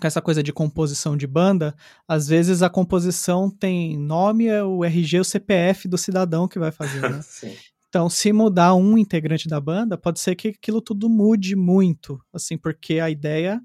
com 0.00 0.06
essa 0.06 0.20
coisa 0.20 0.42
de 0.42 0.52
composição 0.52 1.16
de 1.16 1.26
banda, 1.26 1.74
às 2.06 2.28
vezes 2.28 2.62
a 2.62 2.68
composição 2.68 3.50
tem 3.50 3.96
nome, 3.96 4.46
é 4.46 4.62
o 4.62 4.84
RG, 4.84 5.20
o 5.20 5.24
CPF 5.24 5.88
do 5.88 5.96
cidadão 5.96 6.46
que 6.46 6.58
vai 6.58 6.70
fazer, 6.70 7.00
né? 7.00 7.20
Então, 7.88 8.10
se 8.10 8.30
mudar 8.30 8.74
um 8.74 8.98
integrante 8.98 9.48
da 9.48 9.58
banda, 9.58 9.96
pode 9.96 10.20
ser 10.20 10.34
que 10.34 10.48
aquilo 10.48 10.82
tudo 10.82 11.08
mude 11.08 11.56
muito, 11.56 12.20
assim, 12.30 12.58
porque 12.58 12.98
a 12.98 13.08
ideia 13.08 13.58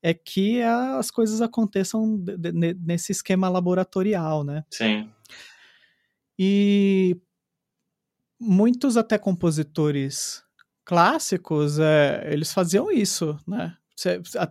é 0.00 0.14
que 0.14 0.62
as 0.62 1.10
coisas 1.10 1.40
aconteçam 1.40 2.22
nesse 2.78 3.10
esquema 3.10 3.48
laboratorial, 3.48 4.44
né? 4.44 4.62
Sim. 4.70 5.10
E 6.38 7.16
muitos 8.42 8.96
até 8.96 9.16
compositores 9.16 10.42
clássicos, 10.84 11.78
é, 11.78 12.28
eles 12.32 12.52
faziam 12.52 12.90
isso, 12.90 13.38
né? 13.46 13.76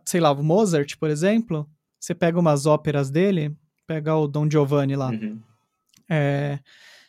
Sei 0.05 0.21
lá, 0.21 0.31
o 0.31 0.43
Mozart, 0.43 0.95
por 0.97 1.09
exemplo, 1.09 1.69
você 1.99 2.15
pega 2.15 2.39
umas 2.39 2.65
óperas 2.65 3.09
dele, 3.09 3.55
pega 3.85 4.15
o 4.15 4.27
Don 4.27 4.49
Giovanni 4.49 4.95
lá, 4.95 5.09
uhum. 5.09 5.41
é, 6.09 6.59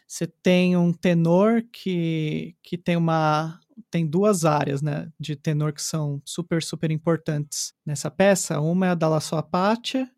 você 0.09 0.27
tem 0.27 0.77
um 0.77 0.93
tenor 0.93 1.63
que, 1.73 2.57
que 2.63 2.77
tem 2.77 2.97
uma 2.97 3.61
tem 3.91 4.07
duas 4.07 4.45
áreas, 4.45 4.83
né, 4.83 5.11
de 5.19 5.35
tenor 5.35 5.73
que 5.73 5.83
são 5.83 6.21
super 6.25 6.63
super 6.63 6.91
importantes 6.91 7.75
nessa 7.87 8.11
peça. 8.11 8.61
Uma 8.61 8.87
é 8.87 8.91
a 8.91 8.95
da 8.95 9.09
La 9.09 9.21
Sua 9.21 9.43
Pátia, 9.43 10.11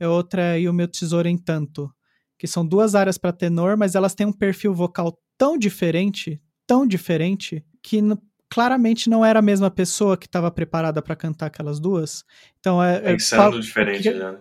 e 0.00 0.06
outra 0.06 0.56
é 0.56 0.60
E 0.60 0.68
o 0.68 0.72
Meu 0.72 0.88
Tesouro 0.88 1.28
em 1.28 1.36
Tanto, 1.36 1.92
que 2.38 2.46
são 2.46 2.66
duas 2.66 2.94
áreas 2.94 3.18
para 3.18 3.32
tenor, 3.32 3.76
mas 3.76 3.94
elas 3.94 4.14
têm 4.14 4.26
um 4.26 4.32
perfil 4.32 4.72
vocal 4.72 5.16
tão 5.38 5.56
diferente, 5.56 6.42
tão 6.66 6.86
diferente 6.86 7.64
que 7.82 8.00
claramente 8.50 9.08
não 9.08 9.24
era 9.24 9.38
a 9.38 9.42
mesma 9.42 9.70
pessoa 9.70 10.16
que 10.16 10.26
estava 10.26 10.50
preparada 10.50 11.00
para 11.00 11.16
cantar 11.16 11.46
aquelas 11.46 11.80
duas. 11.80 12.24
Então 12.60 12.82
é, 12.82 12.96
é 12.96 13.12
Pensando 13.12 13.56
é, 13.56 13.60
diferente, 13.60 14.02
que, 14.02 14.12
né? 14.12 14.38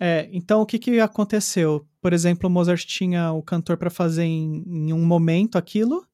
É, 0.00 0.28
então 0.32 0.60
o 0.60 0.66
que 0.66 0.78
que 0.78 1.00
aconteceu? 1.00 1.86
por 2.02 2.12
exemplo, 2.12 2.48
o 2.48 2.52
Mozart 2.52 2.84
tinha 2.84 3.30
o 3.30 3.40
cantor 3.40 3.76
para 3.76 3.88
fazer 3.88 4.24
em, 4.24 4.64
em, 4.66 4.92
um 4.92 5.06
momento 5.06 5.56
aquilo, 5.56 6.04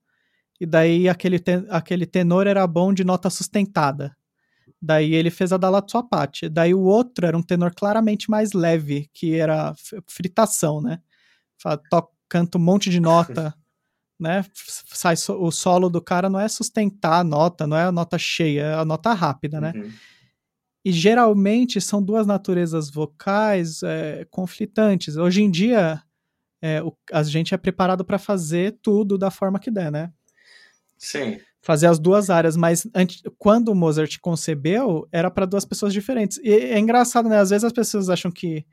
e 0.61 0.67
daí 0.67 1.09
aquele, 1.09 1.43
aquele 1.71 2.05
tenor 2.05 2.47
era 2.47 2.67
bom 2.67 2.93
de 2.93 3.03
nota 3.03 3.31
sustentada. 3.31 4.15
Daí 4.81 5.15
ele 5.15 5.31
fez 5.31 5.51
a 5.51 5.57
da 5.57 5.71
La 5.71 5.83
Parte. 5.83 6.49
Daí 6.49 6.75
o 6.75 6.83
outro 6.83 7.27
era 7.27 7.37
um 7.37 7.43
tenor 7.43 7.75
claramente 7.75 8.31
mais 8.31 8.53
leve, 8.53 9.09
que 9.15 9.35
era 9.35 9.75
fritação, 10.07 10.83
né? 10.83 11.01
Toca, 11.91 12.09
canta 12.29 12.59
um 12.59 12.61
monte 12.61 12.91
de 12.91 13.01
nota, 13.01 13.55
né? 14.19 14.45
Sai 14.55 15.15
o 15.29 15.51
solo 15.51 15.89
do 15.89 16.01
cara 16.01 16.29
não 16.29 16.41
é 16.41 16.49
sustentar 16.49 17.21
a 17.21 17.25
nota, 17.25 17.67
não 17.67 17.77
é 17.77 17.85
a 17.85 17.93
nota 17.93 18.19
cheia, 18.19 18.63
é 18.63 18.75
a 18.75 18.85
nota 18.85 19.13
rápida, 19.13 19.61
né? 19.61 19.73
Uhum. 19.75 19.91
E 20.85 20.93
geralmente 20.93 21.81
são 21.81 22.03
duas 22.03 22.27
naturezas 22.27 22.91
vocais 22.91 23.83
é, 23.83 24.27
conflitantes. 24.31 25.17
Hoje 25.17 25.43
em 25.43 25.51
dia, 25.51 26.03
é, 26.63 26.83
o, 26.83 26.97
a 27.13 27.23
gente 27.23 27.55
é 27.55 27.59
preparado 27.59 28.05
para 28.05 28.19
fazer 28.19 28.79
tudo 28.83 29.19
da 29.19 29.31
forma 29.31 29.59
que 29.59 29.71
der, 29.71 29.93
né? 29.93 30.13
Sim. 30.97 31.39
Fazer 31.61 31.87
as 31.87 31.99
duas 31.99 32.31
áreas, 32.31 32.57
mas 32.57 32.89
antes, 32.95 33.23
quando 33.37 33.69
o 33.69 33.75
Mozart 33.75 34.19
concebeu, 34.21 35.07
era 35.13 35.31
para 35.31 35.47
duas 35.47 35.65
pessoas 35.65 35.93
diferentes. 35.93 36.39
E 36.39 36.51
é 36.51 36.79
engraçado, 36.79 37.29
né? 37.29 37.39
Às 37.39 37.51
vezes 37.51 37.65
as 37.65 37.73
pessoas 37.73 38.09
acham 38.09 38.31
que 38.31 38.65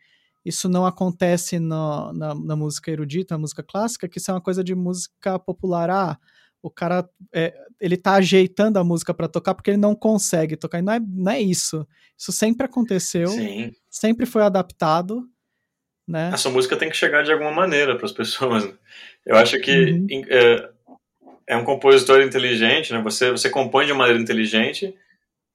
isso 0.45 0.69
não 0.69 0.85
acontece 0.85 1.57
no, 1.57 2.13
na, 2.13 2.35
na, 2.35 2.55
música 2.55 2.91
erudita, 2.91 3.33
na 3.33 3.39
música 3.39 3.63
clássica, 3.63 4.07
que 4.07 4.19
isso 4.19 4.29
é 4.29 4.33
uma 4.33 4.41
coisa 4.41 4.63
de 4.63 4.75
música 4.75 5.39
popular. 5.39 5.89
Ah, 5.89 6.19
o 6.61 6.69
cara 6.69 7.09
é, 7.33 7.53
ele 7.81 7.97
tá 7.97 8.13
ajeitando 8.13 8.77
a 8.77 8.83
música 8.83 9.13
para 9.13 9.27
tocar 9.27 9.55
porque 9.55 9.71
ele 9.71 9.77
não 9.77 9.95
consegue 9.95 10.55
tocar. 10.55 10.79
E 10.79 10.81
não 10.83 10.93
é, 10.93 10.99
não 10.99 11.31
é 11.31 11.41
isso. 11.41 11.87
Isso 12.17 12.31
sempre 12.31 12.65
aconteceu. 12.65 13.27
Sim. 13.27 13.73
Sempre 13.89 14.27
foi 14.27 14.43
adaptado. 14.43 15.27
Né? 16.07 16.29
A 16.31 16.37
sua 16.37 16.51
música 16.51 16.77
tem 16.77 16.89
que 16.89 16.95
chegar 16.95 17.23
de 17.23 17.31
alguma 17.31 17.51
maneira 17.51 17.95
para 17.95 18.05
as 18.05 18.11
pessoas. 18.11 18.65
Né? 18.65 18.73
Eu 19.25 19.35
acho 19.37 19.59
que 19.59 19.71
uhum. 19.71 20.07
é, 20.29 20.69
é, 21.47 21.57
um 21.57 21.63
compositor 21.63 22.21
inteligente, 22.21 22.93
né? 22.93 23.01
Você, 23.01 23.31
você 23.31 23.49
compõe 23.49 23.87
de 23.87 23.93
maneira 23.93 24.21
inteligente 24.21 24.95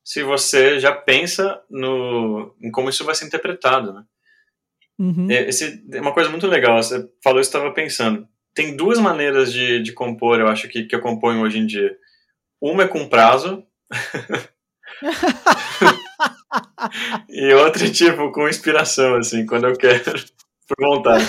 se 0.03 0.24
você 0.24 0.80
já 0.80 0.93
pensa 0.93 1.62
no, 1.70 2.53
em 2.61 2.70
como 2.70 2.91
isso 2.91 3.05
vai 3.05 3.14
ser 3.14 3.26
interpretado, 3.26 3.93
né? 3.93 4.05
Uhum. 5.01 5.27
É, 5.31 5.49
esse, 5.49 5.85
é 5.93 6.01
uma 6.01 6.13
coisa 6.13 6.31
muito 6.31 6.47
legal. 6.47 6.81
Você 6.81 7.09
falou 7.23 7.41
isso, 7.41 7.49
estava 7.49 7.73
pensando 7.73 8.29
tem 8.55 8.77
duas 8.77 8.99
maneiras 8.99 9.53
de, 9.53 9.83
de 9.83 9.93
compor, 9.93 10.41
eu 10.41 10.49
acho, 10.49 10.69
que, 10.69 10.85
que 10.85 10.95
eu 10.95 11.01
componho 11.01 11.43
hoje 11.43 11.59
em 11.59 11.67
dia. 11.67 11.97
Uma 12.61 12.85
é 12.85 12.89
com 12.89 13.09
prazo. 13.09 13.65
e 17.29 17.53
outra, 17.55 17.91
tipo, 17.91 18.31
com 18.33 18.49
inspiração, 18.49 19.17
assim, 19.17 19.47
quando 19.47 19.67
eu 19.67 19.77
quero, 19.77 20.03
por 20.69 20.77
vontade. 20.79 21.25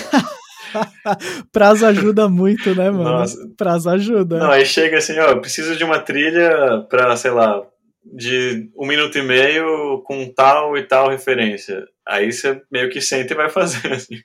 prazo 1.50 1.86
ajuda 1.86 2.28
muito, 2.28 2.74
né, 2.74 2.90
mano? 2.90 3.04
Nossa. 3.04 3.38
Prazo 3.56 3.88
ajuda. 3.90 4.38
Não, 4.38 4.50
aí 4.50 4.66
chega 4.66 4.98
assim, 4.98 5.18
ó, 5.18 5.36
preciso 5.36 5.76
de 5.76 5.84
uma 5.84 5.98
trilha 5.98 6.86
pra, 6.90 7.16
sei 7.16 7.30
lá, 7.30 7.62
de 8.04 8.70
um 8.76 8.86
minuto 8.86 9.16
e 9.16 9.22
meio 9.22 10.02
com 10.02 10.28
tal 10.32 10.76
e 10.76 10.82
tal 10.82 11.08
referência. 11.08 11.86
Aí 12.06 12.32
você 12.32 12.60
meio 12.70 12.90
que 12.90 13.00
senta 13.00 13.32
e 13.32 13.36
vai 13.36 13.48
fazer, 13.48 13.92
assim. 13.92 14.20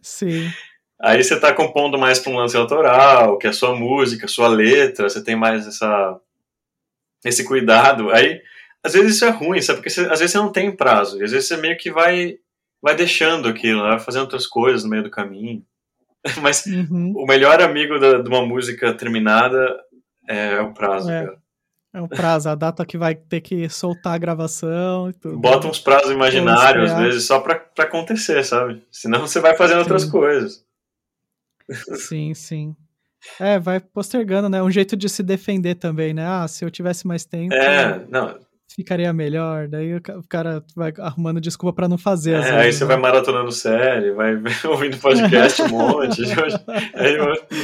Sim. 0.00 0.50
Aí 1.00 1.22
você 1.22 1.34
está 1.34 1.52
compondo 1.52 1.98
mais 1.98 2.18
para 2.18 2.32
um 2.32 2.36
lance 2.36 2.56
autoral, 2.56 3.38
que 3.38 3.46
é 3.46 3.50
a 3.50 3.52
sua 3.52 3.74
música, 3.74 4.26
a 4.26 4.28
sua 4.28 4.48
letra, 4.48 5.08
você 5.08 5.22
tem 5.22 5.36
mais 5.36 5.66
essa, 5.66 6.20
esse 7.24 7.44
cuidado. 7.44 8.10
Aí, 8.10 8.42
às 8.82 8.94
vezes 8.94 9.16
isso 9.16 9.24
é 9.24 9.30
ruim, 9.30 9.60
sabe? 9.62 9.78
Porque 9.78 9.90
você, 9.90 10.00
às 10.02 10.18
vezes 10.18 10.32
você 10.32 10.38
não 10.38 10.50
tem 10.50 10.74
prazo, 10.74 11.20
e 11.20 11.24
às 11.24 11.30
vezes 11.30 11.46
você 11.46 11.56
meio 11.56 11.76
que 11.76 11.90
vai, 11.90 12.38
vai 12.82 12.96
deixando 12.96 13.48
aquilo, 13.48 13.82
né? 13.82 13.90
vai 13.90 14.00
fazendo 14.00 14.22
outras 14.22 14.46
coisas 14.46 14.82
no 14.82 14.90
meio 14.90 15.04
do 15.04 15.10
caminho. 15.10 15.64
Mas 16.42 16.66
uhum. 16.66 17.12
o 17.16 17.24
melhor 17.26 17.62
amigo 17.62 17.98
da, 17.98 18.20
de 18.20 18.28
uma 18.28 18.44
música 18.44 18.92
terminada 18.92 19.80
é 20.28 20.60
o 20.60 20.74
prazo, 20.74 21.10
é. 21.10 21.24
cara. 21.24 21.38
É 21.92 22.00
o 22.02 22.08
prazo, 22.08 22.50
a 22.50 22.54
data 22.54 22.84
que 22.84 22.98
vai 22.98 23.14
ter 23.14 23.40
que 23.40 23.68
soltar 23.68 24.14
a 24.14 24.18
gravação 24.18 25.08
e 25.08 25.12
tudo. 25.14 25.38
Bota 25.38 25.66
uns 25.66 25.80
prazos 25.80 26.10
imaginários, 26.10 26.92
às 26.92 26.98
vezes, 26.98 27.24
só 27.24 27.40
pra, 27.40 27.54
pra 27.56 27.84
acontecer, 27.84 28.44
sabe? 28.44 28.82
Senão 28.92 29.20
você 29.20 29.40
vai 29.40 29.56
fazendo 29.56 29.78
Sim. 29.78 29.82
outras 29.82 30.04
coisas. 30.04 30.64
Sim, 31.96 32.34
sim. 32.34 32.76
É, 33.40 33.58
vai 33.58 33.80
postergando, 33.80 34.48
né? 34.48 34.62
Um 34.62 34.70
jeito 34.70 34.96
de 34.96 35.08
se 35.08 35.22
defender 35.22 35.74
também, 35.76 36.12
né? 36.12 36.26
Ah, 36.26 36.46
se 36.46 36.64
eu 36.64 36.70
tivesse 36.70 37.06
mais 37.06 37.24
tempo. 37.24 37.54
É, 37.54 38.04
não. 38.08 38.38
Ficaria 38.74 39.12
melhor. 39.12 39.66
Daí 39.66 39.96
o 39.96 40.02
cara 40.28 40.62
vai 40.76 40.92
arrumando 40.98 41.40
desculpa 41.40 41.74
para 41.74 41.88
não 41.88 41.98
fazer. 41.98 42.32
É, 42.32 42.40
vezes, 42.40 42.52
aí 42.52 42.72
você 42.72 42.84
né? 42.84 42.88
vai 42.88 42.96
maratonando 42.98 43.50
série, 43.50 44.12
vai 44.12 44.34
ouvindo 44.68 44.98
podcast 44.98 45.62
um 45.62 45.68
monte. 45.68 46.22
aí 46.94 47.16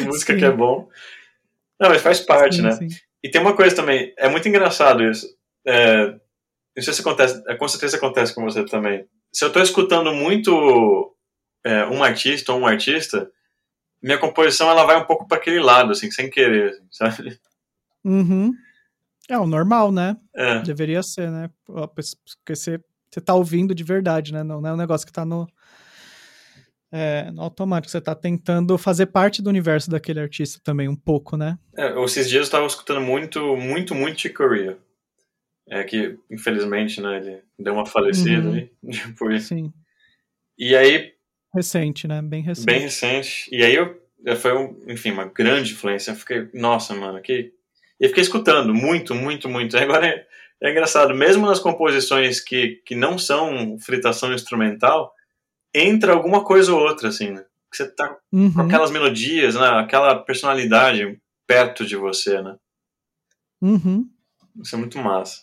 música 0.07 0.33
sim. 0.33 0.39
que 0.39 0.45
é 0.45 0.51
bom. 0.51 0.89
Não, 1.79 1.91
mas 1.91 2.03
faz 2.03 2.20
parte, 2.20 2.57
sim, 2.57 2.62
né? 2.62 2.72
Sim. 2.72 2.89
E 3.25 3.31
tem 3.31 3.41
uma 3.41 3.57
coisa 3.57 3.75
também, 3.75 4.12
é 4.18 4.29
muito 4.29 4.47
engraçado 4.47 5.03
isso. 5.03 5.27
É, 5.66 6.09
não 6.09 6.83
sei 6.83 6.93
se 6.93 7.01
acontece, 7.01 7.43
é, 7.49 7.55
com 7.55 7.66
certeza 7.66 7.97
acontece 7.97 8.35
com 8.35 8.45
você 8.45 8.62
também. 8.66 9.09
Se 9.33 9.43
eu 9.43 9.51
tô 9.51 9.62
escutando 9.62 10.12
muito 10.12 11.16
é, 11.64 11.87
um 11.87 12.05
artista 12.05 12.53
ou 12.53 12.61
um 12.61 12.66
artista, 12.66 13.31
minha 14.03 14.18
composição 14.18 14.68
ela 14.68 14.85
vai 14.85 15.01
um 15.01 15.07
pouco 15.07 15.27
para 15.27 15.39
aquele 15.39 15.59
lado, 15.59 15.93
assim, 15.93 16.11
sem 16.11 16.29
querer, 16.29 16.72
assim, 16.72 16.87
sabe? 16.91 17.41
Uhum. 18.05 18.53
É 19.31 19.39
o 19.39 19.47
normal, 19.47 19.91
né? 19.91 20.18
É. 20.37 20.59
Deveria 20.59 21.03
ser, 21.03 21.31
né? 21.31 21.49
Porque 21.64 22.55
você, 22.55 22.79
você 23.11 23.20
tá 23.22 23.35
ouvindo 23.35 23.75
de 23.75 23.83
verdade, 23.83 24.35
né? 24.35 24.43
Não, 24.43 24.61
não 24.61 24.68
é 24.68 24.75
um 24.75 24.77
negócio 24.77 25.07
que 25.07 25.12
tá 25.12 25.25
no, 25.25 25.47
é, 26.95 27.32
automático. 27.36 27.90
Você 27.90 28.01
tá 28.01 28.14
tentando 28.14 28.78
fazer 28.78 29.07
parte 29.07 29.42
do 29.42 29.51
universo 29.51 29.90
daquele 29.90 30.20
artista 30.20 30.61
também, 30.62 30.88
um 30.88 30.95
pouco, 30.95 31.36
né? 31.36 31.59
É, 31.76 31.92
esses 32.05 32.28
dias 32.30 32.47
eu 32.47 32.53
tava 32.53 32.66
escutando 32.66 33.01
muito, 33.01 33.57
muito, 33.57 33.97
muito 33.97 34.20
Chick 34.20 34.34
Corea. 34.34 34.78
É 35.68 35.82
que, 35.82 36.16
infelizmente, 36.30 37.01
né, 37.01 37.16
ele 37.16 37.42
deu 37.59 37.72
uma 37.74 37.84
falecida 37.86 38.49
Uhum. 38.49 38.55
aí. 38.55 38.70
Depois. 39.09 39.42
Sim. 39.45 39.72
E 40.57 40.76
aí, 40.76 41.12
Recente, 41.53 42.07
né? 42.09 42.20
Bem 42.20 42.42
recente. 42.42 42.66
bem 42.66 42.80
recente. 42.80 43.49
E 43.51 43.64
aí 43.64 43.74
eu, 43.74 44.01
foi, 44.36 44.57
um, 44.57 44.76
enfim, 44.88 45.12
uma 45.12 45.24
grande 45.24 45.72
influência. 45.72 46.11
Eu 46.11 46.16
fiquei, 46.16 46.49
nossa, 46.53 46.95
mano, 46.95 47.20
que. 47.20 47.53
E 48.01 48.05
eu 48.05 48.09
fiquei 48.09 48.22
escutando 48.22 48.74
muito, 48.74 49.14
muito, 49.14 49.49
muito. 49.49 49.76
Agora 49.78 50.07
é, 50.07 50.26
é 50.62 50.70
engraçado, 50.70 51.14
mesmo 51.14 51.47
nas 51.47 51.61
composições 51.61 52.40
que, 52.40 52.82
que 52.84 52.95
não 52.97 53.16
são 53.18 53.78
fritação 53.78 54.32
instrumental, 54.34 55.14
entra 55.75 56.12
alguma 56.12 56.45
coisa 56.45 56.72
ou 56.72 56.81
outra, 56.81 57.09
assim, 57.09 57.31
né? 57.31 57.45
Você 57.72 57.91
tá 57.91 58.09
com 58.09 58.37
Uhum. 58.37 58.61
aquelas 58.61 58.91
melodias, 58.91 59.55
né? 59.57 59.66
Aquela 59.66 60.16
personalidade 60.22 61.20
perto 61.47 61.85
de 61.85 61.97
você, 61.97 62.41
né? 62.41 62.57
Uhum. 63.61 64.09
Isso 64.62 64.75
é 64.75 64.79
muito 64.79 64.99
massa. 64.99 65.43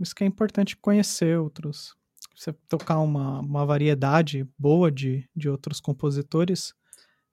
Isso 0.00 0.14
que 0.14 0.24
é 0.24 0.26
importante 0.26 0.76
conhecer 0.76 1.38
outros. 1.38 1.94
Você 2.34 2.52
tocar 2.68 2.98
uma, 3.00 3.40
uma 3.40 3.66
variedade 3.66 4.48
boa 4.58 4.90
de, 4.90 5.28
de 5.36 5.48
outros 5.48 5.78
compositores 5.78 6.72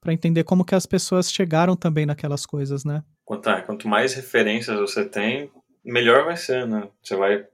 para 0.01 0.13
entender 0.13 0.43
como 0.43 0.65
que 0.65 0.75
as 0.75 0.85
pessoas 0.85 1.31
chegaram 1.31 1.75
também 1.75 2.05
naquelas 2.05 2.45
coisas, 2.45 2.83
né? 2.83 3.03
Quanto, 3.23 3.49
quanto 3.65 3.87
mais 3.87 4.13
referências 4.13 4.77
você 4.79 5.05
tem, 5.05 5.49
melhor 5.83 6.25
vai 6.25 6.35
ser, 6.37 6.67
né? 6.67 6.89
Você 7.01 7.15
vai. 7.15 7.47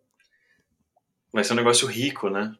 Vai 1.31 1.43
ser 1.43 1.53
um 1.53 1.57
negócio 1.57 1.87
rico, 1.87 2.29
né? 2.29 2.55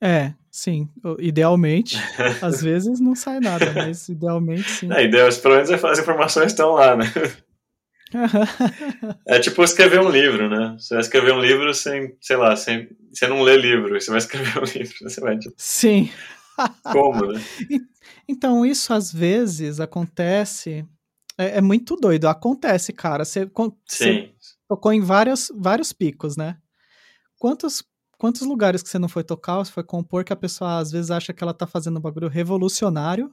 É, 0.00 0.32
sim. 0.50 0.88
Idealmente, 1.18 1.96
às 2.42 2.62
vezes 2.62 3.00
não 3.00 3.14
sai 3.14 3.40
nada, 3.40 3.72
mas 3.74 4.08
idealmente 4.08 4.70
sim. 4.70 4.92
É, 4.92 5.06
Deus, 5.06 5.38
pelo 5.38 5.54
menos 5.56 5.70
as 5.70 5.98
informações 5.98 6.46
estão 6.52 6.72
lá, 6.72 6.96
né? 6.96 7.04
É 9.26 9.38
tipo 9.38 9.62
escrever 9.62 10.00
um 10.00 10.08
livro, 10.10 10.48
né? 10.50 10.76
Você 10.78 10.94
vai 10.94 11.00
escrever 11.00 11.32
um 11.32 11.40
livro 11.40 11.72
sem, 11.72 12.16
sei 12.20 12.36
lá, 12.36 12.56
sem, 12.56 12.88
você 13.12 13.28
não 13.28 13.42
lê 13.42 13.56
livro, 13.56 14.00
você 14.00 14.10
vai 14.10 14.18
escrever 14.18 14.58
um 14.58 14.64
livro, 14.78 14.96
você 15.02 15.20
vai, 15.20 15.38
tipo, 15.38 15.54
sim. 15.56 16.10
como, 16.90 17.26
né? 17.32 17.40
Então, 18.28 18.66
isso 18.66 18.92
às 18.92 19.12
vezes 19.12 19.78
acontece. 19.80 20.84
É, 21.38 21.58
é 21.58 21.60
muito 21.60 21.96
doido. 21.96 22.26
Acontece, 22.28 22.92
cara. 22.92 23.24
Você, 23.24 23.46
con- 23.46 23.72
você 23.86 24.04
Sim. 24.12 24.32
tocou 24.68 24.92
em 24.92 25.00
vários, 25.00 25.50
vários 25.54 25.92
picos, 25.92 26.36
né? 26.36 26.56
Quantos, 27.38 27.82
quantos 28.20 28.42
lugares 28.42 28.82
que 28.82 28.88
você 28.90 28.98
não 28.98 29.08
foi 29.08 29.24
tocar, 29.24 29.56
você 29.56 29.72
foi 29.72 29.82
compor, 29.82 30.22
que 30.24 30.32
a 30.32 30.36
pessoa 30.36 30.78
às 30.78 30.92
vezes 30.92 31.10
acha 31.10 31.32
que 31.32 31.42
ela 31.42 31.54
tá 31.54 31.66
fazendo 31.66 31.96
um 31.96 32.00
bagulho 32.02 32.28
revolucionário. 32.28 33.32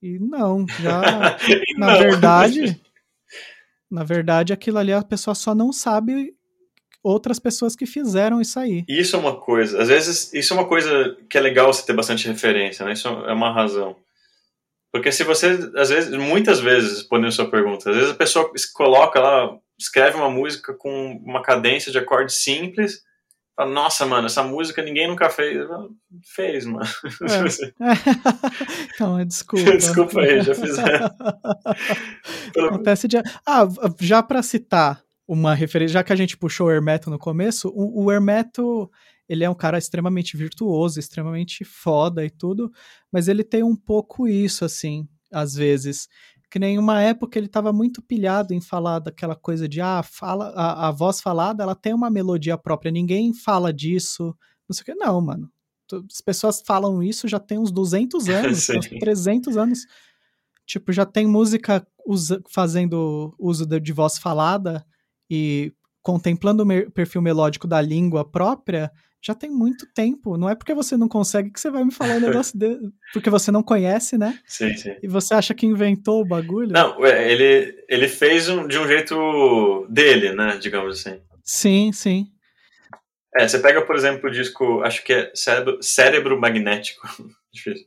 E 0.00 0.18
não, 0.20 0.64
já. 0.80 1.02
na 1.76 1.92
Não. 1.92 1.98
verdade. 1.98 2.80
Na 3.90 4.04
verdade, 4.04 4.52
aquilo 4.52 4.78
ali 4.78 4.92
a 4.92 5.02
pessoa 5.02 5.34
só 5.34 5.54
não 5.54 5.72
sabe 5.72 6.34
outras 7.02 7.38
pessoas 7.38 7.74
que 7.76 7.84
fizeram 7.84 8.40
isso 8.40 8.58
aí. 8.58 8.84
Isso 8.88 9.16
é 9.16 9.18
uma 9.18 9.34
coisa. 9.38 9.82
Às 9.82 9.88
vezes, 9.88 10.32
isso 10.32 10.54
é 10.54 10.56
uma 10.56 10.66
coisa 10.68 11.16
que 11.28 11.36
é 11.36 11.40
legal 11.40 11.72
você 11.72 11.84
ter 11.84 11.92
bastante 11.92 12.26
referência, 12.28 12.86
né? 12.86 12.92
Isso 12.92 13.08
é 13.08 13.32
uma 13.32 13.52
razão. 13.52 13.96
Porque 14.92 15.10
se 15.10 15.24
você, 15.24 15.58
às 15.76 15.90
vezes, 15.90 16.10
muitas 16.16 16.60
vezes, 16.60 16.98
respondendo 16.98 17.32
sua 17.32 17.50
pergunta, 17.50 17.90
às 17.90 17.96
vezes 17.96 18.10
a 18.12 18.14
pessoa 18.14 18.50
es- 18.54 18.66
coloca 18.66 19.18
lá, 19.20 19.58
escreve 19.78 20.16
uma 20.16 20.30
música 20.30 20.72
com 20.74 21.16
uma 21.24 21.42
cadência 21.42 21.90
de 21.90 21.98
acorde 21.98 22.32
simples, 22.32 23.02
fala, 23.56 23.70
nossa, 23.70 24.06
mano, 24.06 24.26
essa 24.26 24.42
música 24.42 24.82
ninguém 24.82 25.08
nunca 25.08 25.28
fez. 25.30 25.66
Fez, 26.34 26.64
mano. 26.64 26.86
então, 28.94 29.24
desculpa. 29.24 29.72
Desculpa 29.76 30.20
aí, 30.20 30.40
já 30.42 30.54
fizeram. 30.54 31.10
Acontece 32.66 33.08
de... 33.08 33.18
Ah, 33.46 33.68
já 34.00 34.22
pra 34.22 34.42
citar 34.42 35.02
uma 35.26 35.54
referência, 35.54 35.94
já 35.94 36.04
que 36.04 36.12
a 36.12 36.16
gente 36.16 36.36
puxou 36.36 36.66
o 36.66 36.70
Hermeto 36.70 37.08
no 37.08 37.18
começo, 37.18 37.68
o, 37.74 38.04
o 38.04 38.12
Hermeto, 38.12 38.90
ele 39.28 39.44
é 39.44 39.50
um 39.50 39.54
cara 39.54 39.78
extremamente 39.78 40.36
virtuoso, 40.36 40.98
extremamente 40.98 41.64
foda 41.64 42.24
e 42.24 42.30
tudo, 42.30 42.70
mas 43.10 43.28
ele 43.28 43.44
tem 43.44 43.62
um 43.62 43.76
pouco 43.76 44.28
isso, 44.28 44.64
assim, 44.64 45.08
às 45.32 45.54
vezes. 45.54 46.08
Que 46.52 46.58
nem 46.58 46.78
uma 46.78 47.00
época 47.00 47.38
ele 47.38 47.48
tava 47.48 47.72
muito 47.72 48.02
pilhado 48.02 48.52
em 48.52 48.60
falar 48.60 48.98
daquela 48.98 49.34
coisa 49.34 49.66
de, 49.66 49.80
ah, 49.80 50.02
fala, 50.02 50.50
a, 50.50 50.88
a 50.88 50.90
voz 50.90 51.18
falada, 51.18 51.62
ela 51.62 51.74
tem 51.74 51.94
uma 51.94 52.10
melodia 52.10 52.58
própria, 52.58 52.92
ninguém 52.92 53.32
fala 53.32 53.72
disso, 53.72 54.36
não 54.68 54.74
sei 54.76 54.82
o 54.82 54.84
que. 54.84 54.94
Não, 54.94 55.18
mano. 55.22 55.50
As 55.90 56.20
pessoas 56.20 56.62
falam 56.66 57.02
isso 57.02 57.26
já 57.26 57.40
tem 57.40 57.58
uns 57.58 57.72
200 57.72 58.28
anos, 58.28 58.68
uns 58.68 58.86
300 59.00 59.56
anos. 59.56 59.86
Tipo, 60.66 60.92
já 60.92 61.06
tem 61.06 61.26
música 61.26 61.86
usa- 62.06 62.42
fazendo 62.50 63.34
uso 63.38 63.64
de, 63.64 63.80
de 63.80 63.92
voz 63.92 64.18
falada 64.18 64.84
e 65.30 65.72
contemplando 66.02 66.64
o 66.64 66.66
me- 66.66 66.90
perfil 66.90 67.22
melódico 67.22 67.66
da 67.66 67.80
língua 67.80 68.30
própria 68.30 68.92
já 69.24 69.34
tem 69.34 69.48
muito 69.48 69.86
tempo. 69.94 70.36
Não 70.36 70.48
é 70.48 70.54
porque 70.54 70.74
você 70.74 70.96
não 70.96 71.08
consegue 71.08 71.50
que 71.50 71.60
você 71.60 71.70
vai 71.70 71.84
me 71.84 71.92
falar 71.92 72.14
um 72.16 72.20
negócio 72.20 72.58
de... 72.58 72.76
porque 73.12 73.30
você 73.30 73.50
não 73.52 73.62
conhece, 73.62 74.18
né? 74.18 74.38
Sim, 74.44 74.74
sim. 74.76 74.96
E 75.02 75.06
você 75.06 75.32
acha 75.34 75.54
que 75.54 75.64
inventou 75.64 76.20
o 76.20 76.24
bagulho? 76.24 76.72
Não, 76.72 77.04
é, 77.06 77.30
ele, 77.30 77.84
ele 77.88 78.08
fez 78.08 78.48
um- 78.48 78.66
de 78.66 78.78
um 78.78 78.86
jeito 78.86 79.86
dele, 79.88 80.32
né? 80.32 80.56
Digamos 80.60 81.00
assim. 81.00 81.20
Sim, 81.44 81.92
sim. 81.92 82.26
É, 83.36 83.46
você 83.48 83.58
pega, 83.60 83.80
por 83.82 83.96
exemplo, 83.96 84.28
o 84.28 84.32
disco, 84.32 84.82
acho 84.82 85.02
que 85.04 85.12
é 85.12 85.30
Cérebro, 85.34 85.78
Cérebro 85.82 86.40
Magnético. 86.40 87.06
Difícil. 87.52 87.86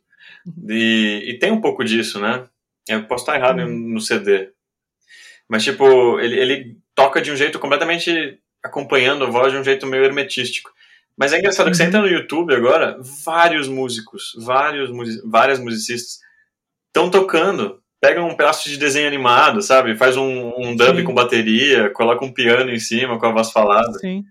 E, 0.69 1.23
e 1.27 1.39
tem 1.39 1.51
um 1.51 1.61
pouco 1.61 1.83
disso, 1.83 2.19
né? 2.19 2.47
Eu 2.87 3.03
posso 3.07 3.23
estar 3.23 3.35
errado 3.35 3.59
Uhum. 3.59 3.93
no 3.93 3.99
CD. 3.99 4.51
Mas, 5.49 5.63
tipo, 5.63 6.19
ele, 6.19 6.39
ele 6.39 6.77
toca 6.95 7.21
de 7.21 7.31
um 7.31 7.35
jeito 7.35 7.59
completamente 7.59 8.39
acompanhando 8.63 9.25
a 9.25 9.29
voz 9.29 9.51
de 9.51 9.59
um 9.59 9.63
jeito 9.63 9.85
meio 9.85 10.03
hermetístico. 10.03 10.71
Mas 11.17 11.31
é 11.31 11.39
engraçado 11.39 11.69
que 11.69 11.77
você 11.77 11.83
Uhum. 11.83 11.87
entra 11.89 12.01
no 12.01 12.07
YouTube 12.07 12.53
agora, 12.53 12.97
vários 13.23 13.67
músicos, 13.67 14.33
vários, 14.37 14.89
várias 15.23 15.59
musicistas 15.59 16.19
estão 16.87 17.09
tocando. 17.09 17.79
Pega 18.01 18.21
um 18.21 18.35
pedaço 18.35 18.69
de 18.69 18.77
desenho 18.77 19.07
animado, 19.07 19.61
sabe? 19.61 19.95
Faz 19.95 20.17
um, 20.17 20.53
um 20.57 20.75
dub 20.75 21.01
com 21.03 21.13
bateria, 21.13 21.89
coloca 21.89 22.23
um 22.23 22.33
piano 22.33 22.69
em 22.69 22.79
cima 22.79 23.17
com 23.17 23.25
a 23.25 23.31
voz 23.31 23.51
falada. 23.51 23.97
Sim. 23.99 24.23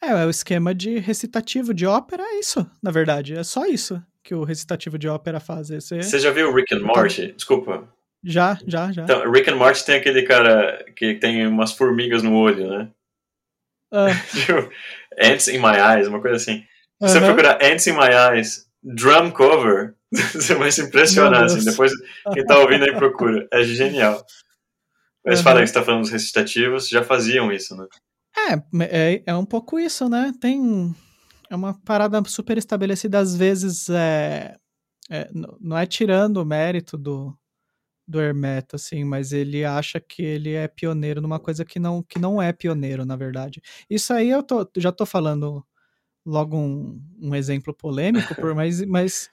É, 0.00 0.10
é 0.10 0.26
o 0.26 0.30
esquema 0.30 0.74
de 0.74 0.98
recitativo 0.98 1.74
de 1.74 1.86
ópera, 1.86 2.22
é 2.22 2.38
isso, 2.38 2.66
na 2.82 2.90
verdade. 2.90 3.34
É 3.34 3.44
só 3.44 3.66
isso 3.66 4.02
que 4.22 4.34
o 4.34 4.44
recitativo 4.44 4.98
de 4.98 5.08
ópera 5.08 5.40
faz. 5.40 5.68
Você... 5.68 6.02
Você 6.02 6.18
já 6.18 6.30
viu 6.30 6.54
Rick 6.54 6.74
and 6.74 6.80
Morty? 6.80 7.32
Desculpa. 7.32 7.88
Já, 8.24 8.56
já, 8.66 8.92
já. 8.92 9.02
Então, 9.02 9.30
Rick 9.30 9.50
and 9.50 9.56
Morty 9.56 9.84
tem 9.84 9.96
aquele 9.96 10.22
cara 10.22 10.84
que 10.94 11.14
tem 11.14 11.44
umas 11.46 11.72
formigas 11.72 12.22
no 12.22 12.34
olho, 12.34 12.68
né? 12.70 12.88
Ah, 13.92 14.08
Tipo, 14.32 14.70
Ants 15.20 15.48
in 15.48 15.58
My 15.58 15.76
Eyes, 15.76 16.08
uma 16.08 16.20
coisa 16.20 16.36
assim. 16.36 16.64
Se 17.02 17.08
você 17.10 17.18
aham. 17.18 17.26
procurar 17.26 17.62
Ants 17.62 17.86
in 17.86 17.92
My 17.92 18.08
Eyes, 18.10 18.66
drum 18.82 19.30
cover, 19.30 19.94
você 20.10 20.54
vai 20.54 20.72
se 20.72 20.82
impressionar, 20.82 21.44
assim. 21.44 21.64
Depois, 21.64 21.92
quem 22.32 22.44
tá 22.44 22.58
ouvindo 22.58 22.84
aí 22.84 22.94
procura. 22.94 23.46
É 23.52 23.62
genial. 23.62 24.24
Mas 25.24 25.38
Aham. 25.40 25.44
fala 25.44 25.60
que 25.60 25.66
você 25.66 25.74
tá 25.74 25.84
falando 25.84 26.02
dos 26.02 26.10
recitativos, 26.10 26.88
já 26.88 27.04
faziam 27.04 27.52
isso, 27.52 27.76
né? 27.76 27.86
É, 28.36 29.12
é, 29.14 29.22
é 29.26 29.34
um 29.34 29.44
pouco 29.44 29.78
isso, 29.78 30.08
né? 30.08 30.32
Tem. 30.40 30.94
É 31.50 31.54
uma 31.54 31.78
parada 31.84 32.22
super 32.26 32.56
estabelecida, 32.56 33.18
às 33.18 33.36
vezes 33.36 33.90
é, 33.90 34.56
é, 35.10 35.28
não 35.60 35.76
é 35.76 35.84
tirando 35.84 36.38
o 36.38 36.46
mérito 36.46 36.96
do, 36.96 37.36
do 38.12 38.20
Hermeto, 38.20 38.76
assim, 38.76 39.04
mas 39.04 39.32
ele 39.32 39.64
acha 39.64 40.00
que 40.00 40.22
ele 40.22 40.52
é 40.54 40.68
pioneiro 40.68 41.20
numa 41.20 41.40
coisa 41.40 41.64
que 41.64 41.80
não, 41.80 42.02
que 42.02 42.18
não 42.20 42.40
é 42.42 42.52
pioneiro, 42.52 43.04
na 43.06 43.16
verdade. 43.16 43.62
Isso 43.90 44.12
aí 44.12 44.30
eu 44.30 44.42
tô, 44.44 44.68
já 44.76 44.92
tô 44.92 45.06
falando 45.06 45.64
logo 46.26 46.56
um, 46.56 47.02
um 47.20 47.34
exemplo 47.34 47.74
polêmico, 47.74 48.34
por, 48.36 48.54
mas, 48.56 48.84
mas 48.86 49.30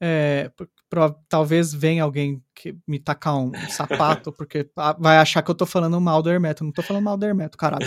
É, 0.00 0.50
pra, 0.88 1.14
talvez 1.28 1.74
venha 1.74 2.04
alguém 2.04 2.42
que 2.54 2.76
me 2.86 2.98
tacar 3.00 3.36
um 3.38 3.52
sapato, 3.68 4.32
porque 4.32 4.68
vai 4.98 5.18
achar 5.18 5.42
que 5.42 5.50
eu 5.50 5.54
tô 5.56 5.66
falando 5.66 6.00
mal 6.00 6.22
do 6.22 6.30
Hermeto. 6.30 6.64
Não 6.64 6.72
tô 6.72 6.82
falando 6.82 7.04
mal 7.04 7.16
do 7.16 7.26
Hermeto, 7.26 7.58
caralho. 7.58 7.86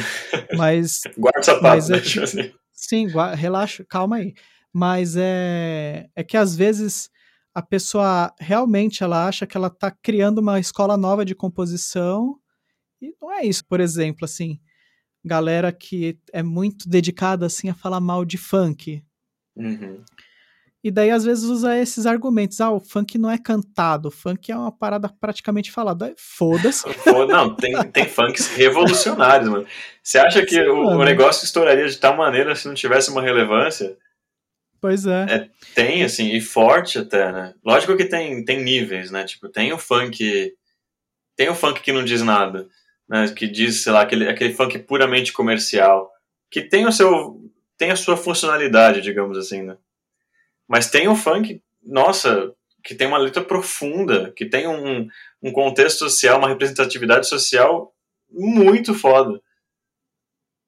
Mas. 0.57 1.01
Guarda 1.17 1.39
o 1.39 1.43
sapato, 1.43 1.63
mas 1.63 1.89
é, 1.89 1.93
né? 1.95 2.01
tipo. 2.01 2.25
Sim, 2.73 3.07
relaxa, 3.35 3.85
calma 3.87 4.17
aí. 4.17 4.33
Mas 4.73 5.15
é, 5.17 6.07
é 6.15 6.23
que 6.23 6.37
às 6.37 6.55
vezes 6.55 7.09
a 7.53 7.61
pessoa 7.61 8.33
realmente 8.39 9.03
ela 9.03 9.27
acha 9.27 9.45
que 9.45 9.57
ela 9.57 9.69
tá 9.69 9.91
criando 9.91 10.39
uma 10.39 10.59
escola 10.59 10.95
nova 10.95 11.25
de 11.25 11.35
composição 11.35 12.37
e 13.01 13.13
não 13.21 13.31
é 13.31 13.43
isso. 13.43 13.65
Por 13.65 13.79
exemplo, 13.79 14.25
assim, 14.25 14.59
galera 15.23 15.71
que 15.71 16.17
é 16.31 16.41
muito 16.41 16.87
dedicada 16.87 17.45
assim 17.45 17.69
a 17.69 17.73
falar 17.73 17.99
mal 17.99 18.23
de 18.23 18.37
funk. 18.37 19.03
Uhum. 19.55 20.03
E 20.83 20.89
daí, 20.89 21.11
às 21.11 21.23
vezes, 21.23 21.43
usa 21.43 21.77
esses 21.77 22.07
argumentos. 22.07 22.59
Ah, 22.59 22.71
o 22.71 22.79
funk 22.79 23.15
não 23.17 23.29
é 23.29 23.37
cantado, 23.37 24.07
o 24.07 24.11
funk 24.11 24.51
é 24.51 24.57
uma 24.57 24.71
parada 24.71 25.07
praticamente 25.07 25.71
falada. 25.71 26.11
Foda-se. 26.17 26.85
não, 27.29 27.55
tem, 27.55 27.75
tem 27.91 28.07
funks 28.07 28.47
revolucionários, 28.47 29.47
mano. 29.47 29.67
Você 30.01 30.17
acha 30.17 30.43
que 30.43 30.55
Sim, 30.55 30.69
o, 30.69 30.87
o, 30.87 31.03
negócio 31.03 31.45
estouraria 31.45 31.87
de 31.87 31.97
tal 31.97 32.17
maneira 32.17 32.55
se 32.55 32.67
não 32.67 32.73
tivesse 32.73 33.11
uma 33.11 33.21
relevância? 33.21 33.95
Pois 34.81 35.05
é. 35.05 35.25
é. 35.29 35.49
Tem, 35.75 36.03
assim, 36.03 36.33
e 36.35 36.41
forte 36.41 36.97
até, 36.97 37.31
né? 37.31 37.53
Lógico 37.63 37.95
que 37.95 38.05
tem, 38.05 38.43
tem 38.43 38.63
níveis, 38.63 39.11
né? 39.11 39.23
Tipo, 39.23 39.47
tem 39.47 39.71
o 39.71 39.77
funk. 39.77 40.53
Tem 41.35 41.49
o 41.49 41.55
funk 41.55 41.81
que 41.81 41.91
não 41.91 42.03
diz 42.03 42.23
nada, 42.23 42.67
né? 43.07 43.31
Que 43.31 43.47
diz, 43.47 43.83
sei 43.83 43.91
lá, 43.91 44.01
aquele, 44.01 44.27
aquele 44.27 44.55
funk 44.55 44.79
puramente 44.79 45.31
comercial. 45.31 46.11
Que 46.49 46.61
tem 46.61 46.87
o 46.87 46.91
seu. 46.91 47.39
tem 47.77 47.91
a 47.91 47.95
sua 47.95 48.17
funcionalidade, 48.17 49.01
digamos 49.01 49.37
assim, 49.37 49.61
né? 49.61 49.77
Mas 50.67 50.89
tem 50.89 51.07
o 51.07 51.15
funk, 51.15 51.61
nossa, 51.83 52.51
que 52.83 52.95
tem 52.95 53.05
uma 53.05 53.19
letra 53.19 53.43
profunda, 53.43 54.31
que 54.35 54.45
tem 54.45 54.67
um, 54.67 55.07
um 55.43 55.51
contexto 55.51 55.99
social, 55.99 56.39
uma 56.39 56.49
representatividade 56.49 57.27
social 57.27 57.93
muito 58.31 58.95
foda. 58.95 59.39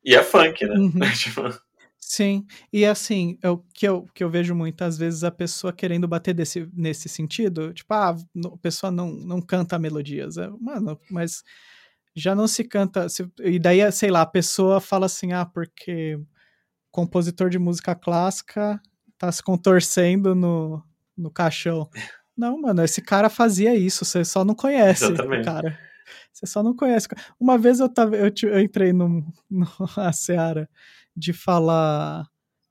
E 0.06 0.16
é 0.16 0.22
funk, 0.22 0.64
né? 0.66 0.76
Uhum. 0.76 0.92
Sim, 2.16 2.46
e 2.72 2.86
assim, 2.86 3.40
o 3.44 3.58
que 3.74 3.88
eu, 3.88 4.06
que 4.14 4.24
eu 4.24 4.30
vejo 4.30 4.54
muitas 4.54 5.00
vezes 5.00 5.24
a 5.24 5.32
pessoa 5.32 5.74
querendo 5.74 6.08
bater 6.08 6.32
desse, 6.32 6.70
nesse 6.72 7.10
sentido, 7.10 7.74
tipo, 7.74 7.92
ah, 7.92 8.12
a 8.12 8.58
pessoa 8.62 8.92
não, 8.92 9.12
não 9.14 9.42
canta 9.42 9.80
melodias. 9.80 10.38
É, 10.38 10.48
mano, 10.62 11.00
mas 11.10 11.44
já 12.16 12.36
não 12.36 12.48
se 12.48 12.66
canta. 12.66 13.10
Se, 13.10 13.28
e 13.40 13.58
daí, 13.58 13.92
sei 13.92 14.12
lá, 14.12 14.22
a 14.22 14.28
pessoa 14.28 14.80
fala 14.80 15.08
assim, 15.08 15.34
ah, 15.34 15.44
porque 15.44 16.20
compositor 16.92 17.50
de 17.50 17.58
música 17.58 17.96
clássica 17.96 18.80
tá 19.18 19.32
se 19.32 19.42
contorcendo 19.42 20.36
no, 20.36 20.84
no 21.18 21.32
caixão. 21.32 21.90
Não, 22.38 22.62
mano, 22.62 22.84
esse 22.84 23.02
cara 23.02 23.28
fazia 23.28 23.76
isso, 23.76 24.06
você 24.06 24.24
só 24.24 24.46
não 24.46 24.54
conhece 24.54 25.06
Exatamente. 25.06 25.42
o 25.42 25.46
cara. 25.46 25.80
Você 26.32 26.48
só 26.48 26.64
não 26.64 26.76
conhece. 26.76 27.08
Uma 27.40 27.60
vez 27.60 27.80
eu, 27.80 27.88
tava, 27.88 28.16
eu, 28.16 28.32
eu 28.44 28.60
entrei 28.60 28.92
no, 28.92 29.24
no 29.50 29.68
a 29.96 30.12
Seara 30.12 30.68
de 31.16 31.34
falar 31.34 32.26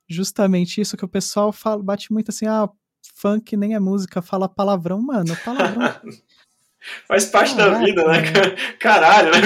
justamente 0.08 0.80
isso 0.80 0.96
que 0.96 1.04
o 1.04 1.08
pessoal 1.08 1.52
fala, 1.52 1.82
bate 1.82 2.12
muito 2.12 2.30
assim, 2.30 2.46
ah, 2.46 2.68
funk 3.16 3.56
nem 3.56 3.74
é 3.74 3.80
música, 3.80 4.22
fala 4.22 4.48
palavrão, 4.48 5.00
mano, 5.00 5.36
palavrão. 5.44 5.94
Faz 7.06 7.26
parte 7.26 7.54
Caraca, 7.54 7.78
da 7.78 7.84
vida, 7.84 8.04
né? 8.08 8.22
Caralho, 8.80 9.30
né? 9.30 9.38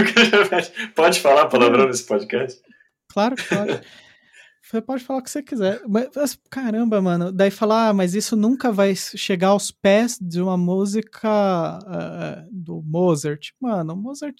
Pode 0.97 1.21
falar 1.21 1.47
palavrão 1.49 1.87
nesse 1.87 2.05
podcast? 2.05 2.61
Claro 3.13 3.37
pode. 3.37 3.81
Você 4.67 4.81
pode 4.81 5.05
falar 5.05 5.21
o 5.21 5.23
que 5.23 5.31
você 5.31 5.45
quiser. 5.45 5.81
Mas, 5.87 6.37
caramba, 6.51 7.01
mano. 7.01 7.31
Daí 7.31 7.53
falar, 7.53 7.91
ah, 7.91 7.95
mas 7.95 8.17
isso 8.17 8.35
nunca 8.35 8.73
vai 8.73 8.97
chegar 8.97 9.49
aos 9.49 9.71
pés 9.71 10.19
de 10.21 10.43
uma 10.43 10.57
música 10.57 11.79
uh, 11.79 12.49
do 12.51 12.83
Mozart. 12.85 13.51
Mano, 13.61 13.95
Mozart 13.95 14.35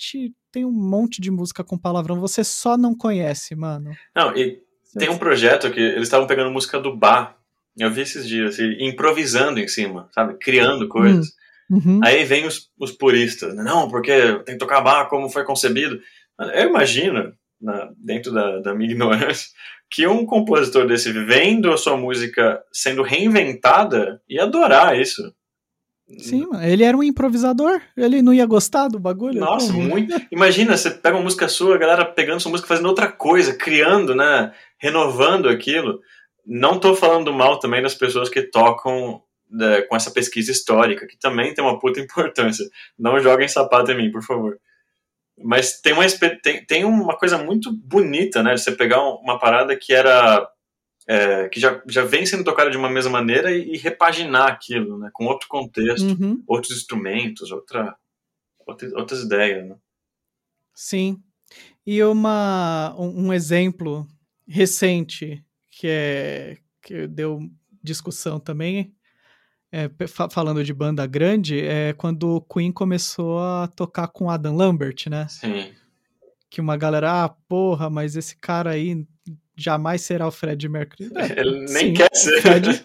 tem 0.51 0.65
um 0.65 0.73
monte 0.73 1.21
de 1.21 1.31
música 1.31 1.63
com 1.63 1.79
palavrão, 1.79 2.19
você 2.19 2.43
só 2.43 2.77
não 2.77 2.93
conhece, 2.93 3.55
mano. 3.55 3.93
Não, 4.17 4.37
e 4.37 4.61
tem 4.99 5.09
um 5.09 5.19
projeto 5.19 5.71
que 5.71 5.79
eles 5.79 6.09
estavam 6.09 6.27
pegando 6.27 6.51
música 6.51 6.81
do 6.81 6.97
bar. 6.97 7.37
Eu 7.79 7.91
vi 7.93 8.01
esses 8.01 8.27
dias, 8.27 8.55
assim, 8.55 8.75
improvisando 8.81 9.61
em 9.61 9.69
cima, 9.69 10.09
sabe? 10.13 10.35
Criando 10.39 10.89
coisas. 10.89 11.29
Hum, 11.71 11.77
uhum. 11.77 12.01
Aí 12.03 12.25
vem 12.25 12.47
os, 12.47 12.69
os 12.77 12.91
puristas. 12.91 13.55
Né? 13.55 13.63
Não, 13.63 13.89
porque 13.89 14.11
tem 14.45 14.57
que 14.57 14.59
tocar 14.59 14.81
bar 14.81 15.09
como 15.09 15.31
foi 15.31 15.45
concebido. 15.45 16.01
Eu 16.55 16.69
imagino, 16.69 17.33
na, 17.61 17.91
dentro 17.97 18.33
da, 18.33 18.59
da 18.61 18.75
minha 18.75 18.91
ignorância, 18.93 19.51
que 19.91 20.07
um 20.07 20.27
compositor 20.27 20.87
desse 20.87 21.13
vendo 21.13 21.73
a 21.73 21.77
sua 21.77 21.97
música 21.97 22.63
sendo 22.73 23.03
reinventada 23.03 24.21
ia 24.29 24.45
adorar 24.45 24.99
isso. 24.99 25.33
Sim, 26.19 26.47
ele 26.63 26.85
era 26.85 26.97
um 26.97 27.03
improvisador, 27.03 27.81
ele 27.97 28.23
não 28.23 28.33
ia 28.33 28.47
gostar 28.47 28.87
do 28.87 28.99
bagulho. 28.99 29.41
Nossa, 29.41 29.73
como? 29.73 29.89
muito. 29.89 30.15
Imagina, 30.31 30.77
você 30.77 30.89
pega 30.89 31.17
uma 31.17 31.25
música 31.25 31.49
sua, 31.49 31.75
a 31.75 31.79
galera 31.79 32.05
pegando 32.05 32.39
sua 32.39 32.51
música, 32.53 32.69
fazendo 32.69 32.87
outra 32.87 33.11
coisa, 33.11 33.57
criando, 33.57 34.15
né? 34.15 34.53
Renovando 34.79 35.49
aquilo. 35.49 36.01
Não 36.47 36.79
tô 36.79 36.95
falando 36.95 37.33
mal 37.33 37.59
também 37.59 37.83
das 37.83 37.95
pessoas 37.95 38.29
que 38.29 38.41
tocam 38.41 39.21
né, 39.51 39.83
com 39.83 39.97
essa 39.97 40.13
pesquisa 40.13 40.53
histórica, 40.53 41.09
que 41.09 41.19
também 41.19 41.53
tem 41.53 41.65
uma 41.65 41.79
puta 41.79 41.99
importância. 42.01 42.65
Não 42.97 43.19
joguem 43.19 43.49
sapato 43.49 43.91
em 43.91 43.97
mim, 43.97 44.13
por 44.13 44.23
favor. 44.23 44.59
Mas 45.39 45.81
tem 45.81 45.93
uma, 45.93 46.05
tem, 46.43 46.65
tem 46.65 46.85
uma 46.85 47.17
coisa 47.17 47.39
muito 47.39 47.73
bonita, 47.73 48.43
né? 48.43 48.55
De 48.55 48.61
você 48.61 48.73
pegar 48.73 49.03
uma 49.03 49.39
parada 49.39 49.77
que 49.77 49.93
era. 49.93 50.51
É, 51.09 51.49
que 51.49 51.61
já, 51.61 51.81
já 51.87 52.05
vem 52.05 52.27
sendo 52.27 52.43
tocada 52.43 52.69
de 52.69 52.77
uma 52.77 52.91
mesma 52.91 53.13
maneira 53.13 53.53
e, 53.53 53.75
e 53.75 53.77
repaginar 53.77 54.49
aquilo, 54.49 54.99
né? 54.99 55.11
Com 55.13 55.27
outro 55.27 55.47
contexto, 55.49 56.21
uhum. 56.21 56.43
outros 56.49 56.77
instrumentos, 56.77 57.53
outra, 57.53 57.97
outra, 58.67 58.89
outras 58.97 59.21
ideias, 59.23 59.69
né? 59.69 59.77
Sim. 60.75 61.23
E 61.87 62.03
uma, 62.03 62.95
um, 62.99 63.27
um 63.27 63.33
exemplo 63.33 64.07
recente 64.49 65.45
que 65.71 65.87
é 65.89 66.59
que 66.83 67.07
deu 67.07 67.41
discussão 67.83 68.39
também 68.39 68.96
é, 69.73 69.91
falando 70.31 70.63
de 70.63 70.73
banda 70.73 71.07
grande, 71.07 71.61
é 71.61 71.93
quando 71.93 72.37
o 72.37 72.41
Queen 72.41 72.73
começou 72.73 73.39
a 73.39 73.69
tocar 73.69 74.09
com 74.09 74.31
Adam 74.31 74.57
Lambert, 74.57 75.09
né? 75.09 75.27
Sim. 75.29 75.73
Que 76.49 76.61
uma 76.61 76.77
galera, 76.77 77.25
ah, 77.25 77.29
porra, 77.49 77.91
mas 77.91 78.17
esse 78.17 78.37
cara 78.37 78.71
aí 78.71 79.07
jamais 79.57 80.03
será 80.03 80.27
o 80.27 80.31
Fred 80.31 80.69
Mercury. 80.69 81.11
É, 81.17 81.41
ele 81.41 81.59
nem 81.61 81.67
sim, 81.67 81.95
quer 81.95 82.11
ser. 82.15 82.39
O 82.39 82.43
Fred, 82.43 82.85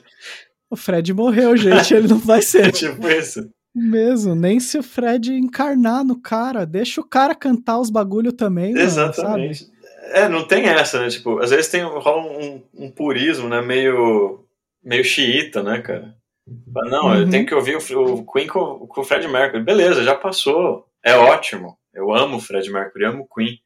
o 0.71 0.75
Fred 0.75 1.13
morreu, 1.13 1.55
gente, 1.55 1.93
ele 1.93 2.07
não 2.07 2.17
vai 2.17 2.41
ser. 2.41 2.67
É 2.67 2.71
tipo 2.71 3.07
isso. 3.07 3.49
Mesmo, 3.73 4.35
nem 4.35 4.59
se 4.59 4.77
o 4.77 4.83
Fred 4.83 5.33
encarnar 5.33 6.03
no 6.03 6.19
cara, 6.19 6.65
deixa 6.65 6.99
o 6.99 7.07
cara 7.07 7.33
cantar 7.33 7.79
os 7.79 7.89
bagulho 7.89 8.33
também. 8.33 8.77
Exatamente. 8.77 9.63
Mano, 9.63 9.81
é, 10.13 10.27
não 10.27 10.45
tem 10.45 10.65
essa, 10.65 10.99
né? 11.01 11.09
Tipo, 11.09 11.39
às 11.39 11.51
vezes 11.51 11.69
tem 11.69 11.83
rola 11.83 12.21
um, 12.21 12.61
um 12.73 12.91
purismo, 12.91 13.47
né? 13.47 13.61
Meio, 13.61 14.43
meio 14.83 15.05
xiita, 15.05 15.63
né, 15.63 15.79
cara? 15.79 16.15
Não, 16.47 17.07
uhum. 17.07 17.15
eu 17.15 17.29
tenho 17.29 17.45
que 17.45 17.53
ouvir 17.53 17.75
o, 17.75 18.15
o 18.15 18.25
Queen 18.31 18.47
com, 18.47 18.87
com, 18.87 19.01
o 19.01 19.03
Fred 19.03 19.27
Mercury. 19.27 19.63
Beleza, 19.63 20.03
já 20.03 20.15
passou. 20.15 20.87
É 21.03 21.15
ótimo. 21.15 21.77
Eu 21.93 22.13
amo 22.13 22.37
o 22.37 22.41
Fred 22.41 22.69
Mercury, 22.69 23.05
amo 23.05 23.23
o 23.23 23.35
Queen. 23.35 23.59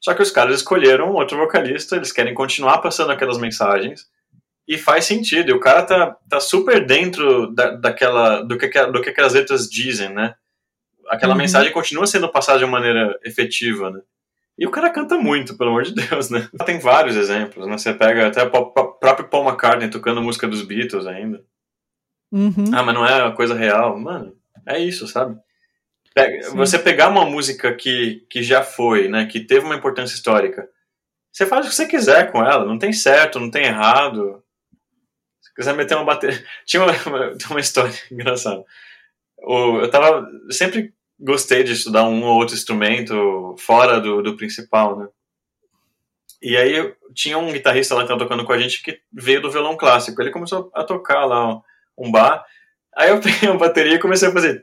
Só 0.00 0.14
que 0.14 0.22
os 0.22 0.30
caras 0.30 0.56
escolheram 0.56 1.12
outro 1.12 1.38
vocalista, 1.38 1.96
eles 1.96 2.10
querem 2.10 2.34
continuar 2.34 2.78
passando 2.78 3.12
aquelas 3.12 3.38
mensagens. 3.38 4.06
E 4.66 4.78
faz 4.78 5.04
sentido. 5.04 5.50
E 5.50 5.52
o 5.52 5.60
cara 5.60 5.82
tá, 5.82 6.16
tá 6.28 6.40
super 6.40 6.84
dentro 6.84 7.52
da, 7.54 7.72
daquela, 7.72 8.42
do, 8.42 8.56
que, 8.56 8.66
do 8.86 9.02
que 9.02 9.10
aquelas 9.10 9.34
letras 9.34 9.68
dizem, 9.68 10.08
né? 10.08 10.34
Aquela 11.08 11.32
uhum. 11.32 11.38
mensagem 11.38 11.72
continua 11.72 12.06
sendo 12.06 12.28
passada 12.30 12.58
de 12.58 12.64
uma 12.64 12.78
maneira 12.78 13.18
efetiva, 13.24 13.90
né? 13.90 14.00
E 14.58 14.66
o 14.66 14.70
cara 14.70 14.90
canta 14.90 15.16
muito, 15.16 15.56
pelo 15.56 15.70
amor 15.70 15.82
de 15.82 15.94
Deus, 15.94 16.30
né? 16.30 16.48
Tem 16.64 16.78
vários 16.78 17.16
exemplos, 17.16 17.66
né? 17.66 17.76
Você 17.76 17.92
pega 17.92 18.28
até 18.28 18.42
o 18.42 18.50
próprio 18.50 19.28
Paul 19.28 19.48
McCartney 19.48 19.90
tocando 19.90 20.22
música 20.22 20.46
dos 20.46 20.62
Beatles 20.62 21.06
ainda. 21.06 21.42
Uhum. 22.32 22.64
Ah, 22.72 22.82
mas 22.82 22.94
não 22.94 23.06
é 23.06 23.22
uma 23.22 23.34
coisa 23.34 23.54
real. 23.54 23.98
Mano, 23.98 24.34
é 24.66 24.78
isso, 24.78 25.06
sabe? 25.06 25.38
Pega, 26.14 26.50
você 26.50 26.78
pegar 26.78 27.08
uma 27.08 27.26
música 27.26 27.74
que, 27.74 28.26
que 28.28 28.42
já 28.42 28.62
foi, 28.62 29.08
né? 29.08 29.26
Que 29.26 29.40
teve 29.40 29.66
uma 29.66 29.76
importância 29.76 30.14
histórica. 30.14 30.66
Você 31.30 31.46
faz 31.46 31.66
o 31.66 31.68
que 31.68 31.74
você 31.74 31.86
quiser 31.86 32.32
com 32.32 32.44
ela. 32.44 32.64
Não 32.64 32.78
tem 32.78 32.92
certo, 32.92 33.38
não 33.38 33.50
tem 33.50 33.64
errado. 33.64 34.42
Se 35.40 35.54
quiser 35.54 35.74
meter 35.74 35.94
uma 35.94 36.04
bateria. 36.04 36.42
Tinha 36.64 36.82
uma, 36.82 36.92
uma, 37.06 37.36
uma 37.50 37.60
história 37.60 37.94
engraçada. 38.10 38.64
O, 39.38 39.80
eu 39.80 39.90
tava. 39.90 40.26
Sempre 40.50 40.94
gostei 41.18 41.62
de 41.62 41.72
estudar 41.72 42.04
um 42.04 42.24
ou 42.24 42.36
outro 42.36 42.54
instrumento 42.54 43.54
fora 43.58 44.00
do, 44.00 44.22
do 44.22 44.36
principal, 44.36 44.98
né? 44.98 45.08
E 46.42 46.56
aí 46.56 46.92
tinha 47.14 47.38
um 47.38 47.52
guitarrista 47.52 47.94
lá 47.94 48.00
que 48.00 48.06
estava 48.06 48.18
tocando 48.18 48.44
com 48.44 48.52
a 48.52 48.58
gente 48.58 48.82
que 48.82 49.00
veio 49.12 49.40
do 49.40 49.50
violão 49.50 49.76
clássico. 49.76 50.20
Ele 50.20 50.32
começou 50.32 50.70
a 50.74 50.82
tocar 50.82 51.24
lá 51.24 51.62
um 51.98 52.10
bar. 52.10 52.44
Aí 52.96 53.10
eu 53.10 53.20
peguei 53.22 53.48
uma 53.48 53.58
bateria 53.58 53.94
e 53.94 54.00
comecei 54.00 54.28
a 54.28 54.32
fazer. 54.32 54.62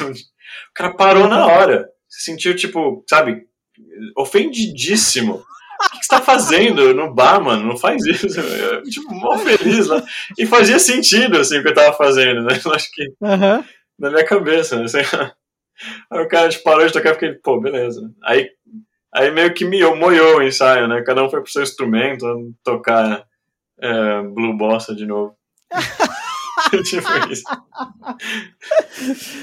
O 0.00 0.74
cara 0.74 0.94
parou 0.94 1.28
na 1.28 1.46
hora. 1.46 1.88
Se 2.08 2.24
sentiu, 2.24 2.54
tipo, 2.56 3.04
sabe, 3.08 3.46
ofendidíssimo. 4.16 5.34
o 5.34 5.90
que 5.98 6.04
você 6.04 6.08
tá 6.08 6.20
fazendo 6.20 6.94
no 6.94 7.12
bar, 7.12 7.40
mano? 7.42 7.66
Não 7.66 7.76
faz 7.76 8.04
isso. 8.04 8.26
Eu, 8.40 8.82
tipo, 8.84 9.12
mó 9.14 9.36
feliz 9.38 9.86
lá. 9.86 10.02
E 10.38 10.46
fazia 10.46 10.78
sentido, 10.78 11.38
assim, 11.38 11.58
o 11.58 11.62
que 11.62 11.68
eu 11.68 11.74
tava 11.74 11.96
fazendo, 11.96 12.42
né? 12.42 12.60
Eu 12.64 12.72
acho 12.72 12.90
que 12.92 13.12
Aham. 13.22 13.64
na 13.98 14.10
minha 14.10 14.24
cabeça, 14.24 14.76
né? 14.76 14.84
Assim, 14.84 14.98
aí 16.10 16.22
o 16.22 16.28
cara 16.28 16.48
tipo, 16.48 16.64
parou 16.64 16.86
de 16.86 16.92
tocar 16.92 17.10
e 17.10 17.14
fiquei, 17.14 17.32
pô, 17.34 17.60
beleza. 17.60 18.10
Aí, 18.24 18.48
aí 19.14 19.30
meio 19.30 19.52
que 19.54 19.64
miou, 19.64 19.96
moiou 19.96 20.38
o 20.38 20.42
ensaio, 20.42 20.88
né? 20.88 21.02
Cada 21.02 21.22
um 21.22 21.30
foi 21.30 21.42
pro 21.42 21.50
seu 21.50 21.62
instrumento, 21.62 22.26
tocar 22.64 23.24
é, 23.80 24.22
Blue 24.22 24.56
Bossa 24.56 24.94
de 24.94 25.06
novo. 25.06 25.37
tipo 26.84 27.08
isso. 27.30 27.44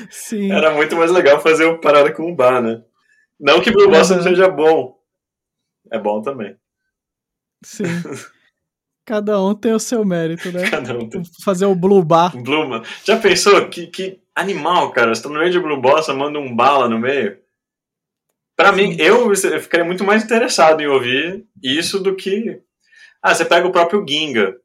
Sim. 0.09 0.51
Era 0.51 0.71
muito 0.73 0.95
mais 0.95 1.11
legal 1.11 1.39
fazer 1.41 1.65
o 1.65 1.79
parada 1.79 2.11
com 2.11 2.31
o 2.31 2.35
bar, 2.35 2.61
né? 2.61 2.81
Não 3.39 3.61
que 3.61 3.71
Blue 3.71 3.89
Bossa 3.89 4.15
não 4.15 4.23
Uhum. 4.23 4.29
seja 4.29 4.49
bom. 4.49 4.97
É 5.91 5.99
bom 5.99 6.21
também. 6.21 6.55
Sim. 7.63 7.83
Cada 9.05 9.39
um 9.41 9.53
tem 9.53 9.73
o 9.73 9.79
seu 9.79 10.03
mérito, 10.03 10.51
né? 10.51 10.67
Cada 10.69 10.97
um 10.97 11.07
tem. 11.07 11.21
Fazer 11.43 11.65
o 11.65 11.75
Blue 11.75 12.03
Bar. 12.03 12.35
Blue, 12.35 12.67
mano. 12.67 12.83
Já 13.03 13.17
pensou? 13.19 13.69
Que, 13.69 13.87
que 13.87 14.19
animal, 14.33 14.91
cara. 14.91 15.13
Você 15.13 15.21
tá 15.21 15.29
no 15.29 15.37
meio 15.39 15.51
de 15.51 15.59
Blue 15.59 15.79
Bossa, 15.79 16.13
manda 16.13 16.39
um 16.39 16.55
bala 16.55 16.89
no 16.89 16.97
meio. 16.99 17.37
Pra 18.55 18.71
mim, 18.71 18.95
eu, 18.99 19.31
eu 19.31 19.61
ficaria 19.61 19.85
muito 19.85 20.03
mais 20.03 20.23
interessado 20.23 20.81
em 20.81 20.87
ouvir 20.87 21.45
isso 21.61 21.99
do 21.99 22.15
que. 22.15 22.61
Ah, 23.21 23.35
você 23.35 23.43
pega 23.45 23.67
o 23.67 23.71
próprio 23.71 24.03
Ginga. 24.07 24.55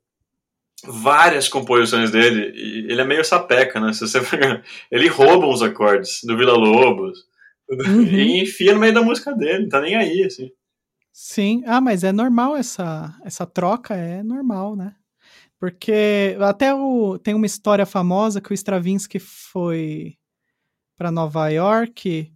Várias 0.86 1.48
composições 1.48 2.10
dele, 2.10 2.52
e 2.54 2.90
ele 2.92 3.00
é 3.00 3.04
meio 3.04 3.24
sapeca, 3.24 3.78
né? 3.80 3.92
Se 3.92 4.00
você 4.00 4.18
ele 4.90 5.08
rouba 5.08 5.46
uns 5.46 5.62
acordes 5.62 6.20
do 6.24 6.36
Vila 6.36 6.54
Lobos 6.54 7.28
Uhum. 7.70 8.02
e 8.02 8.42
enfia 8.42 8.74
no 8.74 8.80
meio 8.80 8.92
da 8.92 9.00
música 9.02 9.32
dele, 9.32 9.60
não 9.62 9.68
tá 9.68 9.80
nem 9.80 9.94
aí, 9.94 10.24
assim. 10.24 10.50
Sim. 11.12 11.62
Ah, 11.66 11.80
mas 11.80 12.02
é 12.02 12.10
normal 12.10 12.56
essa, 12.56 13.16
essa 13.24 13.46
troca, 13.46 13.94
é 13.94 14.22
normal, 14.24 14.74
né? 14.74 14.96
Porque 15.58 16.36
até 16.40 16.74
o, 16.74 17.16
tem 17.18 17.34
uma 17.34 17.46
história 17.46 17.86
famosa 17.86 18.40
que 18.40 18.50
o 18.50 18.54
Stravinsky 18.54 19.18
foi 19.20 20.16
para 20.96 21.10
Nova 21.12 21.48
York 21.48 22.32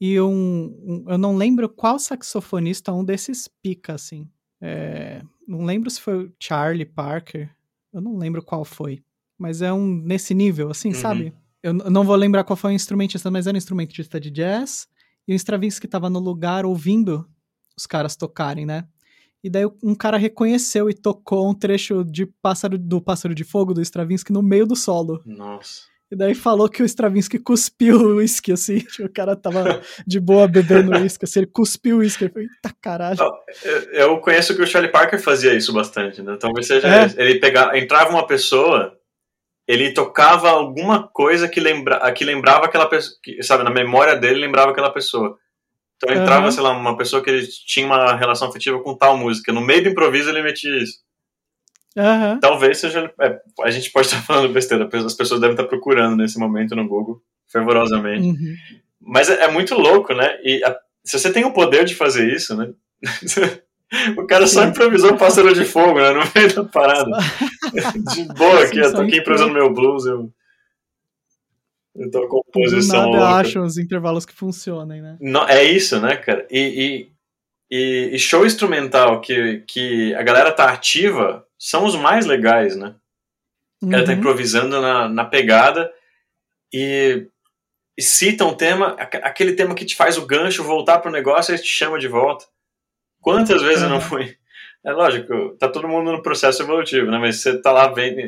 e 0.00 0.20
um, 0.20 0.28
um- 0.84 1.04
eu 1.08 1.18
não 1.18 1.36
lembro 1.36 1.68
qual 1.68 1.98
saxofonista, 1.98 2.92
um 2.92 3.04
desses 3.04 3.48
pica, 3.62 3.94
assim. 3.94 4.30
É, 4.60 5.20
não 5.48 5.64
lembro 5.64 5.90
se 5.90 6.00
foi 6.00 6.26
o 6.26 6.32
Charlie 6.38 6.84
Parker, 6.86 7.50
eu 7.96 8.02
não 8.02 8.16
lembro 8.16 8.42
qual 8.42 8.64
foi, 8.64 9.02
mas 9.38 9.62
é 9.62 9.72
um 9.72 9.86
nesse 9.86 10.34
nível, 10.34 10.70
assim, 10.70 10.88
Uhum. 10.90 10.94
sabe? 10.94 11.32
Eu 11.62 11.72
n- 11.72 11.90
não 11.90 12.04
vou 12.04 12.14
lembrar 12.16 12.44
qual 12.44 12.56
foi 12.56 12.72
o 12.72 12.74
instrumentista, 12.74 13.30
mas 13.30 13.46
era 13.46 13.56
um 13.56 13.58
instrumentista 13.58 14.20
de 14.20 14.30
jazz 14.30 14.86
e 15.26 15.32
o 15.32 15.36
Stravinsky 15.36 15.86
estava 15.86 16.08
no 16.08 16.20
lugar 16.20 16.64
ouvindo 16.64 17.28
os 17.76 17.86
caras 17.86 18.14
tocarem, 18.16 18.64
né? 18.66 18.86
E 19.42 19.50
daí 19.50 19.64
um 19.82 19.94
cara 19.94 20.16
reconheceu 20.16 20.88
e 20.90 20.94
tocou 20.94 21.48
um 21.48 21.54
trecho 21.54 22.04
de 22.04 22.26
pássaro 22.26 22.78
do 22.78 23.00
Pássaro 23.00 23.34
de 23.34 23.44
Fogo 23.44 23.72
do 23.74 23.80
Stravinsky 23.82 24.32
no 24.32 24.42
meio 24.42 24.66
do 24.66 24.74
solo. 24.76 25.20
Nossa. 25.24 25.82
E 26.10 26.14
daí 26.16 26.34
falou 26.36 26.68
que 26.68 26.82
o 26.82 26.86
Stravinsky 26.86 27.38
cuspiu 27.38 27.96
o 27.98 28.16
uísque, 28.16 28.52
assim. 28.52 28.78
Tipo, 28.86 29.08
o 29.08 29.12
cara 29.12 29.34
tava 29.34 29.80
de 30.06 30.20
boa 30.20 30.46
bebendo 30.46 30.92
uísque, 30.96 31.24
assim, 31.24 31.40
ele 31.40 31.46
cuspiu 31.52 31.96
o 31.96 31.98
uísque. 31.98 32.24
Ele 32.24 32.32
falou, 32.32 32.48
eita 32.48 32.76
caralho. 32.80 33.18
Eu- 33.92 34.18
conheço 34.20 34.54
que 34.54 34.62
o 34.62 34.66
Charlie 34.66 34.92
Parker 34.92 35.20
fazia 35.20 35.52
isso 35.54 35.72
bastante, 35.72 36.22
né? 36.22 36.36
Talvez 36.38 36.66
seja 36.68 36.86
É? 36.88 37.12
ele 37.16 37.40
pegava, 37.40 37.76
entrava 37.76 38.10
uma 38.10 38.26
pessoa, 38.26 38.96
ele 39.66 39.92
tocava 39.92 40.48
alguma 40.48 41.08
coisa 41.08 41.48
que, 41.48 41.58
lembra, 41.58 42.10
que 42.12 42.24
lembrava 42.24 42.66
aquela 42.66 42.86
pessoa, 42.86 43.16
que, 43.22 43.42
sabe, 43.42 43.64
na 43.64 43.70
memória 43.70 44.14
dele 44.14 44.38
lembrava 44.40 44.70
aquela 44.70 44.90
pessoa. 44.92 45.36
Então 45.96 46.14
entrava, 46.14 46.42
Aham. 46.42 46.50
sei 46.52 46.62
lá, 46.62 46.70
uma 46.72 46.96
pessoa 46.96 47.22
que 47.22 47.30
ele 47.30 47.46
tinha 47.66 47.86
uma 47.86 48.14
relação 48.14 48.48
afetiva 48.48 48.78
com 48.80 48.94
tal 48.96 49.16
música. 49.16 49.52
No 49.52 49.60
meio 49.60 49.82
do 49.82 49.88
improviso 49.88 50.28
ele 50.30 50.42
metia 50.42 50.76
isso. 50.82 50.98
Aham. 51.96 52.38
Talvez 52.40 52.78
seja. 52.78 53.12
é, 53.20 53.40
a 53.62 53.70
gente 53.70 53.90
pode 53.90 54.06
estar 54.06 54.20
falando 54.26 54.52
besteira, 54.52 54.88
as 54.92 55.14
pessoas 55.14 55.40
devem 55.40 55.54
estar 55.54 55.64
procurando 55.68 56.16
nesse 56.16 56.38
momento 56.38 56.74
no 56.76 56.86
Google, 56.86 57.20
fervorosamente. 57.50 58.26
Uhum. 58.28 58.54
Mas 59.00 59.30
é, 59.30 59.44
é 59.44 59.48
muito 59.50 59.74
louco, 59.74 60.12
né? 60.14 60.38
E 60.42 60.62
a- 60.64 60.76
se 61.04 61.18
você 61.18 61.32
tem 61.32 61.44
o 61.44 61.52
poder 61.52 61.84
de 61.84 61.94
fazer 61.94 62.30
isso, 62.34 62.56
né? 62.56 62.72
o 64.18 64.26
cara 64.26 64.46
só 64.46 64.64
improvisou 64.64 65.12
um 65.12 65.16
pássaro 65.16 65.54
de 65.54 65.64
fogo, 65.64 66.00
né? 66.00 66.10
No 66.12 66.20
meio 66.34 66.54
da 66.54 66.64
parada. 66.64 67.10
De 68.14 68.24
boa 68.34 68.64
aqui, 68.64 68.78
eu 68.78 68.92
tô 68.92 69.02
aqui 69.02 69.18
improvisando 69.18 69.52
meu 69.54 69.72
blues, 69.72 70.04
eu. 70.06 70.30
Eu 71.94 72.10
tô 72.10 72.20
com 72.28 72.36
Do 72.38 72.44
composição 72.52 73.10
nada 73.12 73.36
acham 73.38 73.64
os 73.64 73.78
intervalos 73.78 74.26
que 74.26 74.34
funcionem, 74.34 75.00
né? 75.00 75.16
Não, 75.20 75.48
é 75.48 75.64
isso, 75.64 75.98
né, 76.00 76.16
cara? 76.16 76.46
E, 76.50 77.08
e, 77.70 77.76
e- 77.76 78.14
e 78.14 78.18
show 78.18 78.44
instrumental 78.44 79.20
que, 79.20 79.62
que 79.66 80.14
a 80.14 80.22
galera 80.22 80.52
tá 80.52 80.70
ativa 80.70 81.45
são 81.58 81.84
os 81.84 81.94
mais 81.96 82.26
legais, 82.26 82.76
né? 82.76 82.94
Ela 83.82 84.04
tá 84.04 84.12
Uhum. 84.12 84.18
improvisando 84.18 84.80
na, 84.80 85.08
na 85.08 85.24
pegada 85.24 85.92
e, 86.72 87.26
e 87.96 88.02
cita 88.02 88.44
um 88.44 88.54
tema, 88.54 88.96
aque- 88.98 89.18
aquele 89.18 89.52
tema 89.54 89.74
que 89.74 89.84
te 89.84 89.94
faz 89.94 90.16
o 90.16 90.26
gancho 90.26 90.64
voltar 90.64 90.98
pro 91.00 91.10
negócio 91.10 91.54
e 91.54 91.58
te 91.58 91.66
chama 91.68 91.98
de 91.98 92.08
volta. 92.08 92.46
Quantas 93.20 93.60
vezes 93.62 93.82
eu 93.82 93.88
não 93.90 94.00
fui? 94.00 94.36
É 94.84 94.92
lógico, 94.92 95.56
tá 95.58 95.68
todo 95.68 95.88
mundo 95.88 96.12
no 96.12 96.22
processo 96.22 96.62
evolutivo, 96.62 97.10
né? 97.10 97.18
Mas 97.18 97.40
você 97.42 97.60
tá 97.60 97.72
lá 97.72 97.88
vendo, 97.88 98.20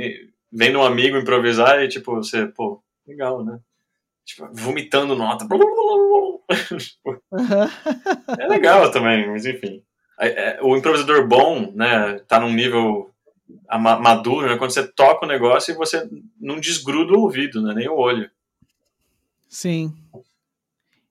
vendo 0.53 0.79
um 0.81 0.83
amigo 0.85 1.17
improvisar 1.17 1.83
e 1.83 1.89
tipo, 1.89 2.15
você, 2.17 2.47
pô, 2.47 2.83
legal, 3.07 3.45
né? 3.45 3.59
Tipo, 4.27 4.49
vomitando 4.53 5.15
nota. 5.17 5.47
É 8.39 8.47
legal 8.47 8.91
também, 8.91 9.29
mas 9.29 9.47
enfim. 9.47 9.83
É- 10.21 10.29
é, 10.57 10.59
O 10.63 10.77
improvisador 10.77 11.27
bom, 11.27 11.73
né, 11.75 12.19
tá 12.27 12.41
num 12.41 12.53
nível 12.53 13.11
maduro, 13.79 14.47
né, 14.49 14.57
quando 14.57 14.71
você 14.73 14.87
toca 14.87 15.25
o 15.25 15.29
negócio 15.29 15.73
e 15.73 15.77
você 15.77 16.09
não 16.41 16.59
desgruda 16.61 17.13
o 17.13 17.21
ouvido, 17.21 17.63
né, 17.63 17.75
nem 17.75 17.89
o 17.89 17.97
olho. 17.97 18.31
Sim. 19.49 19.95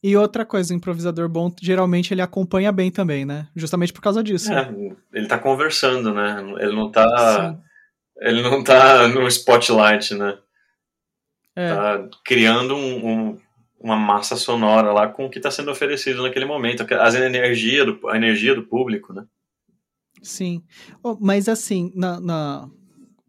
E 0.04 0.16
outra 0.16 0.46
coisa, 0.46 0.74
o 0.74 0.78
improvisador 0.78 1.28
bom, 1.28 1.52
geralmente 1.62 2.14
ele 2.14 2.22
acompanha 2.22 2.72
bem 2.72 2.92
também, 2.92 3.26
né? 3.26 3.48
Justamente 3.56 3.92
por 3.92 4.00
causa 4.02 4.24
disso. 4.24 4.54
É, 4.54 4.70
ele 5.12 5.28
tá 5.28 5.40
conversando, 5.40 6.14
né, 6.14 6.38
ele 6.60 6.76
não 6.76 6.92
tá, 6.92 7.52
Sim. 7.52 7.62
ele 8.22 8.42
não 8.42 8.64
tá 8.64 9.08
no 9.08 9.28
spotlight, 9.28 10.14
né, 10.14 10.38
É. 11.56 11.74
tá 11.74 12.08
criando 12.24 12.76
um- 12.76 13.08
um- 13.08 13.42
uma 13.80 13.96
massa 13.96 14.36
sonora 14.36 14.92
lá 14.92 15.08
com 15.08 15.26
o 15.26 15.30
que 15.30 15.40
tá 15.40 15.50
sendo 15.52 15.72
oferecido 15.72 16.22
naquele 16.24 16.46
momento, 16.46 16.86
as 16.96 17.16
energia 17.16 17.86
do, 17.86 18.08
a 18.10 18.16
energia 18.16 18.54
do 18.56 18.64
público, 18.64 19.14
né. 19.14 19.26
Sim. 20.22 20.64
Oh, 21.04 21.16
mas 21.20 21.48
assim, 21.48 21.92
na, 21.96 22.20
na- 22.20 22.70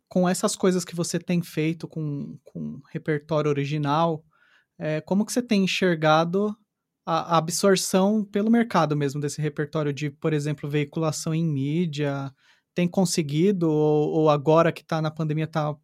com 0.09 0.28
essas 0.28 0.57
coisas 0.57 0.84
que 0.84 0.95
você 0.97 1.18
tem 1.18 1.43
feito 1.43 1.89
com, 1.89 2.39
com 2.45 2.80
repertório 2.93 3.51
original, 3.51 4.24
é, 4.78 5.01
como 5.03 5.24
que 5.26 5.32
você 5.32 5.43
tem 5.43 5.64
enxergado 5.64 6.57
a, 7.07 7.36
a 7.36 7.39
absorção 7.39 8.24
pelo 8.24 8.51
mercado 8.51 8.97
mesmo 8.97 9.20
desse 9.20 9.41
repertório 9.43 9.93
de, 9.93 10.11
por 10.11 10.32
exemplo, 10.34 10.70
veiculação 10.70 11.34
em 11.34 11.45
mídia? 11.47 12.32
Tem 12.74 12.89
conseguido? 12.89 13.70
Ou, 13.70 14.11
ou 14.22 14.30
agora 14.30 14.72
que 14.72 14.82
está 14.82 15.03
na 15.03 15.11
pandemia 15.11 15.45
está 15.47 15.76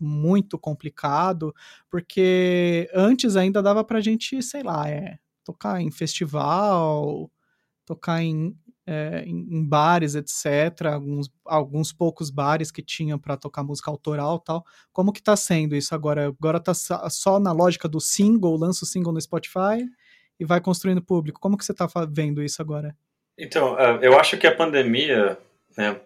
muito 0.00 0.58
complicado? 0.58 1.54
Porque 1.90 2.90
antes 2.94 3.36
ainda 3.36 3.62
dava 3.62 3.84
pra 3.84 4.00
gente, 4.00 4.42
sei 4.42 4.62
lá, 4.62 4.88
é, 4.90 5.18
tocar 5.44 5.80
em 5.82 5.90
festival, 5.90 7.30
tocar 7.86 8.22
em, 8.22 8.56
é, 8.86 9.22
em, 9.26 9.46
em 9.56 9.64
bares, 9.64 10.14
etc. 10.14 10.86
Alguns, 10.92 11.30
alguns 11.44 11.92
poucos 11.92 12.30
bares 12.30 12.70
que 12.70 12.82
tinham 12.82 13.18
para 13.18 13.36
tocar 13.36 13.62
música 13.62 13.90
autoral 13.90 14.38
tal. 14.38 14.64
Como 14.92 15.12
que 15.12 15.22
tá 15.22 15.36
sendo 15.36 15.76
isso 15.76 15.94
agora? 15.94 16.26
Agora 16.26 16.60
tá 16.60 16.72
só 16.74 17.38
na 17.38 17.52
lógica 17.52 17.88
do 17.88 18.00
single, 18.00 18.56
lança 18.56 18.84
o 18.84 18.88
single 18.88 19.12
no 19.12 19.20
Spotify 19.20 19.84
e 20.38 20.44
vai 20.44 20.60
construindo 20.60 21.02
público. 21.02 21.40
Como 21.40 21.56
que 21.56 21.64
você 21.64 21.74
tá 21.74 21.88
fa- 21.88 22.06
vendo 22.10 22.42
isso 22.42 22.60
agora? 22.60 22.96
Então, 23.38 23.78
eh, 23.78 24.00
eu 24.02 24.18
acho 24.18 24.36
que 24.36 24.46
a 24.46 24.54
pandemia 24.54 25.38
né, 25.76 26.00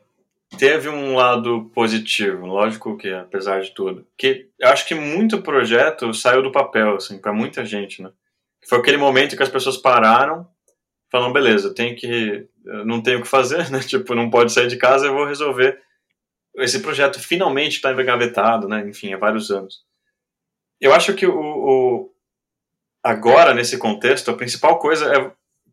teve 0.58 0.88
um 0.88 1.14
lado 1.14 1.70
positivo, 1.74 2.46
lógico 2.46 2.96
que 2.96 3.12
apesar 3.12 3.60
de 3.62 3.70
tudo, 3.70 4.06
que 4.16 4.48
eu 4.58 4.68
acho 4.68 4.86
que 4.86 4.94
muito 4.94 5.42
projeto 5.42 6.12
saiu 6.14 6.42
do 6.42 6.52
papel, 6.52 6.96
assim, 6.96 7.18
para 7.18 7.32
muita 7.32 7.64
gente, 7.64 8.02
né? 8.02 8.10
Foi 8.68 8.78
aquele 8.78 8.96
momento 8.96 9.36
que 9.36 9.42
as 9.42 9.48
pessoas 9.48 9.76
pararam, 9.76 10.46
falaram, 11.10 11.32
beleza, 11.32 11.74
tenho 11.74 11.96
que, 11.96 12.46
não 12.84 13.02
tenho 13.02 13.18
o 13.18 13.22
que 13.22 13.28
fazer, 13.28 13.68
né? 13.72 13.80
Tipo, 13.80 14.14
não 14.14 14.30
pode 14.30 14.52
sair 14.52 14.68
de 14.68 14.76
casa, 14.76 15.06
eu 15.06 15.14
vou 15.14 15.26
resolver 15.26 15.80
esse 16.58 16.80
projeto 16.80 17.20
finalmente 17.20 17.76
está 17.76 17.92
engavetado, 17.92 18.68
né? 18.68 18.86
Enfim, 18.88 19.12
há 19.12 19.18
vários 19.18 19.50
anos. 19.50 19.84
Eu 20.80 20.94
acho 20.94 21.14
que 21.14 21.26
o, 21.26 21.38
o 21.38 22.12
agora 23.02 23.54
nesse 23.54 23.78
contexto 23.78 24.30
a 24.30 24.36
principal 24.36 24.78
coisa 24.78 25.14
é 25.14 25.32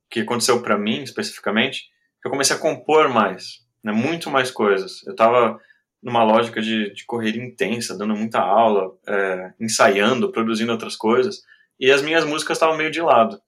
que 0.10 0.22
aconteceu 0.22 0.62
para 0.62 0.78
mim 0.78 1.02
especificamente, 1.02 1.90
que 2.22 2.28
eu 2.28 2.32
comecei 2.32 2.56
a 2.56 2.60
compor 2.60 3.10
mais, 3.10 3.66
né, 3.84 3.92
muito 3.92 4.30
mais 4.30 4.52
coisas. 4.52 5.06
Eu 5.06 5.12
estava 5.14 5.60
numa 6.02 6.24
lógica 6.24 6.62
de, 6.62 6.94
de 6.94 7.06
correria 7.06 7.44
intensa, 7.44 7.98
dando 7.98 8.16
muita 8.16 8.40
aula, 8.40 8.92
é, 9.08 9.54
ensaiando, 9.60 10.32
produzindo 10.32 10.72
outras 10.72 10.96
coisas, 10.96 11.42
e 11.80 11.92
as 11.92 12.02
minhas 12.02 12.26
músicas 12.26 12.58
estavam 12.58 12.78
meio 12.78 12.92
de 12.92 13.02
lado. 13.02 13.42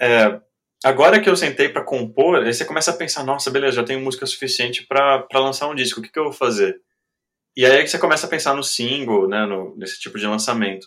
É, 0.00 0.40
agora 0.84 1.20
que 1.20 1.28
eu 1.28 1.36
sentei 1.36 1.68
para 1.68 1.84
compor, 1.84 2.42
aí 2.42 2.52
você 2.52 2.64
começa 2.64 2.90
a 2.90 2.96
pensar, 2.96 3.24
nossa, 3.24 3.50
beleza, 3.50 3.76
já 3.76 3.84
tenho 3.84 4.00
música 4.00 4.26
suficiente 4.26 4.86
para 4.86 5.26
lançar 5.34 5.68
um 5.68 5.74
disco, 5.74 6.00
o 6.00 6.02
que, 6.02 6.10
que 6.10 6.18
eu 6.18 6.24
vou 6.24 6.32
fazer? 6.32 6.80
E 7.56 7.64
aí 7.66 7.78
é 7.78 7.82
que 7.82 7.88
você 7.88 7.98
começa 7.98 8.26
a 8.26 8.30
pensar 8.30 8.54
no 8.54 8.62
single, 8.62 9.28
né, 9.28 9.44
no, 9.44 9.76
nesse 9.76 10.00
tipo 10.00 10.18
de 10.18 10.26
lançamento. 10.26 10.86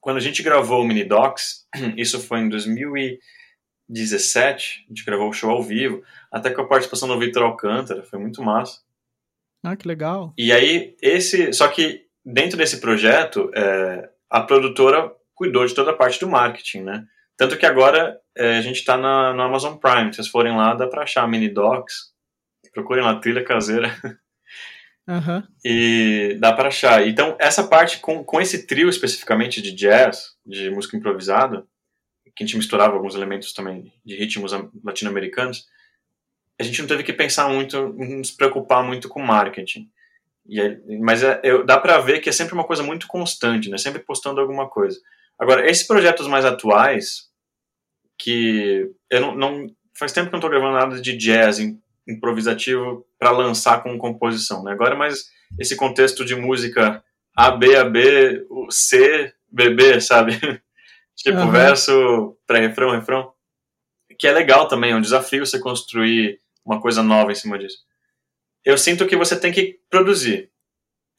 Quando 0.00 0.16
a 0.16 0.20
gente 0.20 0.42
gravou 0.42 0.82
o 0.82 0.84
Mini 0.84 1.04
Docs, 1.04 1.66
isso 1.96 2.20
foi 2.20 2.40
em 2.40 2.48
2017, 2.48 4.86
a 4.86 4.88
gente 4.88 5.04
gravou 5.04 5.28
o 5.28 5.32
show 5.32 5.50
ao 5.50 5.62
vivo, 5.62 6.02
até 6.32 6.50
com 6.50 6.62
a 6.62 6.68
participação 6.68 7.08
do 7.08 7.18
Victor 7.18 7.42
Alcântara, 7.42 8.02
foi 8.02 8.18
muito 8.18 8.42
massa. 8.42 8.80
Ah, 9.62 9.76
que 9.76 9.88
legal. 9.88 10.32
E 10.38 10.52
aí, 10.52 10.96
esse. 11.02 11.52
Só 11.52 11.68
que 11.68 12.06
dentro 12.24 12.56
desse 12.56 12.80
projeto, 12.80 13.50
é, 13.54 14.08
a 14.30 14.40
produtora 14.40 15.12
cuidou 15.34 15.66
de 15.66 15.74
toda 15.74 15.90
a 15.90 15.96
parte 15.96 16.20
do 16.20 16.28
marketing, 16.28 16.82
né? 16.82 17.04
Tanto 17.38 17.56
que 17.56 17.64
agora 17.64 18.20
é, 18.36 18.58
a 18.58 18.60
gente 18.60 18.80
está 18.80 18.96
no 18.96 19.40
Amazon 19.40 19.76
Prime. 19.76 20.12
Se 20.12 20.16
vocês 20.16 20.28
forem 20.28 20.56
lá, 20.56 20.74
dá 20.74 20.88
para 20.88 21.04
achar 21.04 21.26
mini 21.28 21.48
docs. 21.48 22.12
Procurem 22.74 23.04
lá, 23.04 23.14
trilha 23.14 23.42
caseira. 23.42 23.96
Uhum. 25.08 25.42
E 25.64 26.36
dá 26.38 26.52
para 26.52 26.68
achar. 26.68 27.08
Então, 27.08 27.34
essa 27.40 27.66
parte, 27.66 27.98
com, 27.98 28.22
com 28.22 28.42
esse 28.42 28.66
trio 28.66 28.90
especificamente 28.90 29.62
de 29.62 29.72
jazz, 29.72 30.34
de 30.44 30.68
música 30.68 30.98
improvisada, 30.98 31.66
que 32.36 32.44
a 32.44 32.46
gente 32.46 32.58
misturava 32.58 32.92
alguns 32.94 33.14
elementos 33.14 33.54
também 33.54 33.90
de 34.04 34.14
ritmos 34.14 34.52
latino-americanos, 34.84 35.66
a 36.60 36.62
gente 36.62 36.82
não 36.82 36.86
teve 36.86 37.04
que 37.04 37.12
pensar 37.14 37.48
muito, 37.48 37.88
nos 37.94 38.30
preocupar 38.30 38.84
muito 38.84 39.08
com 39.08 39.22
marketing. 39.22 39.90
E 40.46 40.98
mas 40.98 41.22
é, 41.22 41.40
eu, 41.42 41.64
dá 41.64 41.78
para 41.78 41.98
ver 42.00 42.20
que 42.20 42.28
é 42.28 42.32
sempre 42.32 42.52
uma 42.52 42.64
coisa 42.64 42.82
muito 42.82 43.06
constante, 43.06 43.70
né? 43.70 43.78
Sempre 43.78 44.02
postando 44.02 44.42
alguma 44.42 44.68
coisa. 44.68 45.00
Agora, 45.38 45.68
esses 45.70 45.86
projetos 45.86 46.26
mais 46.26 46.44
atuais, 46.44 47.27
que 48.18 48.90
eu 49.10 49.20
não, 49.20 49.34
não 49.34 49.66
faz 49.96 50.12
tempo 50.12 50.28
que 50.28 50.34
eu 50.34 50.38
não 50.38 50.42
tô 50.42 50.48
gravando 50.48 50.74
nada 50.74 51.00
de 51.00 51.16
jazz 51.16 51.58
improvisativo 52.06 53.06
para 53.18 53.30
lançar 53.30 53.82
com 53.82 53.98
composição, 53.98 54.62
né? 54.62 54.72
Agora, 54.72 54.96
mais 54.96 55.30
esse 55.58 55.76
contexto 55.76 56.24
de 56.24 56.34
música 56.34 57.02
A, 57.36 57.50
B, 57.50 57.76
A, 57.76 57.84
B, 57.84 58.46
C, 58.70 59.32
B, 59.50 59.70
B, 59.70 60.00
sabe? 60.00 60.32
tipo, 61.16 61.38
uhum. 61.38 61.50
verso, 61.50 62.36
pré-refrão, 62.46 62.90
refrão. 62.90 63.32
Que 64.18 64.26
é 64.26 64.32
legal 64.32 64.66
também, 64.66 64.92
é 64.92 64.96
um 64.96 65.00
desafio 65.00 65.46
você 65.46 65.60
construir 65.60 66.40
uma 66.64 66.80
coisa 66.80 67.02
nova 67.02 67.30
em 67.30 67.36
cima 67.36 67.58
disso. 67.58 67.78
Eu 68.64 68.76
sinto 68.76 69.06
que 69.06 69.16
você 69.16 69.38
tem 69.38 69.52
que 69.52 69.78
produzir. 69.88 70.50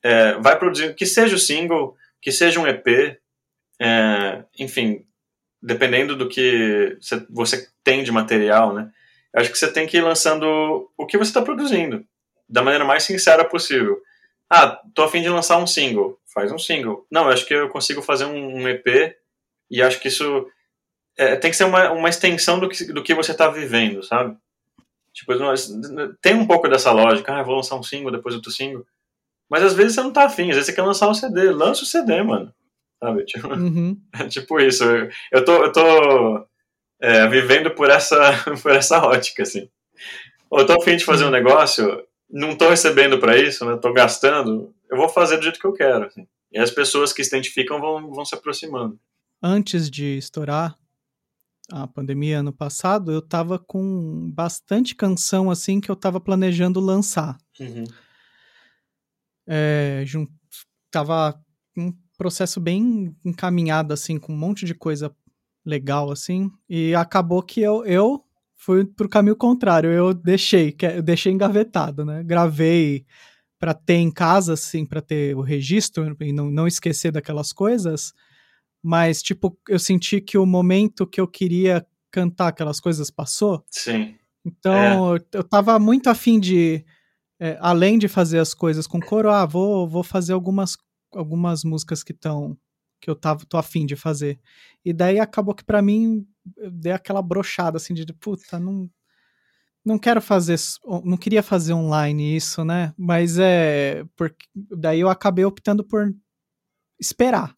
É, 0.03 0.33
vai 0.37 0.57
produzir, 0.57 0.93
que 0.95 1.05
seja 1.05 1.35
o 1.35 1.39
single, 1.39 1.95
que 2.21 2.31
seja 2.31 2.59
um 2.59 2.67
EP, 2.67 3.19
é, 3.81 4.43
enfim, 4.59 5.05
dependendo 5.61 6.15
do 6.15 6.29
que 6.29 6.97
você 7.29 7.67
tem 7.83 8.03
de 8.03 8.11
material, 8.11 8.73
né? 8.73 8.91
Acho 9.35 9.51
que 9.51 9.57
você 9.57 9.71
tem 9.71 9.85
que 9.85 9.97
ir 9.97 10.01
lançando 10.01 10.89
o 10.97 11.05
que 11.05 11.17
você 11.17 11.29
está 11.29 11.41
produzindo, 11.41 12.03
da 12.47 12.61
maneira 12.61 12.85
mais 12.85 13.03
sincera 13.03 13.45
possível. 13.45 14.01
Ah, 14.49 14.79
tô 14.95 15.03
afim 15.03 15.21
de 15.21 15.29
lançar 15.29 15.57
um 15.57 15.67
single. 15.67 16.19
Faz 16.33 16.51
um 16.51 16.57
single. 16.57 17.05
Não, 17.11 17.27
acho 17.27 17.45
que 17.45 17.53
eu 17.53 17.69
consigo 17.69 18.01
fazer 18.01 18.25
um, 18.25 18.67
EP 18.67 19.15
e 19.69 19.81
acho 19.81 19.99
que 19.99 20.07
isso 20.07 20.47
é, 21.15 21.35
tem 21.35 21.51
que 21.51 21.57
ser 21.57 21.65
uma, 21.65 21.91
uma 21.91 22.09
extensão 22.09 22.59
do 22.59 22.67
que, 22.67 22.91
do 22.91 23.03
que 23.03 23.13
você 23.13 23.31
está 23.31 23.47
vivendo, 23.49 24.01
sabe? 24.01 24.35
Tipo, 25.13 25.33
tem 26.21 26.33
um 26.33 26.47
pouco 26.47 26.67
dessa 26.67 26.91
lógica, 26.91 27.33
ah, 27.33 27.43
vou 27.43 27.55
lançar 27.55 27.75
um 27.75 27.83
single, 27.83 28.11
depois 28.11 28.33
outro 28.33 28.51
single. 28.51 28.85
Mas 29.49 29.63
às 29.63 29.73
vezes 29.73 29.95
você 29.95 30.01
não 30.01 30.13
tá 30.13 30.25
afim, 30.25 30.49
às 30.49 30.55
vezes 30.55 30.67
você 30.67 30.73
quer 30.73 30.83
lançar 30.83 31.09
um 31.09 31.13
CD, 31.13 31.51
lança 31.51 31.83
o 31.83 31.85
CD, 31.85 32.21
mano. 32.23 32.53
Sabe? 32.99 33.25
Tipo, 33.27 33.47
uhum. 33.53 33.99
é 34.13 34.27
tipo 34.27 34.59
isso. 34.59 34.83
Eu 35.31 35.45
tô, 35.45 35.63
eu 35.63 35.71
tô 35.71 36.47
é, 37.01 37.27
vivendo 37.27 37.71
por 37.71 37.89
essa, 37.89 38.17
por 38.61 38.71
essa 38.71 38.99
ótica, 38.99 39.43
assim. 39.43 39.69
Eu 40.51 40.65
tô 40.65 40.73
afim 40.73 40.97
de 40.97 41.05
fazer 41.05 41.25
um 41.25 41.31
negócio, 41.31 42.03
não 42.29 42.55
tô 42.55 42.69
recebendo 42.69 43.19
para 43.19 43.37
isso, 43.37 43.65
né? 43.65 43.77
Tô 43.77 43.93
gastando, 43.93 44.73
eu 44.89 44.97
vou 44.97 45.07
fazer 45.07 45.37
do 45.37 45.43
jeito 45.43 45.59
que 45.59 45.65
eu 45.65 45.73
quero, 45.73 46.05
assim. 46.05 46.27
E 46.51 46.57
as 46.57 46.71
pessoas 46.71 47.13
que 47.13 47.23
se 47.23 47.29
identificam 47.29 47.79
vão, 47.79 48.11
vão 48.11 48.25
se 48.25 48.35
aproximando. 48.35 48.99
Antes 49.41 49.89
de 49.89 50.17
estourar, 50.17 50.75
a 51.71 51.87
pandemia 51.87 52.39
ano 52.39 52.51
passado, 52.51 53.11
eu 53.11 53.21
tava 53.21 53.59
com 53.59 54.31
bastante 54.31 54.95
canção 54.95 55.51
assim 55.51 55.79
que 55.79 55.89
eu 55.89 55.95
tava 55.95 56.19
planejando 56.19 56.79
lançar. 56.79 57.37
Uhum. 57.59 57.83
É, 59.47 60.03
tava 60.91 61.39
um 61.77 61.93
processo 62.19 62.59
bem 62.59 63.15
encaminhado 63.25 63.93
assim, 63.93 64.19
com 64.19 64.33
um 64.33 64.37
monte 64.37 64.65
de 64.65 64.75
coisa 64.75 65.11
legal 65.65 66.11
assim, 66.11 66.51
e 66.69 66.93
acabou 66.93 67.41
que 67.41 67.61
eu, 67.61 67.83
eu 67.85 68.23
fui 68.55 68.85
pro 68.85 69.09
caminho 69.09 69.35
contrário, 69.35 69.89
eu 69.89 70.13
deixei, 70.13 70.75
eu 70.95 71.01
deixei 71.01 71.31
engavetado, 71.31 72.05
né? 72.05 72.21
Gravei 72.23 73.05
para 73.57 73.73
ter 73.73 73.95
em 73.95 74.11
casa 74.11 74.53
assim, 74.53 74.85
para 74.85 75.01
ter 75.01 75.35
o 75.35 75.41
registro 75.41 76.15
e 76.21 76.31
não, 76.31 76.51
não 76.51 76.67
esquecer 76.67 77.11
daquelas 77.11 77.51
coisas 77.51 78.13
mas, 78.81 79.21
tipo, 79.21 79.57
eu 79.67 79.77
senti 79.77 80.21
que 80.21 80.37
o 80.37 80.45
momento 80.45 81.05
que 81.05 81.19
eu 81.19 81.27
queria 81.27 81.85
cantar 82.11 82.47
aquelas 82.47 82.79
coisas 82.79 83.11
passou. 83.11 83.63
Sim. 83.69 84.15
Então, 84.45 85.15
é. 85.15 85.19
eu 85.33 85.43
tava 85.43 85.77
muito 85.77 86.09
afim 86.09 86.39
de, 86.39 86.83
é, 87.39 87.57
além 87.59 87.99
de 87.99 88.07
fazer 88.07 88.39
as 88.39 88.53
coisas 88.53 88.87
com 88.87 88.99
coro, 88.99 89.29
ah, 89.29 89.45
vou, 89.45 89.87
vou 89.87 90.03
fazer 90.03 90.33
algumas, 90.33 90.77
algumas 91.11 91.63
músicas 91.63 92.03
que 92.03 92.11
estão 92.11 92.57
que 93.01 93.09
eu 93.09 93.15
tava, 93.15 93.45
tô 93.45 93.57
afim 93.57 93.85
de 93.85 93.95
fazer. 93.95 94.37
E 94.83 94.91
daí 94.91 95.19
acabou 95.19 95.55
que 95.55 95.63
para 95.63 95.81
mim 95.81 96.27
deu 96.71 96.93
aquela 96.93 97.21
brochada 97.21 97.77
assim 97.77 97.93
de 97.93 98.05
puta, 98.13 98.59
não 98.59 98.89
não 99.85 99.97
quero 99.97 100.21
fazer, 100.21 100.57
não 101.03 101.17
queria 101.17 101.41
fazer 101.41 101.73
online 101.73 102.35
isso, 102.35 102.65
né? 102.65 102.93
Mas 102.97 103.39
é 103.39 104.03
porque 104.15 104.45
daí 104.53 104.99
eu 104.99 105.09
acabei 105.09 105.45
optando 105.45 105.83
por 105.83 106.13
esperar. 106.99 107.55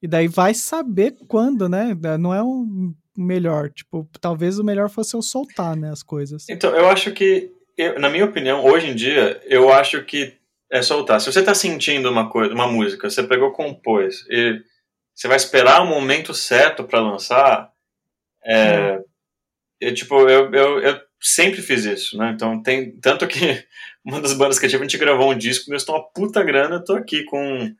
E 0.00 0.06
daí 0.06 0.28
vai 0.28 0.54
saber 0.54 1.16
quando, 1.26 1.68
né? 1.68 1.96
Não 2.18 2.32
é 2.32 2.42
um 2.42 2.94
melhor. 3.16 3.70
Tipo, 3.70 4.08
talvez 4.20 4.58
o 4.58 4.64
melhor 4.64 4.88
fosse 4.88 5.14
eu 5.14 5.22
soltar, 5.22 5.76
né, 5.76 5.90
as 5.90 6.02
coisas. 6.02 6.48
Então, 6.48 6.74
eu 6.74 6.88
acho 6.88 7.12
que, 7.12 7.50
eu, 7.76 7.98
na 7.98 8.10
minha 8.10 8.24
opinião, 8.24 8.64
hoje 8.64 8.88
em 8.88 8.94
dia, 8.94 9.40
eu 9.44 9.72
acho 9.72 10.04
que 10.04 10.34
é 10.70 10.82
soltar. 10.82 11.20
Se 11.20 11.32
você 11.32 11.42
tá 11.42 11.54
sentindo 11.54 12.10
uma 12.10 12.28
coisa, 12.28 12.52
uma 12.52 12.66
música, 12.66 13.08
você 13.08 13.22
pegou, 13.22 13.52
compôs, 13.52 14.24
e 14.28 14.60
você 15.14 15.28
vai 15.28 15.36
esperar 15.36 15.82
o 15.82 15.86
momento 15.86 16.34
certo 16.34 16.84
para 16.84 17.00
lançar, 17.00 17.70
é, 18.44 19.00
eu, 19.80 19.94
tipo, 19.94 20.28
eu, 20.28 20.52
eu, 20.52 20.80
eu 20.80 21.00
sempre 21.20 21.62
fiz 21.62 21.84
isso, 21.84 22.16
né? 22.16 22.32
Então 22.34 22.62
tem 22.62 22.98
tanto 23.00 23.26
que 23.26 23.64
uma 24.04 24.20
das 24.20 24.32
bandas 24.32 24.58
que 24.58 24.66
eu 24.66 24.70
tive, 24.70 24.82
a 24.82 24.88
gente 24.88 24.98
gravou 24.98 25.30
um 25.30 25.38
disco, 25.38 25.70
gastou 25.70 25.96
uma 25.96 26.08
puta 26.12 26.42
grana, 26.42 26.76
eu 26.76 26.84
tô 26.84 26.94
aqui 26.94 27.24
com 27.24 27.74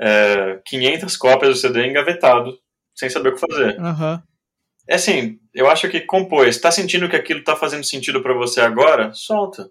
é, 0.00 0.60
500 0.64 1.16
cópias 1.16 1.50
do 1.50 1.60
CD 1.60 1.86
engavetado, 1.86 2.58
sem 2.94 3.10
saber 3.10 3.30
o 3.30 3.34
que 3.34 3.40
fazer. 3.40 3.78
Uhum. 3.78 4.22
É 4.88 4.94
assim, 4.94 5.38
eu 5.52 5.68
acho 5.68 5.88
que 5.88 6.00
compôs. 6.00 6.58
Tá 6.58 6.70
sentindo 6.70 7.08
que 7.08 7.16
aquilo 7.16 7.44
tá 7.44 7.54
fazendo 7.54 7.84
sentido 7.84 8.22
para 8.22 8.32
você 8.32 8.60
agora? 8.60 9.12
Solta. 9.12 9.68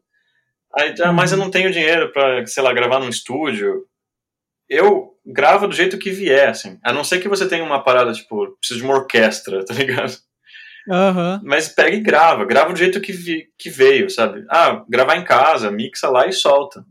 Aí, 0.78 0.94
uhum. 1.00 1.14
Mas 1.14 1.32
eu 1.32 1.38
não 1.38 1.50
tenho 1.50 1.72
dinheiro 1.72 2.12
para, 2.12 2.46
sei 2.46 2.62
lá, 2.62 2.72
gravar 2.74 3.00
num 3.00 3.10
estúdio. 3.10 3.86
Eu 4.70 5.18
gravo 5.26 5.68
do 5.68 5.76
jeito 5.76 5.98
que 5.98 6.12
vier, 6.12 6.50
assim. 6.50 6.78
A 6.84 6.94
não 6.94 7.04
ser 7.04 7.20
que 7.20 7.28
você 7.28 7.48
tenha 7.48 7.64
uma 7.64 7.84
parada, 7.84 8.14
tipo, 8.14 8.56
preciso 8.60 8.82
de 8.82 8.86
uma 8.86 8.96
orquestra, 8.96 9.64
tá 9.66 9.74
ligado? 9.74 10.16
Uhum. 10.88 11.42
Mas 11.44 11.68
pega 11.68 11.96
e 11.96 12.02
grava. 12.02 12.46
Grava 12.46 12.72
do 12.72 12.80
jeito 12.80 13.02
que, 13.02 13.12
vi, 13.12 13.50
que 13.58 13.70
veio, 13.70 14.10
sabe? 14.10 14.46
Ah, 14.50 14.86
gravar 14.88 15.18
em 15.18 15.24
casa, 15.24 15.72
mixa 15.72 16.10
lá 16.10 16.28
e 16.28 16.32
solta. 16.32 16.86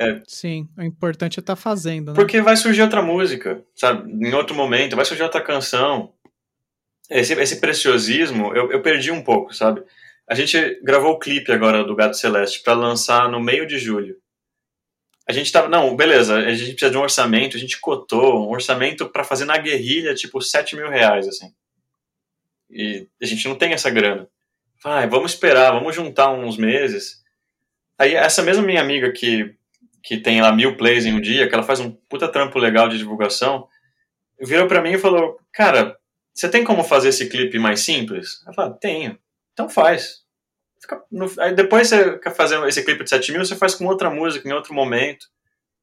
É. 0.00 0.22
Sim, 0.28 0.68
o 0.78 0.82
importante 0.82 1.38
é 1.38 1.40
estar 1.40 1.56
tá 1.56 1.60
fazendo, 1.60 2.12
né? 2.12 2.14
Porque 2.14 2.40
vai 2.40 2.56
surgir 2.56 2.82
outra 2.82 3.02
música, 3.02 3.64
sabe? 3.74 4.10
Em 4.12 4.32
outro 4.32 4.54
momento, 4.54 4.94
vai 4.94 5.04
surgir 5.04 5.24
outra 5.24 5.40
canção. 5.40 6.12
Esse, 7.10 7.32
esse 7.34 7.60
preciosismo, 7.60 8.54
eu, 8.54 8.70
eu 8.70 8.80
perdi 8.80 9.10
um 9.10 9.22
pouco, 9.22 9.52
sabe? 9.52 9.82
A 10.28 10.34
gente 10.34 10.80
gravou 10.82 11.12
o 11.12 11.18
clipe 11.18 11.50
agora 11.50 11.84
do 11.84 11.96
Gato 11.96 12.16
Celeste 12.16 12.62
para 12.62 12.74
lançar 12.74 13.28
no 13.30 13.40
meio 13.40 13.66
de 13.66 13.78
julho. 13.78 14.16
A 15.26 15.32
gente 15.32 15.52
tava, 15.52 15.68
não, 15.68 15.94
beleza, 15.94 16.36
a 16.36 16.54
gente 16.54 16.72
precisa 16.72 16.90
de 16.90 16.96
um 16.96 17.02
orçamento, 17.02 17.56
a 17.56 17.60
gente 17.60 17.78
cotou 17.80 18.46
um 18.46 18.50
orçamento 18.50 19.08
para 19.08 19.24
fazer 19.24 19.44
na 19.44 19.58
guerrilha, 19.58 20.14
tipo, 20.14 20.40
7 20.40 20.74
mil 20.76 20.88
reais, 20.88 21.28
assim. 21.28 21.52
E 22.70 23.06
a 23.20 23.26
gente 23.26 23.46
não 23.48 23.54
tem 23.54 23.72
essa 23.72 23.90
grana. 23.90 24.28
Vai, 24.82 25.06
vamos 25.06 25.32
esperar, 25.32 25.72
vamos 25.72 25.94
juntar 25.94 26.30
uns 26.30 26.56
meses. 26.56 27.22
Aí 27.98 28.14
essa 28.14 28.42
mesma 28.42 28.62
minha 28.62 28.80
amiga 28.80 29.10
que 29.12 29.54
que 30.02 30.16
tem 30.16 30.40
lá 30.40 30.52
mil 30.52 30.76
plays 30.76 31.04
em 31.04 31.12
um 31.12 31.20
dia, 31.20 31.48
que 31.48 31.54
ela 31.54 31.62
faz 31.62 31.80
um 31.80 31.90
puta 31.90 32.28
trampo 32.28 32.58
legal 32.58 32.88
de 32.88 32.96
divulgação, 32.96 33.68
virou 34.40 34.66
para 34.66 34.80
mim 34.80 34.92
e 34.92 34.98
falou: 34.98 35.38
Cara, 35.52 35.98
você 36.32 36.48
tem 36.48 36.64
como 36.64 36.82
fazer 36.84 37.10
esse 37.10 37.28
clipe 37.28 37.58
mais 37.58 37.80
simples? 37.80 38.42
Eu 38.46 38.54
falei: 38.54 38.78
Tenho. 38.80 39.18
Então 39.58 39.68
faz. 39.68 40.20
No... 41.10 41.28
Aí 41.40 41.52
depois 41.52 41.88
você 41.88 42.16
quer 42.20 42.32
fazer 42.32 42.64
esse 42.68 42.84
clipe 42.84 43.02
de 43.02 43.10
7 43.10 43.32
mil, 43.32 43.44
você 43.44 43.56
faz 43.56 43.74
com 43.74 43.86
outra 43.86 44.08
música, 44.08 44.48
em 44.48 44.52
outro 44.52 44.72
momento. 44.72 45.26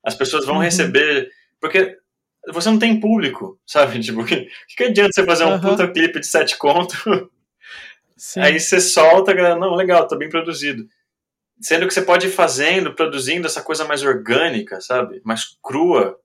As 0.01 0.15
pessoas 0.15 0.45
vão 0.45 0.55
uhum. 0.55 0.61
receber. 0.61 1.29
Porque 1.59 1.97
você 2.53 2.69
não 2.69 2.79
tem 2.79 2.97
público, 3.01 3.59
sabe? 3.67 3.99
Tipo, 4.01 4.23
que, 4.23 4.47
que 4.77 4.83
adianta 4.85 5.11
você 5.11 5.25
fazer 5.25 5.43
um 5.43 5.55
uhum. 5.55 5.59
puta 5.59 5.91
clipe 5.91 6.21
de 6.21 6.27
7 6.27 6.57
conto 6.57 7.29
Sim. 8.15 8.39
Aí 8.39 8.57
você 8.57 8.79
solta, 8.79 9.31
a 9.31 9.33
galera, 9.33 9.59
não, 9.59 9.75
legal, 9.75 10.07
tá 10.07 10.15
bem 10.15 10.29
produzido. 10.29 10.87
Sendo 11.59 11.85
que 11.85 11.93
você 11.93 12.01
pode 12.01 12.27
ir 12.27 12.31
fazendo, 12.31 12.95
produzindo 12.95 13.45
essa 13.45 13.61
coisa 13.61 13.83
mais 13.83 14.03
orgânica, 14.03 14.79
sabe? 14.79 15.21
Mais 15.25 15.57
crua. 15.61 16.17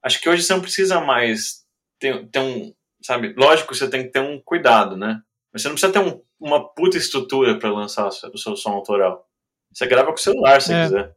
Acho 0.00 0.20
que 0.20 0.28
hoje 0.28 0.44
você 0.44 0.52
não 0.52 0.60
precisa 0.60 1.00
mais 1.00 1.64
ter, 1.98 2.28
ter 2.28 2.38
um, 2.38 2.72
sabe? 3.02 3.34
Lógico, 3.36 3.74
você 3.74 3.90
tem 3.90 4.04
que 4.04 4.10
ter 4.10 4.20
um 4.20 4.40
cuidado, 4.40 4.96
né? 4.96 5.20
Mas 5.54 5.62
você 5.62 5.68
não 5.68 5.76
precisa 5.76 5.92
ter 5.92 6.00
um, 6.00 6.20
uma 6.40 6.68
puta 6.74 6.98
estrutura 6.98 7.56
para 7.58 7.72
lançar 7.72 8.08
o 8.08 8.36
seu 8.36 8.56
som 8.56 8.70
autoral. 8.72 9.26
Você 9.72 9.86
grava 9.86 10.08
com 10.08 10.18
o 10.18 10.20
celular 10.20 10.60
se 10.60 10.74
É. 10.74 10.82
quiser. 10.84 11.16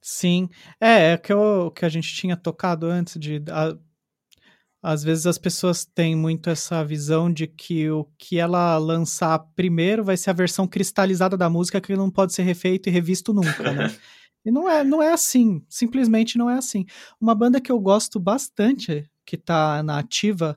Sim. 0.00 0.48
É, 0.80 1.12
é 1.12 1.18
que, 1.18 1.32
o 1.34 1.70
que 1.70 1.84
a 1.84 1.88
gente 1.88 2.14
tinha 2.14 2.36
tocado 2.36 2.86
antes 2.86 3.18
de. 3.20 3.42
a- 3.50 3.76
às 4.82 5.02
vezes 5.02 5.26
as 5.26 5.36
pessoas 5.36 5.84
têm 5.84 6.14
muito 6.14 6.48
essa 6.48 6.84
visão 6.84 7.32
de 7.32 7.46
que 7.48 7.90
o 7.90 8.04
que 8.16 8.38
ela 8.38 8.78
lançar 8.78 9.38
primeiro 9.56 10.04
vai 10.04 10.16
ser 10.16 10.30
a 10.30 10.34
versão 10.34 10.66
cristalizada 10.66 11.36
da 11.36 11.50
música 11.50 11.80
que 11.80 11.96
não 11.96 12.08
pode 12.10 12.32
ser 12.32 12.42
refeito 12.44 12.88
e 12.88 12.92
revisto 12.92 13.32
nunca, 13.32 13.62
né? 13.72 13.94
E 14.44 14.50
não 14.52 14.70
é, 14.70 14.84
não 14.84 15.02
é 15.02 15.12
assim. 15.12 15.60
Simplesmente 15.68 16.38
não 16.38 16.48
é 16.48 16.56
assim. 16.56 16.86
Uma 17.20 17.34
banda 17.34 17.60
que 17.60 17.72
eu 17.72 17.80
gosto 17.80 18.20
bastante, 18.20 19.10
que 19.24 19.36
tá 19.36 19.82
na 19.82 19.98
ativa, 19.98 20.56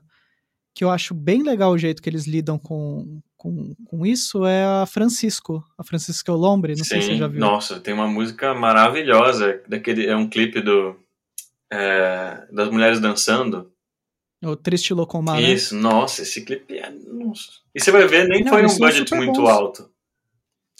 que 0.74 0.84
eu 0.84 0.90
acho 0.90 1.14
bem 1.14 1.42
legal 1.42 1.72
o 1.72 1.78
jeito 1.78 2.00
que 2.02 2.08
eles 2.08 2.26
lidam 2.26 2.58
com, 2.58 3.20
com, 3.36 3.74
com 3.84 4.06
isso, 4.06 4.44
é 4.46 4.64
a 4.64 4.86
Francisco. 4.86 5.64
A 5.76 5.84
Francisco 5.84 6.32
Lombre, 6.32 6.74
não 6.76 6.84
sei 6.84 7.00
se 7.02 7.08
você 7.08 7.16
já 7.16 7.26
viu. 7.28 7.40
Nossa, 7.40 7.80
tem 7.80 7.92
uma 7.92 8.06
música 8.06 8.54
maravilhosa. 8.54 9.62
Daquele, 9.68 10.06
é 10.06 10.16
um 10.16 10.28
clipe 10.28 10.60
do 10.60 10.96
é, 11.72 12.46
das 12.52 12.68
mulheres 12.70 13.00
dançando. 13.00 13.72
O 14.42 14.56
Triste 14.56 14.94
Locomar, 14.94 15.36
né? 15.36 15.52
Isso, 15.52 15.76
nossa, 15.76 16.22
esse 16.22 16.42
clipe 16.44 16.78
é. 16.78 16.90
Nossa. 16.90 17.50
E 17.74 17.80
você 17.80 17.90
vai 17.90 18.06
ver, 18.06 18.26
nem 18.26 18.42
Não, 18.42 18.52
foi 18.52 18.64
um 18.64 18.78
budget 18.78 19.14
muito 19.14 19.42
bons. 19.42 19.48
alto. 19.50 19.90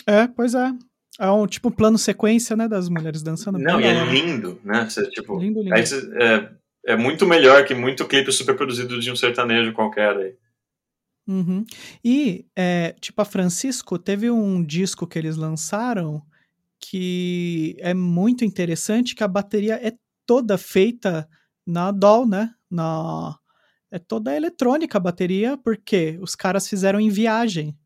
É, 0.07 0.27
pois 0.29 0.55
é. 0.55 0.73
É 1.19 1.31
um 1.31 1.47
tipo 1.47 1.71
plano 1.71 1.99
sequência, 1.99 2.57
né, 2.57 2.67
das 2.67 2.89
mulheres 2.89 3.23
dançando. 3.23 3.59
Não, 3.59 3.79
e 3.79 3.85
é 3.85 4.05
lindo, 4.07 4.59
né? 4.65 4.89
Você, 4.89 5.07
tipo, 5.11 5.39
Lindo, 5.39 5.61
lindo. 5.63 5.75
aí 5.75 5.85
você- 5.85 6.11
é, 6.23 6.51
é 6.87 6.97
muito 6.97 7.27
melhor 7.27 7.65
que 7.65 7.75
muito 7.75 8.07
clipe 8.07 8.33
super 8.33 8.57
produzido 8.57 8.99
de 9.01 9.11
um 9.11 9.17
sertanejo 9.17 9.73
qualquer 9.73 10.17
aí. 10.17 10.35
Uhum. 11.27 11.65
E, 12.05 12.47
é, 12.57 12.95
tipo, 13.01 13.21
a 13.23 13.25
Francisco 13.25 13.99
teve 13.99 14.31
um 14.31 14.65
disco 14.65 15.07
que 15.07 15.19
eles 15.19 15.37
lançaram 15.37 16.23
que 16.81 17.77
é 17.79 17.93
muito 17.93 18.45
interessante, 18.45 19.15
que 19.15 19.23
a 19.23 19.29
bateria 19.29 19.75
é 19.87 19.93
toda 20.27 20.57
feita 20.57 21.29
na 21.67 21.91
DAW, 21.91 22.27
né? 22.27 22.55
Na, 22.71 23.39
é 23.91 23.99
toda 23.99 24.35
eletrônica 24.35 24.97
a 24.97 25.01
bateria, 25.01 25.59
porque 25.59 26.19
os 26.23 26.35
caras 26.35 26.67
fizeram 26.67 26.99
em 26.99 27.11
viagem. 27.11 27.77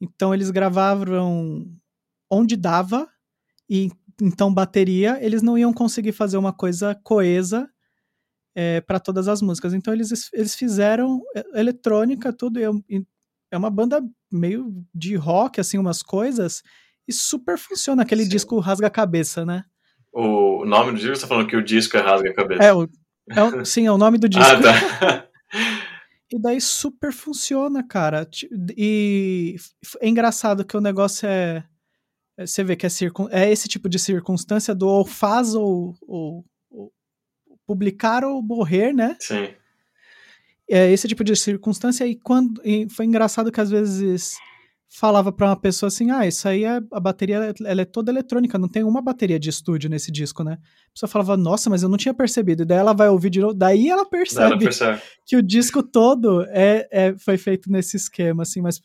Então 0.00 0.34
eles 0.34 0.50
gravavam 0.50 1.66
onde 2.28 2.56
dava, 2.56 3.08
e 3.70 3.90
então 4.20 4.52
bateria, 4.52 5.18
eles 5.24 5.42
não 5.42 5.56
iam 5.56 5.72
conseguir 5.72 6.12
fazer 6.12 6.36
uma 6.36 6.52
coisa 6.52 6.94
coesa 7.02 7.70
para 8.86 9.00
todas 9.00 9.26
as 9.28 9.42
músicas. 9.42 9.74
Então 9.74 9.92
eles, 9.92 10.30
eles 10.32 10.54
fizeram 10.54 11.20
e- 11.34 11.58
eletrônica, 11.60 12.32
tudo. 12.32 12.58
e 12.60 12.64
é 12.64 12.70
e 12.88 13.02
É 13.50 13.56
uma 13.56 13.70
banda 13.70 14.02
meio 14.32 14.72
de 14.94 15.14
rock, 15.16 15.60
assim, 15.60 15.78
umas 15.78 16.02
coisas, 16.02 16.62
e 17.06 17.12
super 17.12 17.56
funciona. 17.58 18.02
Aquele 18.02 18.24
Sim. 18.24 18.28
disco 18.30 18.58
rasga 18.58 18.86
a 18.88 18.90
cabeça, 18.90 19.44
né? 19.44 19.64
O 20.12 20.64
nome 20.64 20.92
do 20.92 20.98
disco, 20.98 21.14
você 21.16 21.22
tá 21.22 21.26
falando 21.28 21.48
que 21.48 21.56
o 21.56 21.62
disco 21.64 21.96
é 21.96 22.00
Rasga 22.00 22.30
a 22.30 22.34
Cabeça. 22.34 22.62
É, 22.62 22.72
o, 22.72 22.88
é 23.30 23.42
o- 23.42 23.64
sim, 23.64 23.86
é 23.86 23.90
o 23.92 23.98
nome 23.98 24.16
do 24.18 24.28
disco. 24.28 24.44
ah, 24.54 24.60
tá. 24.60 25.28
E 26.32 26.38
daí 26.40 26.60
super 26.60 27.12
funciona, 27.12 27.82
cara. 27.86 28.26
E 28.76 29.56
é 30.00 30.08
engraçado 30.08 30.64
que 30.64 30.76
o 30.76 30.80
negócio 30.80 31.28
é. 31.28 31.64
é- 32.38 32.46
Você 32.46 32.62
vê 32.64 32.76
que 32.76 32.86
é, 32.86 32.88
circun, 32.88 33.28
é 33.30 33.50
esse 33.50 33.68
tipo 33.68 33.88
de 33.88 33.98
circunstância 33.98 34.74
do 34.74 34.86
ou 34.88 35.04
faz 35.04 35.54
ou- 35.54 35.94
ou 36.02 36.44
publicar 37.66 38.24
ou 38.24 38.42
morrer, 38.42 38.92
né? 38.92 39.16
Sim. 39.20 39.48
É 40.68 40.90
esse 40.90 41.06
tipo 41.06 41.22
de 41.22 41.36
circunstância. 41.36 42.06
E 42.06 42.14
quando 42.16 42.60
e 42.64 42.88
foi 42.88 43.04
engraçado 43.04 43.52
que 43.52 43.60
às 43.60 43.70
vezes 43.70 44.36
falava 44.88 45.32
pra 45.32 45.48
uma 45.48 45.56
pessoa 45.60 45.88
assim: 45.88 46.10
ah, 46.10 46.26
isso 46.26 46.48
aí 46.48 46.64
é, 46.64 46.80
a 46.92 47.00
bateria 47.00 47.54
ela 47.64 47.82
é 47.82 47.84
toda 47.84 48.10
eletrônica, 48.10 48.56
não 48.58 48.68
tem 48.68 48.82
uma 48.84 49.02
bateria 49.02 49.38
de 49.38 49.50
estúdio 49.50 49.90
nesse 49.90 50.10
disco, 50.10 50.42
né? 50.42 50.52
A 50.60 50.92
pessoa 50.92 51.10
falava, 51.10 51.36
nossa, 51.36 51.68
mas 51.68 51.82
eu 51.82 51.88
não 51.88 51.98
tinha 51.98 52.14
percebido. 52.14 52.62
E 52.62 52.66
daí 52.66 52.78
ela 52.78 52.94
vai 52.94 53.08
ouvir 53.08 53.30
de 53.30 53.40
novo, 53.40 53.52
daí 53.54 53.88
ela 53.88 54.08
percebe 54.08 54.50
pra 54.50 54.58
perceber. 54.58 55.02
que 55.26 55.36
o 55.36 55.42
disco 55.42 55.82
todo 55.82 56.42
é, 56.48 56.88
é- 56.90 57.18
foi 57.18 57.36
feito 57.36 57.70
nesse 57.70 57.96
esquema, 57.96 58.42
assim, 58.44 58.60
mas 58.62 58.80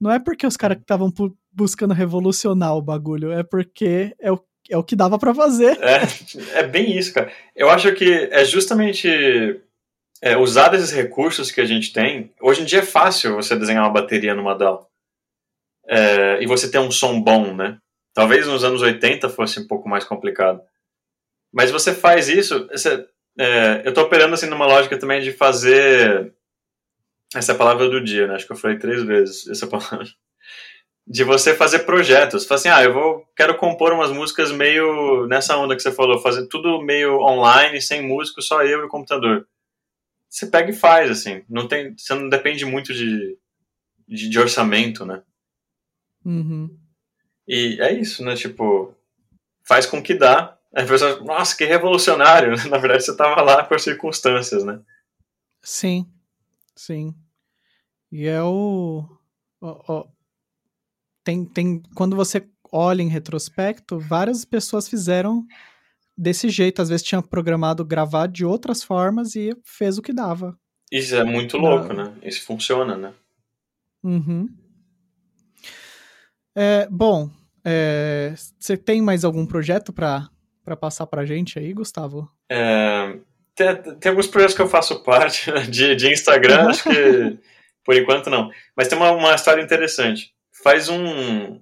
não 0.00 0.10
é 0.10 0.18
porque 0.18 0.46
os 0.46 0.56
caras 0.56 0.78
estavam 0.78 1.12
buscando 1.52 1.92
revolucionar 1.92 2.74
o 2.74 2.82
bagulho, 2.82 3.30
é 3.30 3.42
porque 3.42 4.14
é 4.18 4.32
o, 4.32 4.40
é 4.70 4.76
o 4.76 4.84
que 4.84 4.94
dava 4.96 5.18
pra 5.18 5.34
fazer. 5.34 5.78
É, 5.82 6.60
é 6.60 6.62
bem 6.66 6.96
isso, 6.96 7.12
cara. 7.12 7.30
Eu 7.54 7.68
acho 7.70 7.92
que 7.94 8.28
é 8.30 8.44
justamente 8.44 9.60
é, 10.22 10.36
usar 10.36 10.68
desses 10.68 10.90
recursos 10.90 11.50
que 11.50 11.60
a 11.60 11.64
gente 11.66 11.92
tem. 11.92 12.32
Hoje 12.40 12.62
em 12.62 12.64
dia 12.64 12.78
é 12.80 12.82
fácil 12.82 13.34
você 13.36 13.56
desenhar 13.56 13.84
uma 13.84 13.92
bateria 13.92 14.34
numa 14.34 14.54
DAW. 14.56 14.86
É, 15.86 16.42
e 16.42 16.46
você 16.46 16.70
ter 16.70 16.78
um 16.78 16.90
som 16.90 17.20
bom, 17.20 17.54
né? 17.54 17.78
Talvez 18.14 18.46
nos 18.46 18.64
anos 18.64 18.82
80 18.82 19.28
fosse 19.28 19.58
um 19.60 19.66
pouco 19.66 19.88
mais 19.88 20.04
complicado. 20.04 20.60
Mas 21.52 21.70
você 21.70 21.92
faz 21.94 22.28
isso. 22.28 22.66
você- 22.68 23.06
é, 23.38 23.82
eu 23.84 23.92
tô 23.94 24.02
operando 24.02 24.34
assim 24.34 24.46
numa 24.46 24.66
lógica 24.66 24.98
também 24.98 25.20
de 25.20 25.32
fazer. 25.32 26.32
Essa 27.34 27.54
palavra 27.54 27.88
do 27.88 28.02
dia, 28.02 28.26
né? 28.26 28.34
Acho 28.34 28.46
que 28.46 28.52
eu 28.52 28.56
falei 28.56 28.76
três 28.78 29.02
vezes 29.04 29.48
essa 29.48 29.66
palavra. 29.68 30.06
De 31.06 31.24
você 31.24 31.54
fazer 31.54 31.80
projetos. 31.80 32.46
Fala 32.46 32.58
assim, 32.58 32.68
ah, 32.68 32.82
eu 32.82 32.92
vou, 32.92 33.26
quero 33.36 33.56
compor 33.56 33.92
umas 33.92 34.12
músicas 34.12 34.52
meio 34.52 35.26
nessa 35.26 35.56
onda 35.56 35.74
que 35.74 35.82
você 35.82 35.90
falou, 35.90 36.20
fazer 36.20 36.46
tudo 36.46 36.80
meio 36.80 37.20
online, 37.20 37.80
sem 37.80 38.02
músico, 38.02 38.40
só 38.40 38.62
eu 38.62 38.80
e 38.80 38.84
o 38.84 38.88
computador. 38.88 39.46
Você 40.28 40.46
pega 40.46 40.70
e 40.70 40.74
faz, 40.74 41.10
assim. 41.10 41.42
Não 41.48 41.66
tem, 41.66 41.96
você 41.96 42.14
não 42.14 42.28
depende 42.28 42.64
muito 42.64 42.94
de, 42.94 43.36
de, 44.06 44.28
de 44.28 44.38
orçamento, 44.38 45.04
né? 45.04 45.22
Uhum. 46.24 46.78
E 47.48 47.78
é 47.80 47.92
isso, 47.92 48.24
né? 48.24 48.36
Tipo, 48.36 48.94
faz 49.64 49.86
com 49.86 50.00
que 50.02 50.14
dá. 50.14 50.56
Aí 50.72 50.84
a 50.84 50.86
pessoa, 50.86 51.20
nossa, 51.24 51.56
que 51.56 51.64
revolucionário. 51.64 52.54
Na 52.70 52.78
verdade, 52.78 53.04
você 53.04 53.16
tava 53.16 53.42
lá 53.42 53.64
por 53.64 53.80
circunstâncias, 53.80 54.64
né? 54.64 54.80
Sim, 55.62 56.08
sim. 56.76 57.14
E 58.10 58.26
é 58.26 58.42
o. 58.42 59.04
ó, 59.60 59.82
ó, 59.88 60.06
tem, 61.30 61.44
tem, 61.44 61.82
quando 61.94 62.16
você 62.16 62.44
olha 62.72 63.02
em 63.02 63.08
retrospecto, 63.08 63.98
várias 63.98 64.44
pessoas 64.44 64.88
fizeram 64.88 65.46
desse 66.16 66.48
jeito. 66.48 66.82
Às 66.82 66.88
vezes 66.88 67.06
tinha 67.06 67.22
programado 67.22 67.84
gravar 67.84 68.26
de 68.26 68.44
outras 68.44 68.82
formas 68.82 69.36
e 69.36 69.54
fez 69.64 69.98
o 69.98 70.02
que 70.02 70.12
dava. 70.12 70.58
Isso 70.90 71.14
é 71.14 71.22
muito 71.22 71.56
louco, 71.56 71.92
né? 71.92 72.12
Isso 72.22 72.44
funciona, 72.44 72.96
né? 72.96 73.12
Uhum. 74.02 74.48
É, 76.56 76.88
bom, 76.90 77.30
é, 77.64 78.34
você 78.58 78.76
tem 78.76 79.00
mais 79.00 79.24
algum 79.24 79.46
projeto 79.46 79.92
para 79.92 80.28
passar 80.80 81.06
pra 81.06 81.24
gente 81.24 81.58
aí, 81.58 81.72
Gustavo? 81.72 82.28
É, 82.50 83.16
tem, 83.54 83.76
tem 84.00 84.10
alguns 84.10 84.26
projetos 84.26 84.56
que 84.56 84.62
eu 84.62 84.68
faço 84.68 85.02
parte 85.04 85.52
né, 85.52 85.60
de, 85.62 85.94
de 85.94 86.12
Instagram, 86.12 86.70
acho 86.70 86.82
que 86.84 87.38
por 87.84 87.94
enquanto 87.94 88.28
não. 88.28 88.50
Mas 88.76 88.88
tem 88.88 88.98
uma, 88.98 89.12
uma 89.12 89.34
história 89.34 89.62
interessante. 89.62 90.34
Faz 90.62 90.88
um. 90.88 91.60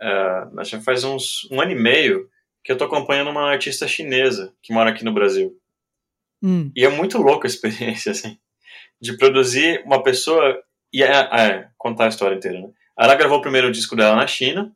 é, 0.00 0.48
acho 0.58 0.78
que 0.78 0.84
faz 0.84 1.04
uns 1.04 1.48
um 1.50 1.60
ano 1.60 1.72
e 1.72 1.74
meio 1.74 2.28
que 2.64 2.72
eu 2.72 2.76
tô 2.76 2.84
acompanhando 2.84 3.30
uma 3.30 3.48
artista 3.50 3.86
chinesa 3.86 4.52
que 4.62 4.72
mora 4.72 4.90
aqui 4.90 5.04
no 5.04 5.12
Brasil. 5.12 5.56
Hum, 6.42 6.70
E 6.76 6.84
é 6.84 6.88
muito 6.88 7.18
louca 7.18 7.46
a 7.46 7.50
experiência, 7.50 8.10
assim, 8.12 8.38
de 9.00 9.16
produzir 9.16 9.82
uma 9.84 10.02
pessoa 10.02 10.62
e 10.92 11.02
é, 11.02 11.10
é, 11.10 11.68
contar 11.78 12.06
a 12.06 12.08
história 12.08 12.36
inteira, 12.36 12.60
né? 12.60 12.70
Ela 12.98 13.14
gravou 13.14 13.38
o 13.38 13.42
primeiro 13.42 13.70
disco 13.70 13.94
dela 13.94 14.16
na 14.16 14.26
China, 14.26 14.74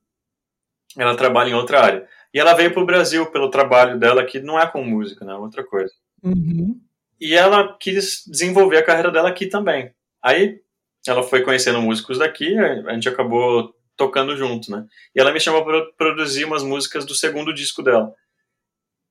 ela 0.97 1.17
trabalha 1.17 1.51
em 1.51 1.55
outra 1.55 1.81
área. 1.81 2.09
E 2.33 2.39
ela 2.39 2.55
veio 2.55 2.73
pro 2.73 2.87
Brasil 2.87 3.27
pelo 3.31 3.51
trabalho 3.51 3.99
dela, 3.99 4.25
que 4.25 4.39
não 4.41 4.59
é 4.59 4.67
com 4.71 4.85
música, 4.85 5.25
né? 5.25 5.33
É 5.33 5.37
outra 5.37 5.65
coisa. 5.65 5.93
uhum, 6.23 6.81
E 7.21 7.35
ela 7.35 7.77
quis 7.79 8.25
desenvolver 8.27 8.77
a 8.79 8.85
carreira 8.85 9.11
dela 9.11 9.29
aqui 9.31 9.47
também. 9.47 9.93
Aí 10.23 10.61
ela 11.07 11.23
foi 11.23 11.43
conhecendo 11.43 11.81
músicos 11.81 12.19
daqui, 12.19 12.59
a 12.59 12.93
gente 12.93 13.09
acabou 13.09 13.75
tocando 13.97 14.37
junto, 14.37 14.71
né? 14.71 14.87
E 15.15 15.21
ela 15.21 15.33
me 15.33 15.41
chamou 15.41 15.65
para 15.65 15.85
produzir 15.97 16.45
umas 16.45 16.63
músicas 16.63 17.05
do 17.05 17.15
segundo 17.15 17.53
disco 17.53 17.83
dela. 17.83 18.15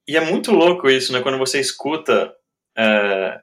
E 0.07 0.17
é 0.17 0.21
muito 0.21 0.51
louco 0.51 0.89
isso, 0.89 1.13
né? 1.13 1.21
Quando 1.21 1.37
você 1.37 1.59
escuta 1.59 2.33
é, 2.75 3.39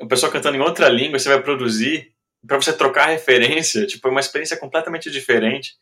uma 0.00 0.08
pessoa 0.08 0.30
cantando 0.30 0.56
em 0.56 0.60
outra 0.60 0.88
língua, 0.88 1.18
você 1.18 1.28
vai 1.28 1.42
produzir, 1.42 2.12
para 2.46 2.56
você 2.56 2.72
trocar 2.72 3.06
referência, 3.06 3.86
tipo, 3.86 4.06
é 4.06 4.10
uma 4.10 4.20
experiência 4.20 4.56
completamente 4.56 5.10
diferente. 5.10 5.74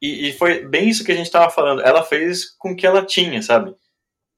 E, 0.00 0.28
e 0.28 0.32
foi 0.32 0.64
bem 0.64 0.88
isso 0.88 1.04
que 1.04 1.10
a 1.10 1.16
gente 1.16 1.26
estava 1.26 1.50
falando. 1.50 1.82
Ela 1.82 2.04
fez 2.04 2.56
com 2.56 2.70
o 2.70 2.76
que 2.76 2.86
ela 2.86 3.04
tinha, 3.04 3.42
sabe? 3.42 3.74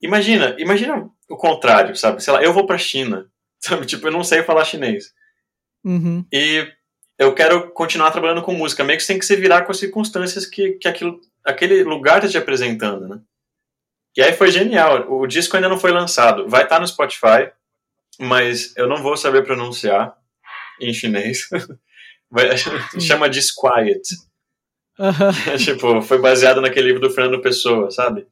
Imagina, 0.00 0.56
imagina 0.58 1.10
o 1.28 1.36
contrário, 1.36 1.94
sabe? 1.94 2.22
Sei 2.22 2.32
lá, 2.32 2.42
eu 2.42 2.54
vou 2.54 2.66
pra 2.66 2.78
China, 2.78 3.30
sabe? 3.60 3.84
Tipo, 3.84 4.08
eu 4.08 4.12
não 4.12 4.24
sei 4.24 4.42
falar 4.42 4.64
chinês. 4.64 5.12
Uhum, 5.84 6.24
E 6.32 6.66
eu 7.18 7.34
quero 7.34 7.70
continuar 7.72 8.10
trabalhando 8.10 8.42
com 8.42 8.52
música. 8.52 8.84
Meio 8.84 8.98
que 8.98 9.04
você 9.04 9.12
tem 9.12 9.18
que 9.18 9.26
se 9.26 9.36
virar 9.36 9.62
com 9.62 9.72
as 9.72 9.78
circunstâncias 9.78 10.46
que, 10.46 10.72
que 10.72 10.88
aquilo, 10.88 11.20
aquele 11.44 11.84
lugar 11.84 12.18
está 12.18 12.28
te 12.28 12.38
apresentando, 12.38 13.08
né? 13.08 13.20
E 14.16 14.22
aí 14.22 14.32
foi 14.32 14.50
genial. 14.50 15.10
O 15.12 15.26
disco 15.26 15.56
ainda 15.56 15.68
não 15.68 15.78
foi 15.78 15.92
lançado. 15.92 16.48
Vai 16.48 16.62
estar 16.64 16.76
tá 16.76 16.80
no 16.80 16.88
Spotify, 16.88 17.50
mas 18.18 18.74
eu 18.76 18.88
não 18.88 19.02
vou 19.02 19.16
saber 19.16 19.44
pronunciar 19.44 20.16
em 20.80 20.92
chinês. 20.92 21.48
Chama 23.00 23.28
Disquiet. 23.28 24.02
Uhum. 24.98 25.56
tipo, 25.58 26.02
foi 26.02 26.18
baseado 26.18 26.60
naquele 26.60 26.88
livro 26.88 27.00
do 27.00 27.10
Fernando 27.10 27.40
Pessoa, 27.40 27.90
sabe? 27.90 28.26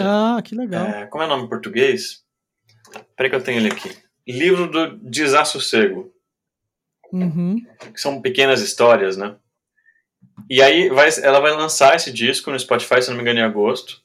Ah, 0.00 0.40
que 0.44 0.54
legal. 0.54 0.86
É, 0.86 1.06
como 1.06 1.22
é 1.22 1.26
o 1.26 1.28
nome 1.28 1.44
em 1.44 1.48
português? 1.48 2.22
Peraí 3.16 3.30
que 3.30 3.36
eu 3.36 3.42
tenho 3.42 3.60
ele 3.60 3.68
aqui. 3.68 3.96
Livro 4.26 4.68
do 4.68 4.98
Desassossego. 4.98 6.12
Uhum. 7.12 7.64
Que 7.92 8.00
são 8.00 8.20
pequenas 8.20 8.60
histórias, 8.60 9.16
né? 9.16 9.36
E 10.48 10.62
aí 10.62 10.88
vai, 10.88 11.08
ela 11.22 11.40
vai 11.40 11.52
lançar 11.52 11.94
esse 11.94 12.12
disco 12.12 12.50
no 12.50 12.58
Spotify, 12.58 13.02
se 13.02 13.10
não 13.10 13.16
me 13.16 13.22
engano, 13.22 13.40
em 13.40 13.42
agosto. 13.42 14.02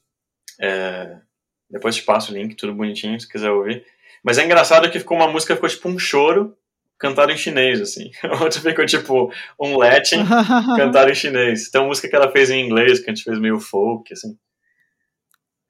É, 0.60 1.18
depois 1.70 1.96
te 1.96 2.04
passo 2.04 2.32
o 2.32 2.36
link, 2.36 2.56
tudo 2.56 2.74
bonitinho, 2.74 3.20
se 3.20 3.28
quiser 3.28 3.52
ouvir. 3.52 3.86
Mas 4.24 4.38
é 4.38 4.46
engraçado 4.46 4.90
que 4.90 5.00
ficou 5.00 5.18
uma 5.18 5.28
música, 5.28 5.56
ficou 5.56 5.70
tipo 5.70 5.88
um 5.88 6.00
choro 6.00 6.58
cantado 6.98 7.32
em 7.32 7.38
chinês, 7.38 7.82
assim. 7.82 8.12
Outra 8.42 8.62
ficou 8.62 8.86
tipo 8.86 9.32
um 9.60 9.78
Latin 9.78 10.26
cantado 10.78 11.12
em 11.12 11.16
chinês. 11.16 11.70
Uma 11.74 11.86
música 11.86 12.08
que 12.08 12.16
ela 12.16 12.32
fez 12.32 12.50
em 12.50 12.66
inglês, 12.66 13.00
que 13.00 13.10
a 13.10 13.14
gente 13.14 13.24
fez 13.24 13.40
meio 13.40 13.60
folk, 13.60 14.12
assim. 14.14 14.38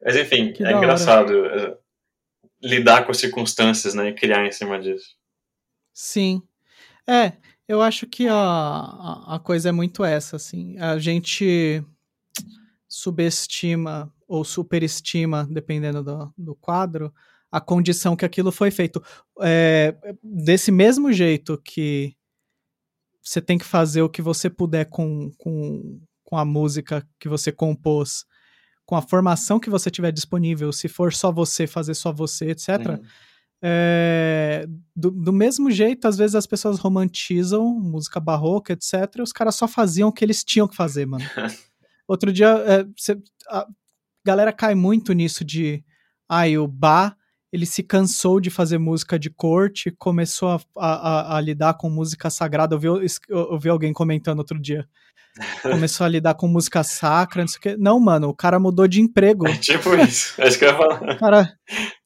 Mas 0.02 0.16
enfim, 0.16 0.54
que 0.54 0.64
é 0.64 0.72
engraçado 0.72 1.46
é, 1.48 1.78
lidar 2.62 3.06
com 3.06 3.12
as 3.12 3.18
circunstâncias, 3.18 3.94
né, 3.94 4.10
e 4.10 4.14
criar 4.14 4.46
em 4.46 4.52
cima 4.52 4.80
disso. 4.80 5.16
Sim. 5.94 6.42
É, 7.08 7.34
eu 7.68 7.82
acho 7.82 8.08
que 8.08 8.28
a, 8.28 9.36
a 9.36 9.40
coisa 9.40 9.70
é 9.70 9.72
muito 9.72 10.04
essa, 10.04 10.36
assim. 10.36 10.78
A 10.78 10.98
gente 10.98 11.84
subestima 12.88 14.14
ou 14.28 14.44
superestima, 14.44 15.48
dependendo 15.50 16.04
do, 16.04 16.34
do 16.38 16.56
quadro, 16.56 17.14
a 17.52 17.62
condição 17.62 18.16
que 18.16 18.26
aquilo 18.26 18.52
foi 18.52 18.72
feito. 18.72 19.02
É, 19.42 19.96
desse 20.24 20.72
mesmo 20.72 21.12
jeito 21.12 21.60
que 21.64 22.16
você 23.22 23.42
tem 23.42 23.58
que 23.58 23.66
fazer 23.66 24.02
o 24.02 24.10
que 24.10 24.22
você 24.22 24.50
puder 24.50 24.86
com, 24.86 25.32
com, 25.38 26.00
com 26.24 26.38
a 26.38 26.46
música 26.46 27.08
que 27.20 27.28
você 27.28 27.52
compôs, 27.52 28.26
com 28.86 28.96
a 28.96 29.02
formação 29.02 29.60
que 29.60 29.70
você 29.70 29.90
tiver 29.90 30.12
disponível, 30.12 30.72
se 30.72 30.88
for 30.88 31.12
só 31.12 31.32
você, 31.32 31.66
fazer 31.66 31.96
só 31.96 32.12
você, 32.12 32.52
etc. 32.52 33.00
É, 33.64 34.68
do, 34.96 35.10
do, 35.10 35.34
mesmo 35.34 35.72
jeito, 35.72 36.08
às 36.08 36.18
vezes 36.18 36.36
as 36.36 36.46
pessoas 36.46 36.78
romantizam 36.78 37.66
música 37.80 38.20
barroca, 38.20 38.74
etc. 38.74 39.22
os 39.22 39.32
caras 39.32 39.56
só 39.56 39.68
faziam 39.68 40.10
o 40.10 40.14
que 40.14 40.24
eles 40.24 40.44
tinham 40.44 40.68
que 40.68 40.76
fazer, 40.76 41.06
mano. 41.06 41.26
Outro 42.08 42.32
dia, 42.32 42.50
é, 42.50 42.86
cê, 42.98 43.18
a 43.50 43.66
galera 44.26 44.54
cai 44.54 44.76
muito 44.76 45.14
nisso 45.14 45.44
de. 45.44 45.84
Ai, 46.30 46.56
ah, 46.56 46.62
o 46.62 46.68
Bach 46.68 47.16
ele 47.56 47.66
se 47.66 47.82
cansou 47.82 48.42
de 48.42 48.50
fazer 48.50 48.78
música 48.78 49.18
de 49.18 49.30
corte, 49.30 49.90
começou 49.98 50.50
a, 50.50 50.60
a, 50.78 51.38
a 51.38 51.42
lidar 51.42 51.76
com 51.76 51.90
música 51.90 52.30
sagrada. 52.30 52.76
Eu 52.76 52.80
vi, 52.80 53.08
eu 53.30 53.58
vi 53.58 53.70
alguém 53.70 53.94
comentando 53.94 54.40
outro 54.40 54.60
dia. 54.60 54.86
Começou 55.62 56.06
a 56.06 56.10
lidar 56.10 56.34
com 56.36 56.48
música 56.48 56.84
sacra, 56.84 57.44
não 57.44 57.48
sei 57.48 57.58
o 57.58 57.62
quê. 57.62 57.78
Não, 57.78 58.00
mano, 58.00 58.28
o 58.28 58.36
cara 58.36 58.60
mudou 58.60 58.88
de 58.88 59.02
emprego. 59.02 59.48
É 59.48 59.58
tipo 59.58 59.96
isso, 59.96 60.42
é 60.42 60.48
isso 60.48 60.60
que 60.60 60.66
eu 60.66 60.70
ia 60.70 60.78
falar. 60.78 61.16
O 61.16 61.18
cara, 61.18 61.54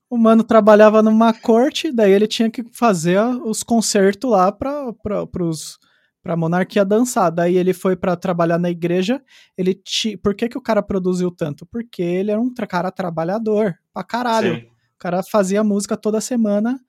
o 0.10 0.18
mano 0.18 0.44
trabalhava 0.44 1.04
numa 1.04 1.34
corte, 1.34 1.92
daí 1.92 2.12
ele 2.12 2.28
tinha 2.28 2.50
que 2.50 2.64
fazer 2.72 3.20
os 3.46 3.62
concertos 3.62 4.30
lá 4.30 4.52
para 4.52 4.92
pra, 4.94 5.28
pros, 5.28 5.78
pra 6.24 6.36
monarquia 6.36 6.84
dançar. 6.84 7.32
Daí 7.32 7.56
ele 7.56 7.74
foi 7.74 7.96
para 7.96 8.16
trabalhar 8.16 8.58
na 8.58 8.72
igreja. 8.72 9.22
Ele 9.58 9.76
ti... 9.76 10.18
Por 10.18 10.34
que, 10.34 10.50
que 10.50 10.58
o 10.58 10.62
cara 10.62 10.82
produziu 10.82 11.30
tanto? 11.30 11.66
Porque 11.66 12.02
ele 12.02 12.32
era 12.32 12.42
um 12.42 12.52
cara 12.54 12.92
trabalhador 12.92 13.76
pra 13.94 14.04
caralho. 14.04 14.56
Sim. 14.56 14.62
O 14.62 14.98
cara 14.98 15.22
fazia 15.24 15.64
música 15.64 15.96
toda 15.96 16.20
semana 16.20 16.80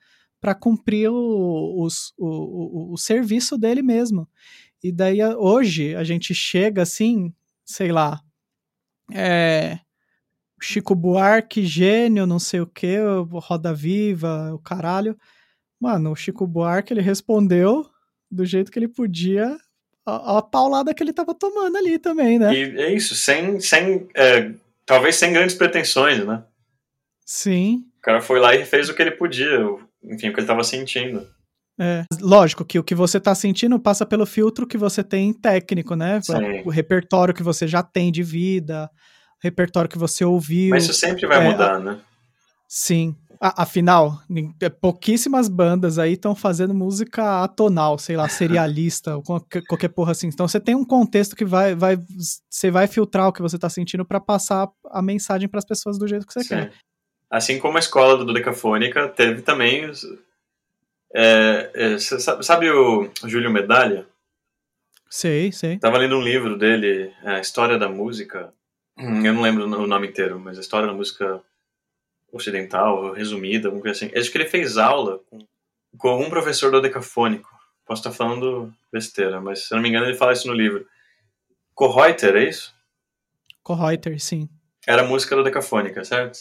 para 0.41 0.55
cumprir 0.55 1.11
o, 1.11 1.15
o, 1.15 1.89
o, 2.19 2.95
o, 2.95 2.97
serviço 2.97 3.59
dele 3.59 3.83
mesmo. 3.83 4.27
E 4.83 4.91
daí 4.91 5.23
hoje 5.37 5.95
a 5.95 6.03
gente 6.03 6.35
chega 6.35 6.83
assim, 6.83 7.33
sei 7.65 7.93
lá, 7.93 8.21
é, 9.13 9.79
Chico 10.61 10.95
Buarque, 10.95 11.65
gênio, 11.65 12.27
não 12.27 12.39
sei 12.39 12.61
o 12.61 12.67
que, 12.67 12.99
Roda 13.33 13.73
Viva, 13.73 14.53
o 14.55 14.59
caralho. 14.59 15.17
Mano, 15.81 16.13
o 16.13 16.17
Chico 16.17 16.47
Buarque 16.47 16.93
ele 16.93 17.01
respondeu 17.01 17.87
do 18.31 18.45
jeito 18.45 18.71
que 18.71 18.79
ele 18.79 18.89
podia 18.89 19.57
a, 20.07 20.39
a 20.39 20.43
paulada 20.43 20.95
que 20.95 21.03
ele 21.03 21.13
tava 21.13 21.35
tomando 21.35 21.77
ali 21.77 21.99
também, 21.99 22.39
né? 22.39 22.55
E 22.55 22.81
é 22.81 22.93
isso, 22.93 23.15
sem, 23.15 23.59
sem 23.61 24.09
é, 24.15 24.53
talvez 24.85 25.17
sem 25.17 25.33
grandes 25.33 25.55
pretensões, 25.55 26.25
né? 26.25 26.45
Sim. 27.25 27.85
O 27.99 28.03
cara 28.03 28.21
foi 28.21 28.41
lá 28.41 28.55
e 28.55 28.65
fez 28.65 28.89
o 28.89 28.95
que 28.95 29.03
ele 29.03 29.13
podia, 29.13 29.61
enfim, 30.03 30.29
o 30.29 30.33
que 30.33 30.41
ele 30.41 30.41
estava 30.41 30.65
sentindo. 30.65 31.27
É, 31.79 32.05
lógico 32.21 32.63
que 32.63 32.79
o 32.79 32.85
que 32.85 32.95
você 32.95 33.17
está 33.17 33.35
sentindo 33.35 33.81
passa 33.81 34.05
pelo 34.05 34.27
filtro 34.27 34.67
que 34.67 34.77
você 34.77 35.03
tem 35.03 35.33
técnico, 35.33 35.95
né? 35.95 36.21
Sim. 36.21 36.63
O 36.65 36.71
repertório 36.71 37.33
que 37.33 37.43
você 37.43 37.67
já 37.67 37.83
tem 37.83 38.13
de 38.13 38.23
vida, 38.23 38.91
repertório 39.43 39.91
que 39.91 39.99
você 39.99 40.25
ouviu. 40.25 40.71
Mas 40.71 40.85
isso 40.85 40.95
sempre 40.95 41.27
vai 41.27 41.45
é, 41.45 41.51
mudar, 41.51 41.79
né? 41.79 42.01
Sim. 42.69 43.17
afinal, 43.41 44.21
é, 44.61 44.69
pouquíssimas 44.69 45.49
bandas 45.49 45.99
aí 45.99 46.13
estão 46.13 46.35
fazendo 46.35 46.75
música 46.75 47.43
atonal, 47.43 47.99
sei 47.99 48.17
lá, 48.17 48.29
serialista, 48.31 49.21
qualquer, 49.25 49.63
qualquer 49.67 49.89
porra 49.89 50.13
assim. 50.13 50.29
Então 50.29 50.47
você 50.47 50.61
tem 50.61 50.75
um 50.75 50.85
contexto 50.85 51.35
que 51.35 51.45
vai, 51.45 51.75
vai, 51.75 51.99
você 52.49 52.71
vai 52.71 52.87
filtrar 52.87 53.29
o 53.29 53.33
que 53.33 53.43
você 53.43 53.57
está 53.57 53.69
sentindo 53.69 54.05
para 54.05 54.21
passar 54.21 54.69
a 54.91 55.03
mensagem 55.03 55.49
para 55.49 55.59
as 55.59 55.65
pessoas 55.65 55.99
do 55.99 56.07
jeito 56.07 56.27
que 56.27 56.33
você 56.33 56.43
Sim. 56.43 56.49
quer. 56.49 56.73
Assim 57.31 57.59
como 57.59 57.77
a 57.77 57.81
escola 57.81 58.17
do 58.17 58.25
Dodecafônica 58.25 59.09
teve 59.09 59.43
também. 59.43 59.91
É, 61.15 61.71
é, 61.75 61.99
sabe, 61.99 62.45
sabe, 62.45 62.71
o 62.71 63.11
Júlio 63.25 63.51
Medalha? 63.51 64.07
Sei, 65.09 65.51
sei. 65.51 65.79
Tava 65.79 65.99
lendo 65.99 66.17
um 66.17 66.23
livro 66.23 66.57
dele, 66.57 67.13
A 67.25 67.41
História 67.41 67.77
da 67.77 67.89
Música. 67.89 68.53
Hum, 69.01 69.25
eu 69.25 69.33
não 69.33 69.41
lembro 69.41 69.65
o 69.65 69.87
nome 69.87 70.09
inteiro, 70.09 70.39
mas 70.39 70.59
a 70.59 70.61
história 70.61 70.87
da 70.87 70.93
música 70.93 71.43
ocidental, 72.31 73.13
resumida, 73.13 73.69
alguma 73.69 73.83
coisa 73.83 73.97
assim. 74.05 74.19
Acho 74.19 74.31
que 74.31 74.39
ele 74.39 74.49
fez 74.49 74.77
aula 74.77 75.21
com, 75.99 76.23
um 76.23 76.29
professor 76.29 76.71
dodecafônico. 76.71 77.49
Posso 77.87 78.01
estar 78.01 78.13
falando 78.13 78.73
besteira, 78.93 79.41
mas 79.41 79.67
se 79.67 79.75
não 79.75 79.81
me 79.81 79.89
engano 79.89 80.07
ele 80.07 80.17
fala 80.17 80.33
isso 80.33 80.47
no 80.47 80.55
livro. 80.55 80.87
Kohreuter, 81.75 82.37
é 82.37 82.49
isso? 82.49 82.75
Kohreuter, 83.63 84.21
sim. 84.21 84.49
Era 84.87 85.03
música 85.03 85.35
dodecafônica, 85.35 86.05
certo? 86.05 86.39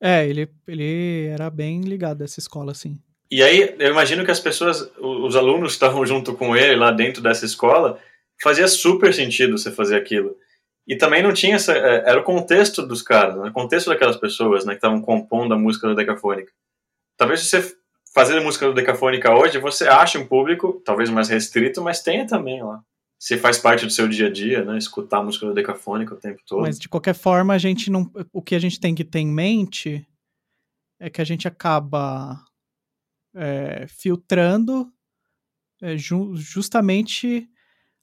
É, 0.00 0.26
ele, 0.26 0.48
ele 0.66 1.26
era 1.26 1.50
bem 1.50 1.82
ligado 1.82 2.22
a 2.22 2.24
essa 2.24 2.40
escola, 2.40 2.72
assim. 2.72 2.98
E 3.30 3.42
aí, 3.42 3.76
eu 3.78 3.90
imagino 3.90 4.24
que 4.24 4.30
as 4.30 4.40
pessoas, 4.40 4.90
os 4.98 5.36
alunos 5.36 5.72
que 5.72 5.76
estavam 5.76 6.04
junto 6.06 6.34
com 6.34 6.56
ele 6.56 6.76
lá 6.76 6.90
dentro 6.90 7.22
dessa 7.22 7.44
escola, 7.44 8.00
fazia 8.42 8.66
super 8.68 9.12
sentido 9.12 9.58
você 9.58 9.70
fazer 9.70 9.96
aquilo. 9.96 10.36
E 10.88 10.96
também 10.96 11.22
não 11.22 11.34
tinha 11.34 11.56
essa. 11.56 11.72
É, 11.72 12.08
era 12.08 12.18
o 12.18 12.24
contexto 12.24 12.84
dos 12.86 13.02
caras, 13.02 13.36
né? 13.36 13.50
o 13.50 13.52
contexto 13.52 13.88
daquelas 13.88 14.16
pessoas 14.16 14.64
né, 14.64 14.72
que 14.72 14.78
estavam 14.78 15.02
compondo 15.02 15.52
a 15.52 15.58
música 15.58 15.86
do 15.86 15.94
Decafônica. 15.94 16.50
Talvez 17.16 17.42
você 17.42 17.76
fazer 18.14 18.40
música 18.40 18.66
do 18.66 18.74
Decafônica 18.74 19.32
hoje, 19.32 19.58
você 19.58 19.86
ache 19.86 20.16
um 20.16 20.26
público, 20.26 20.80
talvez 20.84 21.10
mais 21.10 21.28
restrito, 21.28 21.82
mas 21.82 22.02
tenha 22.02 22.26
também 22.26 22.62
lá 22.62 22.82
se 23.18 23.36
faz 23.36 23.58
parte 23.58 23.84
do 23.84 23.90
seu 23.90 24.08
dia 24.08 24.28
a 24.28 24.32
dia, 24.32 24.64
né? 24.64 24.78
Escutar 24.78 25.22
música 25.22 25.44
do 25.44 25.52
decafônica 25.52 26.14
o 26.14 26.18
tempo 26.18 26.40
todo. 26.46 26.62
Mas 26.62 26.78
de 26.78 26.88
qualquer 26.88 27.14
forma, 27.14 27.52
a 27.52 27.58
gente 27.58 27.90
não. 27.90 28.10
O 28.32 28.40
que 28.40 28.54
a 28.54 28.58
gente 28.58 28.78
tem 28.78 28.94
que 28.94 29.04
ter 29.04 29.18
em 29.18 29.26
mente 29.26 30.06
é 31.00 31.10
que 31.10 31.20
a 31.20 31.24
gente 31.24 31.48
acaba 31.48 32.40
é, 33.34 33.86
filtrando 33.88 34.92
é, 35.82 35.96
ju 35.96 36.34
justamente 36.36 37.48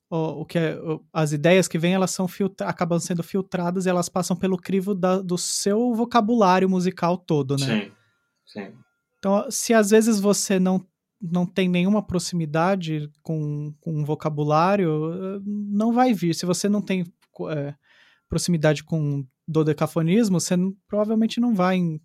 o, 0.10 0.42
o 0.42 0.46
que 0.46 0.58
é, 0.58 0.76
o, 0.76 1.04
as 1.12 1.32
ideias 1.32 1.68
que 1.68 1.78
vêm, 1.78 1.94
elas 1.94 2.12
são 2.12 2.28
acabam 2.62 3.00
sendo 3.00 3.24
filtradas 3.24 3.86
e 3.86 3.90
elas 3.90 4.10
passam 4.10 4.36
pelo 4.36 4.58
crivo 4.58 4.94
da, 4.94 5.22
do 5.22 5.38
seu 5.38 5.94
vocabulário 5.94 6.70
musical 6.70 7.18
todo, 7.18 7.58
né? 7.58 7.66
Sim, 7.66 7.92
sim. 8.46 8.74
Então, 9.20 9.50
se 9.50 9.74
às 9.74 9.90
vezes 9.90 10.20
você 10.20 10.60
não 10.60 10.86
não 11.22 11.46
tem 11.46 11.68
nenhuma 11.68 12.06
proximidade 12.06 13.10
com, 13.24 13.74
com 13.80 14.00
um 14.00 14.04
vocabulário, 14.04 15.42
não 15.44 15.92
vai 15.92 16.14
vir. 16.14 16.36
Se 16.36 16.46
você 16.46 16.70
não 16.70 16.82
tem 16.82 17.06
é, 17.50 17.74
proximidade 18.30 18.84
com 18.84 19.26
dodecafonismo, 19.48 20.40
você 20.40 20.56
não, 20.56 20.76
provavelmente 20.88 21.40
não 21.40 21.56
vai 21.56 22.00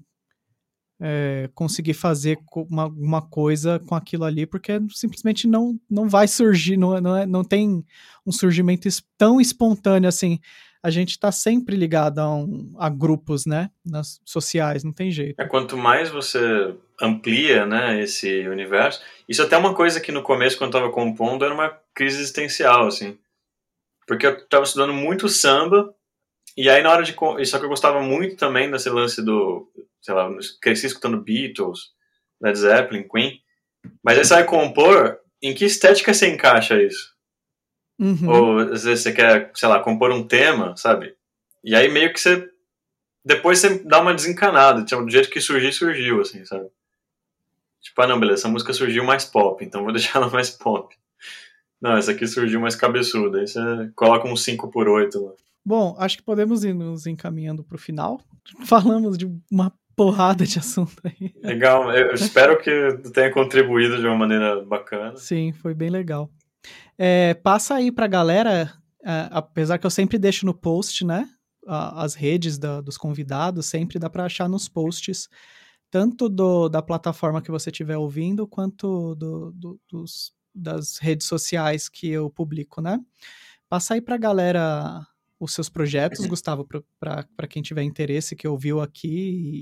é, 1.01 1.49
conseguir 1.55 1.95
fazer 1.95 2.39
uma, 2.69 2.87
uma 2.87 3.23
coisa 3.23 3.79
com 3.81 3.95
aquilo 3.95 4.25
ali, 4.25 4.45
porque 4.45 4.73
simplesmente 4.91 5.49
não, 5.49 5.81
não 5.91 6.09
vai 6.09 6.29
surgir, 6.29 6.77
não, 6.77 7.01
não, 7.01 7.17
é, 7.17 7.27
não 7.27 7.43
tem 7.43 7.85
um 8.27 8.33
surgimento 8.33 8.89
tão 9.17 9.41
espontâneo 9.41 10.09
assim. 10.09 10.39
a 10.83 10.91
gente 10.91 11.11
está 11.11 11.33
sempre 11.33 11.75
ligado 11.75 12.19
a, 12.19 12.35
um, 12.35 12.75
a, 12.79 12.89
grupos, 12.91 13.47
né? 13.47 13.71
Nas 13.85 14.21
sociais, 14.25 14.85
não 14.85 14.93
tem 14.93 15.11
jeito. 15.11 15.41
É, 15.41 15.47
quanto 15.47 15.77
mais 15.77 16.11
você 16.11 16.75
amplia, 17.01 17.65
né, 17.65 18.01
esse 18.03 18.47
universo. 18.47 19.03
Isso 19.27 19.41
é 19.41 19.47
até 19.47 19.57
é 19.57 19.59
uma 19.59 19.75
coisa 19.75 20.01
que 20.01 20.13
no 20.13 20.23
começo, 20.23 20.59
quando 20.59 20.75
eu 20.75 20.79
estava 20.79 20.93
compondo, 20.93 21.45
era 21.45 21.55
uma 21.55 21.75
crise 21.95 22.19
existencial, 22.19 22.87
assim. 22.87 23.19
Porque 24.07 24.27
eu 24.27 24.37
estava 24.37 24.65
estudando 24.65 24.93
muito 24.93 25.29
samba, 25.29 25.95
e 26.57 26.69
aí 26.69 26.83
na 26.83 26.91
hora 26.91 27.03
de. 27.03 27.15
Só 27.47 27.59
que 27.59 27.65
eu 27.65 27.69
gostava 27.69 28.03
muito 28.03 28.37
também 28.37 28.71
desse 28.71 28.91
lance 28.91 29.23
do. 29.23 29.70
Sei 30.01 30.15
lá, 30.15 30.31
cresci 30.61 30.87
escutando 30.87 31.23
Beatles, 31.23 31.91
Led 32.41 32.59
Zeppelin, 32.59 33.07
Queen. 33.09 33.41
Mas 34.03 34.19
aí 34.19 34.25
você 34.25 34.35
vai 34.35 34.45
compor, 34.45 35.19
em 35.43 35.55
que 35.55 35.65
estética 35.65 36.13
você 36.13 36.29
encaixa 36.29 36.81
isso? 36.83 37.15
Uhum. 37.99 38.29
Ou 38.29 38.59
às 38.59 38.85
vezes 38.85 39.03
você 39.03 39.13
quer, 39.13 39.51
sei 39.55 39.69
lá, 39.69 39.79
compor 39.81 40.11
um 40.11 40.27
tema, 40.27 40.77
sabe? 40.77 41.15
E 41.63 41.75
aí 41.75 41.91
meio 41.91 42.13
que 42.13 42.21
você. 42.21 42.49
Depois 43.23 43.59
você 43.59 43.79
dá 43.85 44.01
uma 44.01 44.15
desencanada. 44.15 44.85
Tipo, 44.85 45.05
do 45.05 45.11
jeito 45.11 45.29
que 45.29 45.41
surgiu, 45.41 45.73
surgiu, 45.73 46.21
assim, 46.21 46.45
sabe? 46.47 46.69
Tipo, 47.81 48.03
ah, 48.03 48.07
não, 48.07 48.21
beleza, 48.21 48.43
essa 48.43 48.49
música 48.49 48.73
surgiu 48.73 49.05
mais 49.05 49.25
pop, 49.25 49.65
então 49.65 49.83
vou 49.83 49.93
deixar 49.93 50.19
ela 50.19 50.31
mais 50.31 50.51
pop. 50.51 50.95
Não, 51.81 51.97
essa 51.97 52.13
aqui 52.13 52.27
surgiu 52.27 52.61
mais 52.61 52.77
cabeçuda. 52.77 53.39
Aí 53.39 53.47
você 53.47 53.61
coloca 53.95 54.29
um 54.29 54.37
5 54.37 54.71
por 54.71 54.89
8 54.89 55.25
lá. 55.25 55.33
Bom, 55.65 55.95
acho 55.99 56.19
que 56.19 56.23
podemos 56.23 56.65
ir 56.65 56.75
nos 56.75 57.07
encaminhando 57.07 57.63
para 57.63 57.77
o 57.77 57.79
final. 57.79 58.21
Falamos 58.65 59.17
de 59.17 59.27
uma 59.51 59.73
porrada 60.01 60.47
de 60.47 60.59
assunto 60.59 60.97
aí. 61.05 61.31
Legal, 61.43 61.93
eu 61.93 62.15
espero 62.15 62.59
que 62.59 62.71
tenha 63.13 63.31
contribuído 63.31 63.99
de 63.99 64.07
uma 64.07 64.17
maneira 64.17 64.65
bacana. 64.65 65.15
Sim, 65.15 65.53
foi 65.53 65.75
bem 65.75 65.91
legal. 65.91 66.31
É, 66.97 67.35
passa 67.35 67.75
aí 67.75 67.93
pra 67.93 68.07
galera, 68.07 68.73
é, 69.05 69.29
apesar 69.31 69.77
que 69.77 69.85
eu 69.85 69.91
sempre 69.91 70.19
deixo 70.19 70.47
no 70.47 70.55
post, 70.55 71.05
né? 71.05 71.29
as 71.67 72.15
redes 72.15 72.59
da, 72.59 72.81
dos 72.81 72.97
convidados, 72.97 73.67
sempre 73.67 73.99
dá 73.99 74.09
para 74.09 74.25
achar 74.25 74.49
nos 74.49 74.69
posts, 74.69 75.29
tanto 75.91 76.31
do, 76.31 76.71
da 76.71 76.81
plataforma 76.81 77.43
que 77.43 77.51
você 77.51 77.69
estiver 77.69 77.99
ouvindo, 77.99 78.47
quanto 78.47 79.15
do, 79.15 79.53
do, 79.53 79.81
dos, 79.87 80.33
das 80.55 80.97
redes 80.97 81.27
sociais 81.27 81.91
que 81.91 82.09
eu 82.09 82.31
publico, 82.31 82.81
né? 82.81 82.99
Passa 83.69 83.95
aí 83.95 84.01
pra 84.01 84.17
galera 84.17 85.07
os 85.41 85.55
seus 85.55 85.71
projetos, 85.71 86.27
Gustavo, 86.27 86.69
para 87.01 87.49
quem 87.49 87.63
tiver 87.63 87.83
interesse, 87.83 88.37
que 88.37 88.47
ouviu 88.47 88.83
aqui 88.83 89.09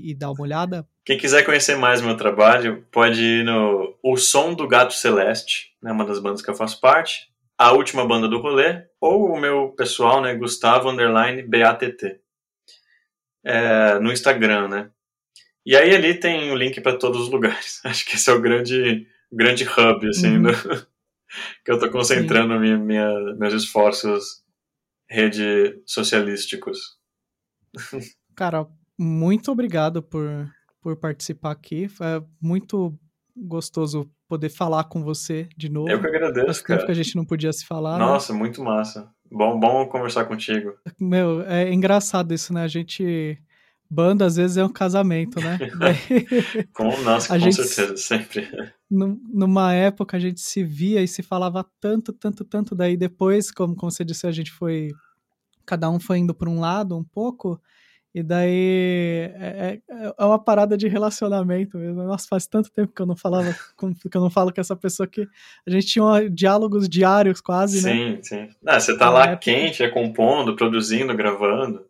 e, 0.03 0.11
e 0.11 0.13
dá 0.13 0.29
uma 0.29 0.41
olhada. 0.41 0.85
Quem 1.05 1.17
quiser 1.17 1.45
conhecer 1.45 1.77
mais 1.77 2.01
meu 2.01 2.17
trabalho, 2.17 2.85
pode 2.91 3.21
ir 3.21 3.45
no 3.45 3.97
O 4.03 4.17
Som 4.17 4.53
do 4.53 4.67
Gato 4.67 4.93
Celeste, 4.93 5.73
né, 5.81 5.91
uma 5.91 6.05
das 6.05 6.19
bandas 6.19 6.41
que 6.41 6.49
eu 6.49 6.55
faço 6.55 6.81
parte, 6.81 7.29
a 7.57 7.71
última 7.71 8.05
banda 8.05 8.27
do 8.27 8.41
rolê, 8.41 8.83
ou 8.99 9.31
o 9.31 9.39
meu 9.39 9.69
pessoal, 9.69 10.21
né, 10.21 10.35
Gustavo 10.35 10.89
Underline 10.89 11.43
BATT, 11.43 12.19
é, 13.45 13.99
no 13.99 14.11
Instagram, 14.11 14.67
né. 14.67 14.89
E 15.65 15.77
aí 15.77 15.95
ali 15.95 16.13
tem 16.13 16.51
o 16.51 16.55
link 16.55 16.81
para 16.81 16.97
todos 16.97 17.21
os 17.21 17.29
lugares. 17.29 17.79
Acho 17.85 18.05
que 18.05 18.15
esse 18.15 18.29
é 18.29 18.33
o 18.33 18.41
grande, 18.41 19.07
grande 19.31 19.63
hub, 19.63 20.07
assim, 20.09 20.35
uhum. 20.35 20.43
do, 20.43 20.51
que 21.63 21.71
eu 21.71 21.75
estou 21.75 21.89
concentrando 21.89 22.59
minha, 22.59 22.77
minha, 22.77 23.35
meus 23.37 23.53
esforços 23.53 24.43
rede 25.09 25.81
socialísticos. 25.85 26.97
Cara, 28.35 28.67
muito 28.97 29.51
obrigado 29.51 30.03
por, 30.03 30.29
por 30.81 30.95
participar 30.97 31.51
aqui. 31.51 31.87
Foi 31.87 32.05
muito 32.41 32.97
gostoso 33.35 34.09
poder 34.27 34.49
falar 34.49 34.85
com 34.85 35.03
você 35.03 35.49
de 35.57 35.69
novo. 35.69 35.89
Eu 35.89 35.99
que 35.99 36.07
agradeço, 36.07 36.45
Faz 36.45 36.61
tempo 36.61 36.85
que 36.85 36.91
a 36.91 36.95
gente 36.95 37.15
não 37.15 37.25
podia 37.25 37.51
se 37.51 37.65
falar. 37.65 37.97
Né? 37.97 38.05
Nossa, 38.05 38.33
né? 38.33 38.39
muito 38.39 38.63
massa. 38.63 39.09
Bom, 39.31 39.59
bom 39.59 39.87
conversar 39.87 40.25
contigo. 40.25 40.73
Meu, 40.99 41.41
é 41.41 41.71
engraçado 41.71 42.33
isso, 42.33 42.53
né? 42.53 42.63
A 42.63 42.67
gente 42.67 43.37
banda 43.89 44.25
às 44.25 44.35
vezes 44.35 44.57
é 44.57 44.63
um 44.63 44.71
casamento, 44.71 45.39
né? 45.41 45.57
com, 46.73 47.01
nossa, 47.01 47.33
a 47.33 47.39
com 47.39 47.43
gente, 47.43 47.55
certeza, 47.55 47.97
sempre. 47.97 48.47
Numa 48.89 49.73
época 49.73 50.17
a 50.17 50.19
gente 50.19 50.39
se 50.41 50.63
via 50.63 51.01
e 51.01 51.07
se 51.07 51.23
falava 51.23 51.65
tanto, 51.79 52.13
tanto, 52.13 52.43
tanto, 52.45 52.75
daí 52.75 52.95
depois, 52.95 53.51
como, 53.51 53.75
como 53.75 53.91
você 53.91 54.05
disse, 54.05 54.27
a 54.27 54.31
gente 54.31 54.51
foi. 54.51 54.89
Cada 55.65 55.89
um 55.89 55.99
foi 55.99 56.19
indo 56.19 56.33
para 56.33 56.49
um 56.49 56.59
lado 56.59 56.97
um 56.97 57.03
pouco, 57.03 57.61
e 58.13 58.23
daí 58.23 59.31
é, 59.35 59.79
é, 59.87 60.13
é 60.17 60.25
uma 60.25 60.39
parada 60.39 60.75
de 60.75 60.87
relacionamento 60.87 61.77
mesmo. 61.77 62.03
Nossa, 62.03 62.27
faz 62.27 62.47
tanto 62.47 62.71
tempo 62.71 62.91
que 62.91 63.01
eu 63.01 63.05
não 63.05 63.15
falava, 63.15 63.55
com, 63.75 63.93
que 63.93 64.15
eu 64.17 64.21
não 64.21 64.31
falo 64.31 64.51
com 64.51 64.59
essa 64.59 64.75
pessoa 64.75 65.07
que 65.07 65.27
a 65.67 65.69
gente 65.69 65.85
tinha 65.85 66.27
diálogos 66.29 66.89
diários 66.89 67.39
quase, 67.39 67.81
sim, 67.81 67.85
né? 67.85 68.19
Sim, 68.21 68.23
sim. 68.23 68.49
Ah, 68.65 68.79
você 68.79 68.97
tá 68.97 69.11
lá 69.11 69.25
época. 69.25 69.37
quente, 69.37 69.83
é 69.83 69.89
compondo, 69.89 70.55
produzindo, 70.55 71.15
gravando. 71.15 71.85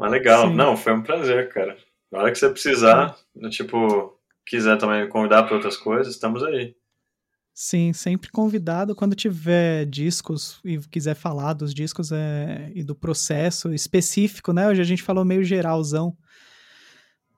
Mas 0.00 0.12
legal. 0.12 0.48
Sim. 0.48 0.54
Não, 0.54 0.78
foi 0.78 0.94
um 0.94 1.02
prazer, 1.02 1.52
cara. 1.52 1.76
Na 2.10 2.20
hora 2.20 2.32
que 2.32 2.38
você 2.38 2.48
precisar, 2.48 3.14
tipo, 3.50 4.18
quiser 4.46 4.78
também 4.78 5.06
convidar 5.10 5.42
para 5.42 5.54
outras 5.54 5.76
coisas, 5.76 6.14
estamos 6.14 6.42
aí. 6.42 6.74
Sim, 7.52 7.92
sempre 7.92 8.30
convidado. 8.30 8.94
Quando 8.94 9.14
tiver 9.14 9.84
discos 9.84 10.58
e 10.64 10.78
quiser 10.78 11.14
falar 11.14 11.52
dos 11.52 11.74
discos 11.74 12.10
é, 12.12 12.72
e 12.74 12.82
do 12.82 12.94
processo 12.94 13.74
específico, 13.74 14.54
né? 14.54 14.68
Hoje 14.68 14.80
a 14.80 14.84
gente 14.84 15.02
falou 15.02 15.22
meio 15.22 15.44
geralzão. 15.44 16.16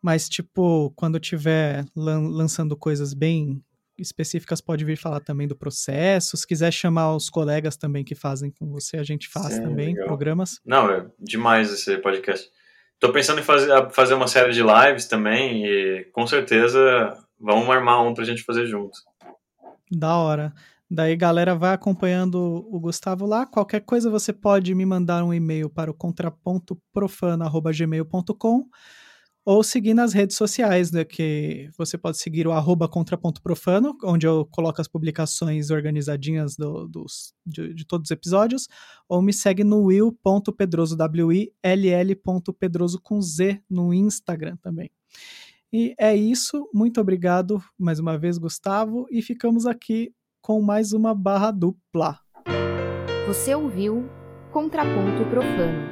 Mas, 0.00 0.28
tipo, 0.28 0.92
quando 0.94 1.18
tiver 1.18 1.84
lan 1.96 2.28
lançando 2.28 2.76
coisas 2.76 3.12
bem 3.12 3.60
específicas, 3.98 4.60
pode 4.60 4.84
vir 4.84 4.96
falar 4.96 5.20
também 5.20 5.46
do 5.46 5.54
processo. 5.56 6.36
Se 6.36 6.44
quiser 6.46 6.72
chamar 6.72 7.14
os 7.14 7.30
colegas 7.30 7.76
também 7.76 8.04
que 8.04 8.14
fazem 8.14 8.50
com 8.50 8.68
você, 8.68 8.98
a 8.98 9.02
gente 9.02 9.28
faz 9.28 9.54
Sim, 9.54 9.62
também 9.62 9.94
legal. 9.94 10.06
programas. 10.06 10.60
Não, 10.64 10.90
é 10.90 11.06
demais 11.18 11.72
esse 11.72 11.96
podcast. 11.98 12.48
Tô 12.98 13.12
pensando 13.12 13.40
em 13.40 13.44
fazer, 13.44 13.90
fazer 13.90 14.14
uma 14.14 14.28
série 14.28 14.52
de 14.52 14.62
lives 14.62 15.06
também 15.06 15.66
e 15.66 16.04
com 16.12 16.26
certeza 16.26 16.80
vamos 17.38 17.68
armar 17.68 18.02
um 18.06 18.14
pra 18.14 18.24
gente 18.24 18.44
fazer 18.44 18.66
junto. 18.66 18.96
Da 19.90 20.16
hora. 20.16 20.54
Daí, 20.90 21.16
galera, 21.16 21.54
vai 21.54 21.72
acompanhando 21.72 22.66
o 22.70 22.78
Gustavo 22.78 23.24
lá. 23.26 23.46
Qualquer 23.46 23.80
coisa 23.80 24.10
você 24.10 24.30
pode 24.32 24.74
me 24.74 24.84
mandar 24.84 25.24
um 25.24 25.32
e-mail 25.32 25.70
para 25.70 25.90
o 25.90 25.94
contrapontoprofano.gmail.com 25.94 28.66
ou 29.44 29.62
seguir 29.62 29.92
nas 29.92 30.12
redes 30.12 30.36
sociais, 30.36 30.92
né, 30.92 31.04
que 31.04 31.68
você 31.76 31.98
pode 31.98 32.18
seguir 32.18 32.46
o 32.46 32.52
arroba 32.52 32.88
contrapontoprofano, 32.88 33.96
onde 34.04 34.24
eu 34.26 34.46
coloco 34.50 34.80
as 34.80 34.86
publicações 34.86 35.70
organizadinhas 35.70 36.56
do, 36.56 36.86
dos, 36.86 37.34
de, 37.44 37.74
de, 37.74 37.84
todos 37.84 38.06
os 38.06 38.12
episódios, 38.12 38.68
ou 39.08 39.20
me 39.20 39.32
segue 39.32 39.64
no 39.64 39.86
will.pedroso, 39.86 40.96
W-I-L-L.pedroso 40.96 43.00
com 43.00 43.20
Z 43.20 43.60
no 43.68 43.92
Instagram 43.92 44.56
também. 44.62 44.90
E 45.72 45.94
é 45.98 46.14
isso, 46.14 46.68
muito 46.72 47.00
obrigado 47.00 47.60
mais 47.78 47.98
uma 47.98 48.16
vez, 48.16 48.38
Gustavo, 48.38 49.06
e 49.10 49.20
ficamos 49.22 49.66
aqui 49.66 50.14
com 50.40 50.62
mais 50.62 50.92
uma 50.92 51.14
barra 51.14 51.50
dupla. 51.50 52.20
Você 53.26 53.54
ouviu 53.54 54.08
Contraponto 54.52 55.24
Profano 55.30 55.91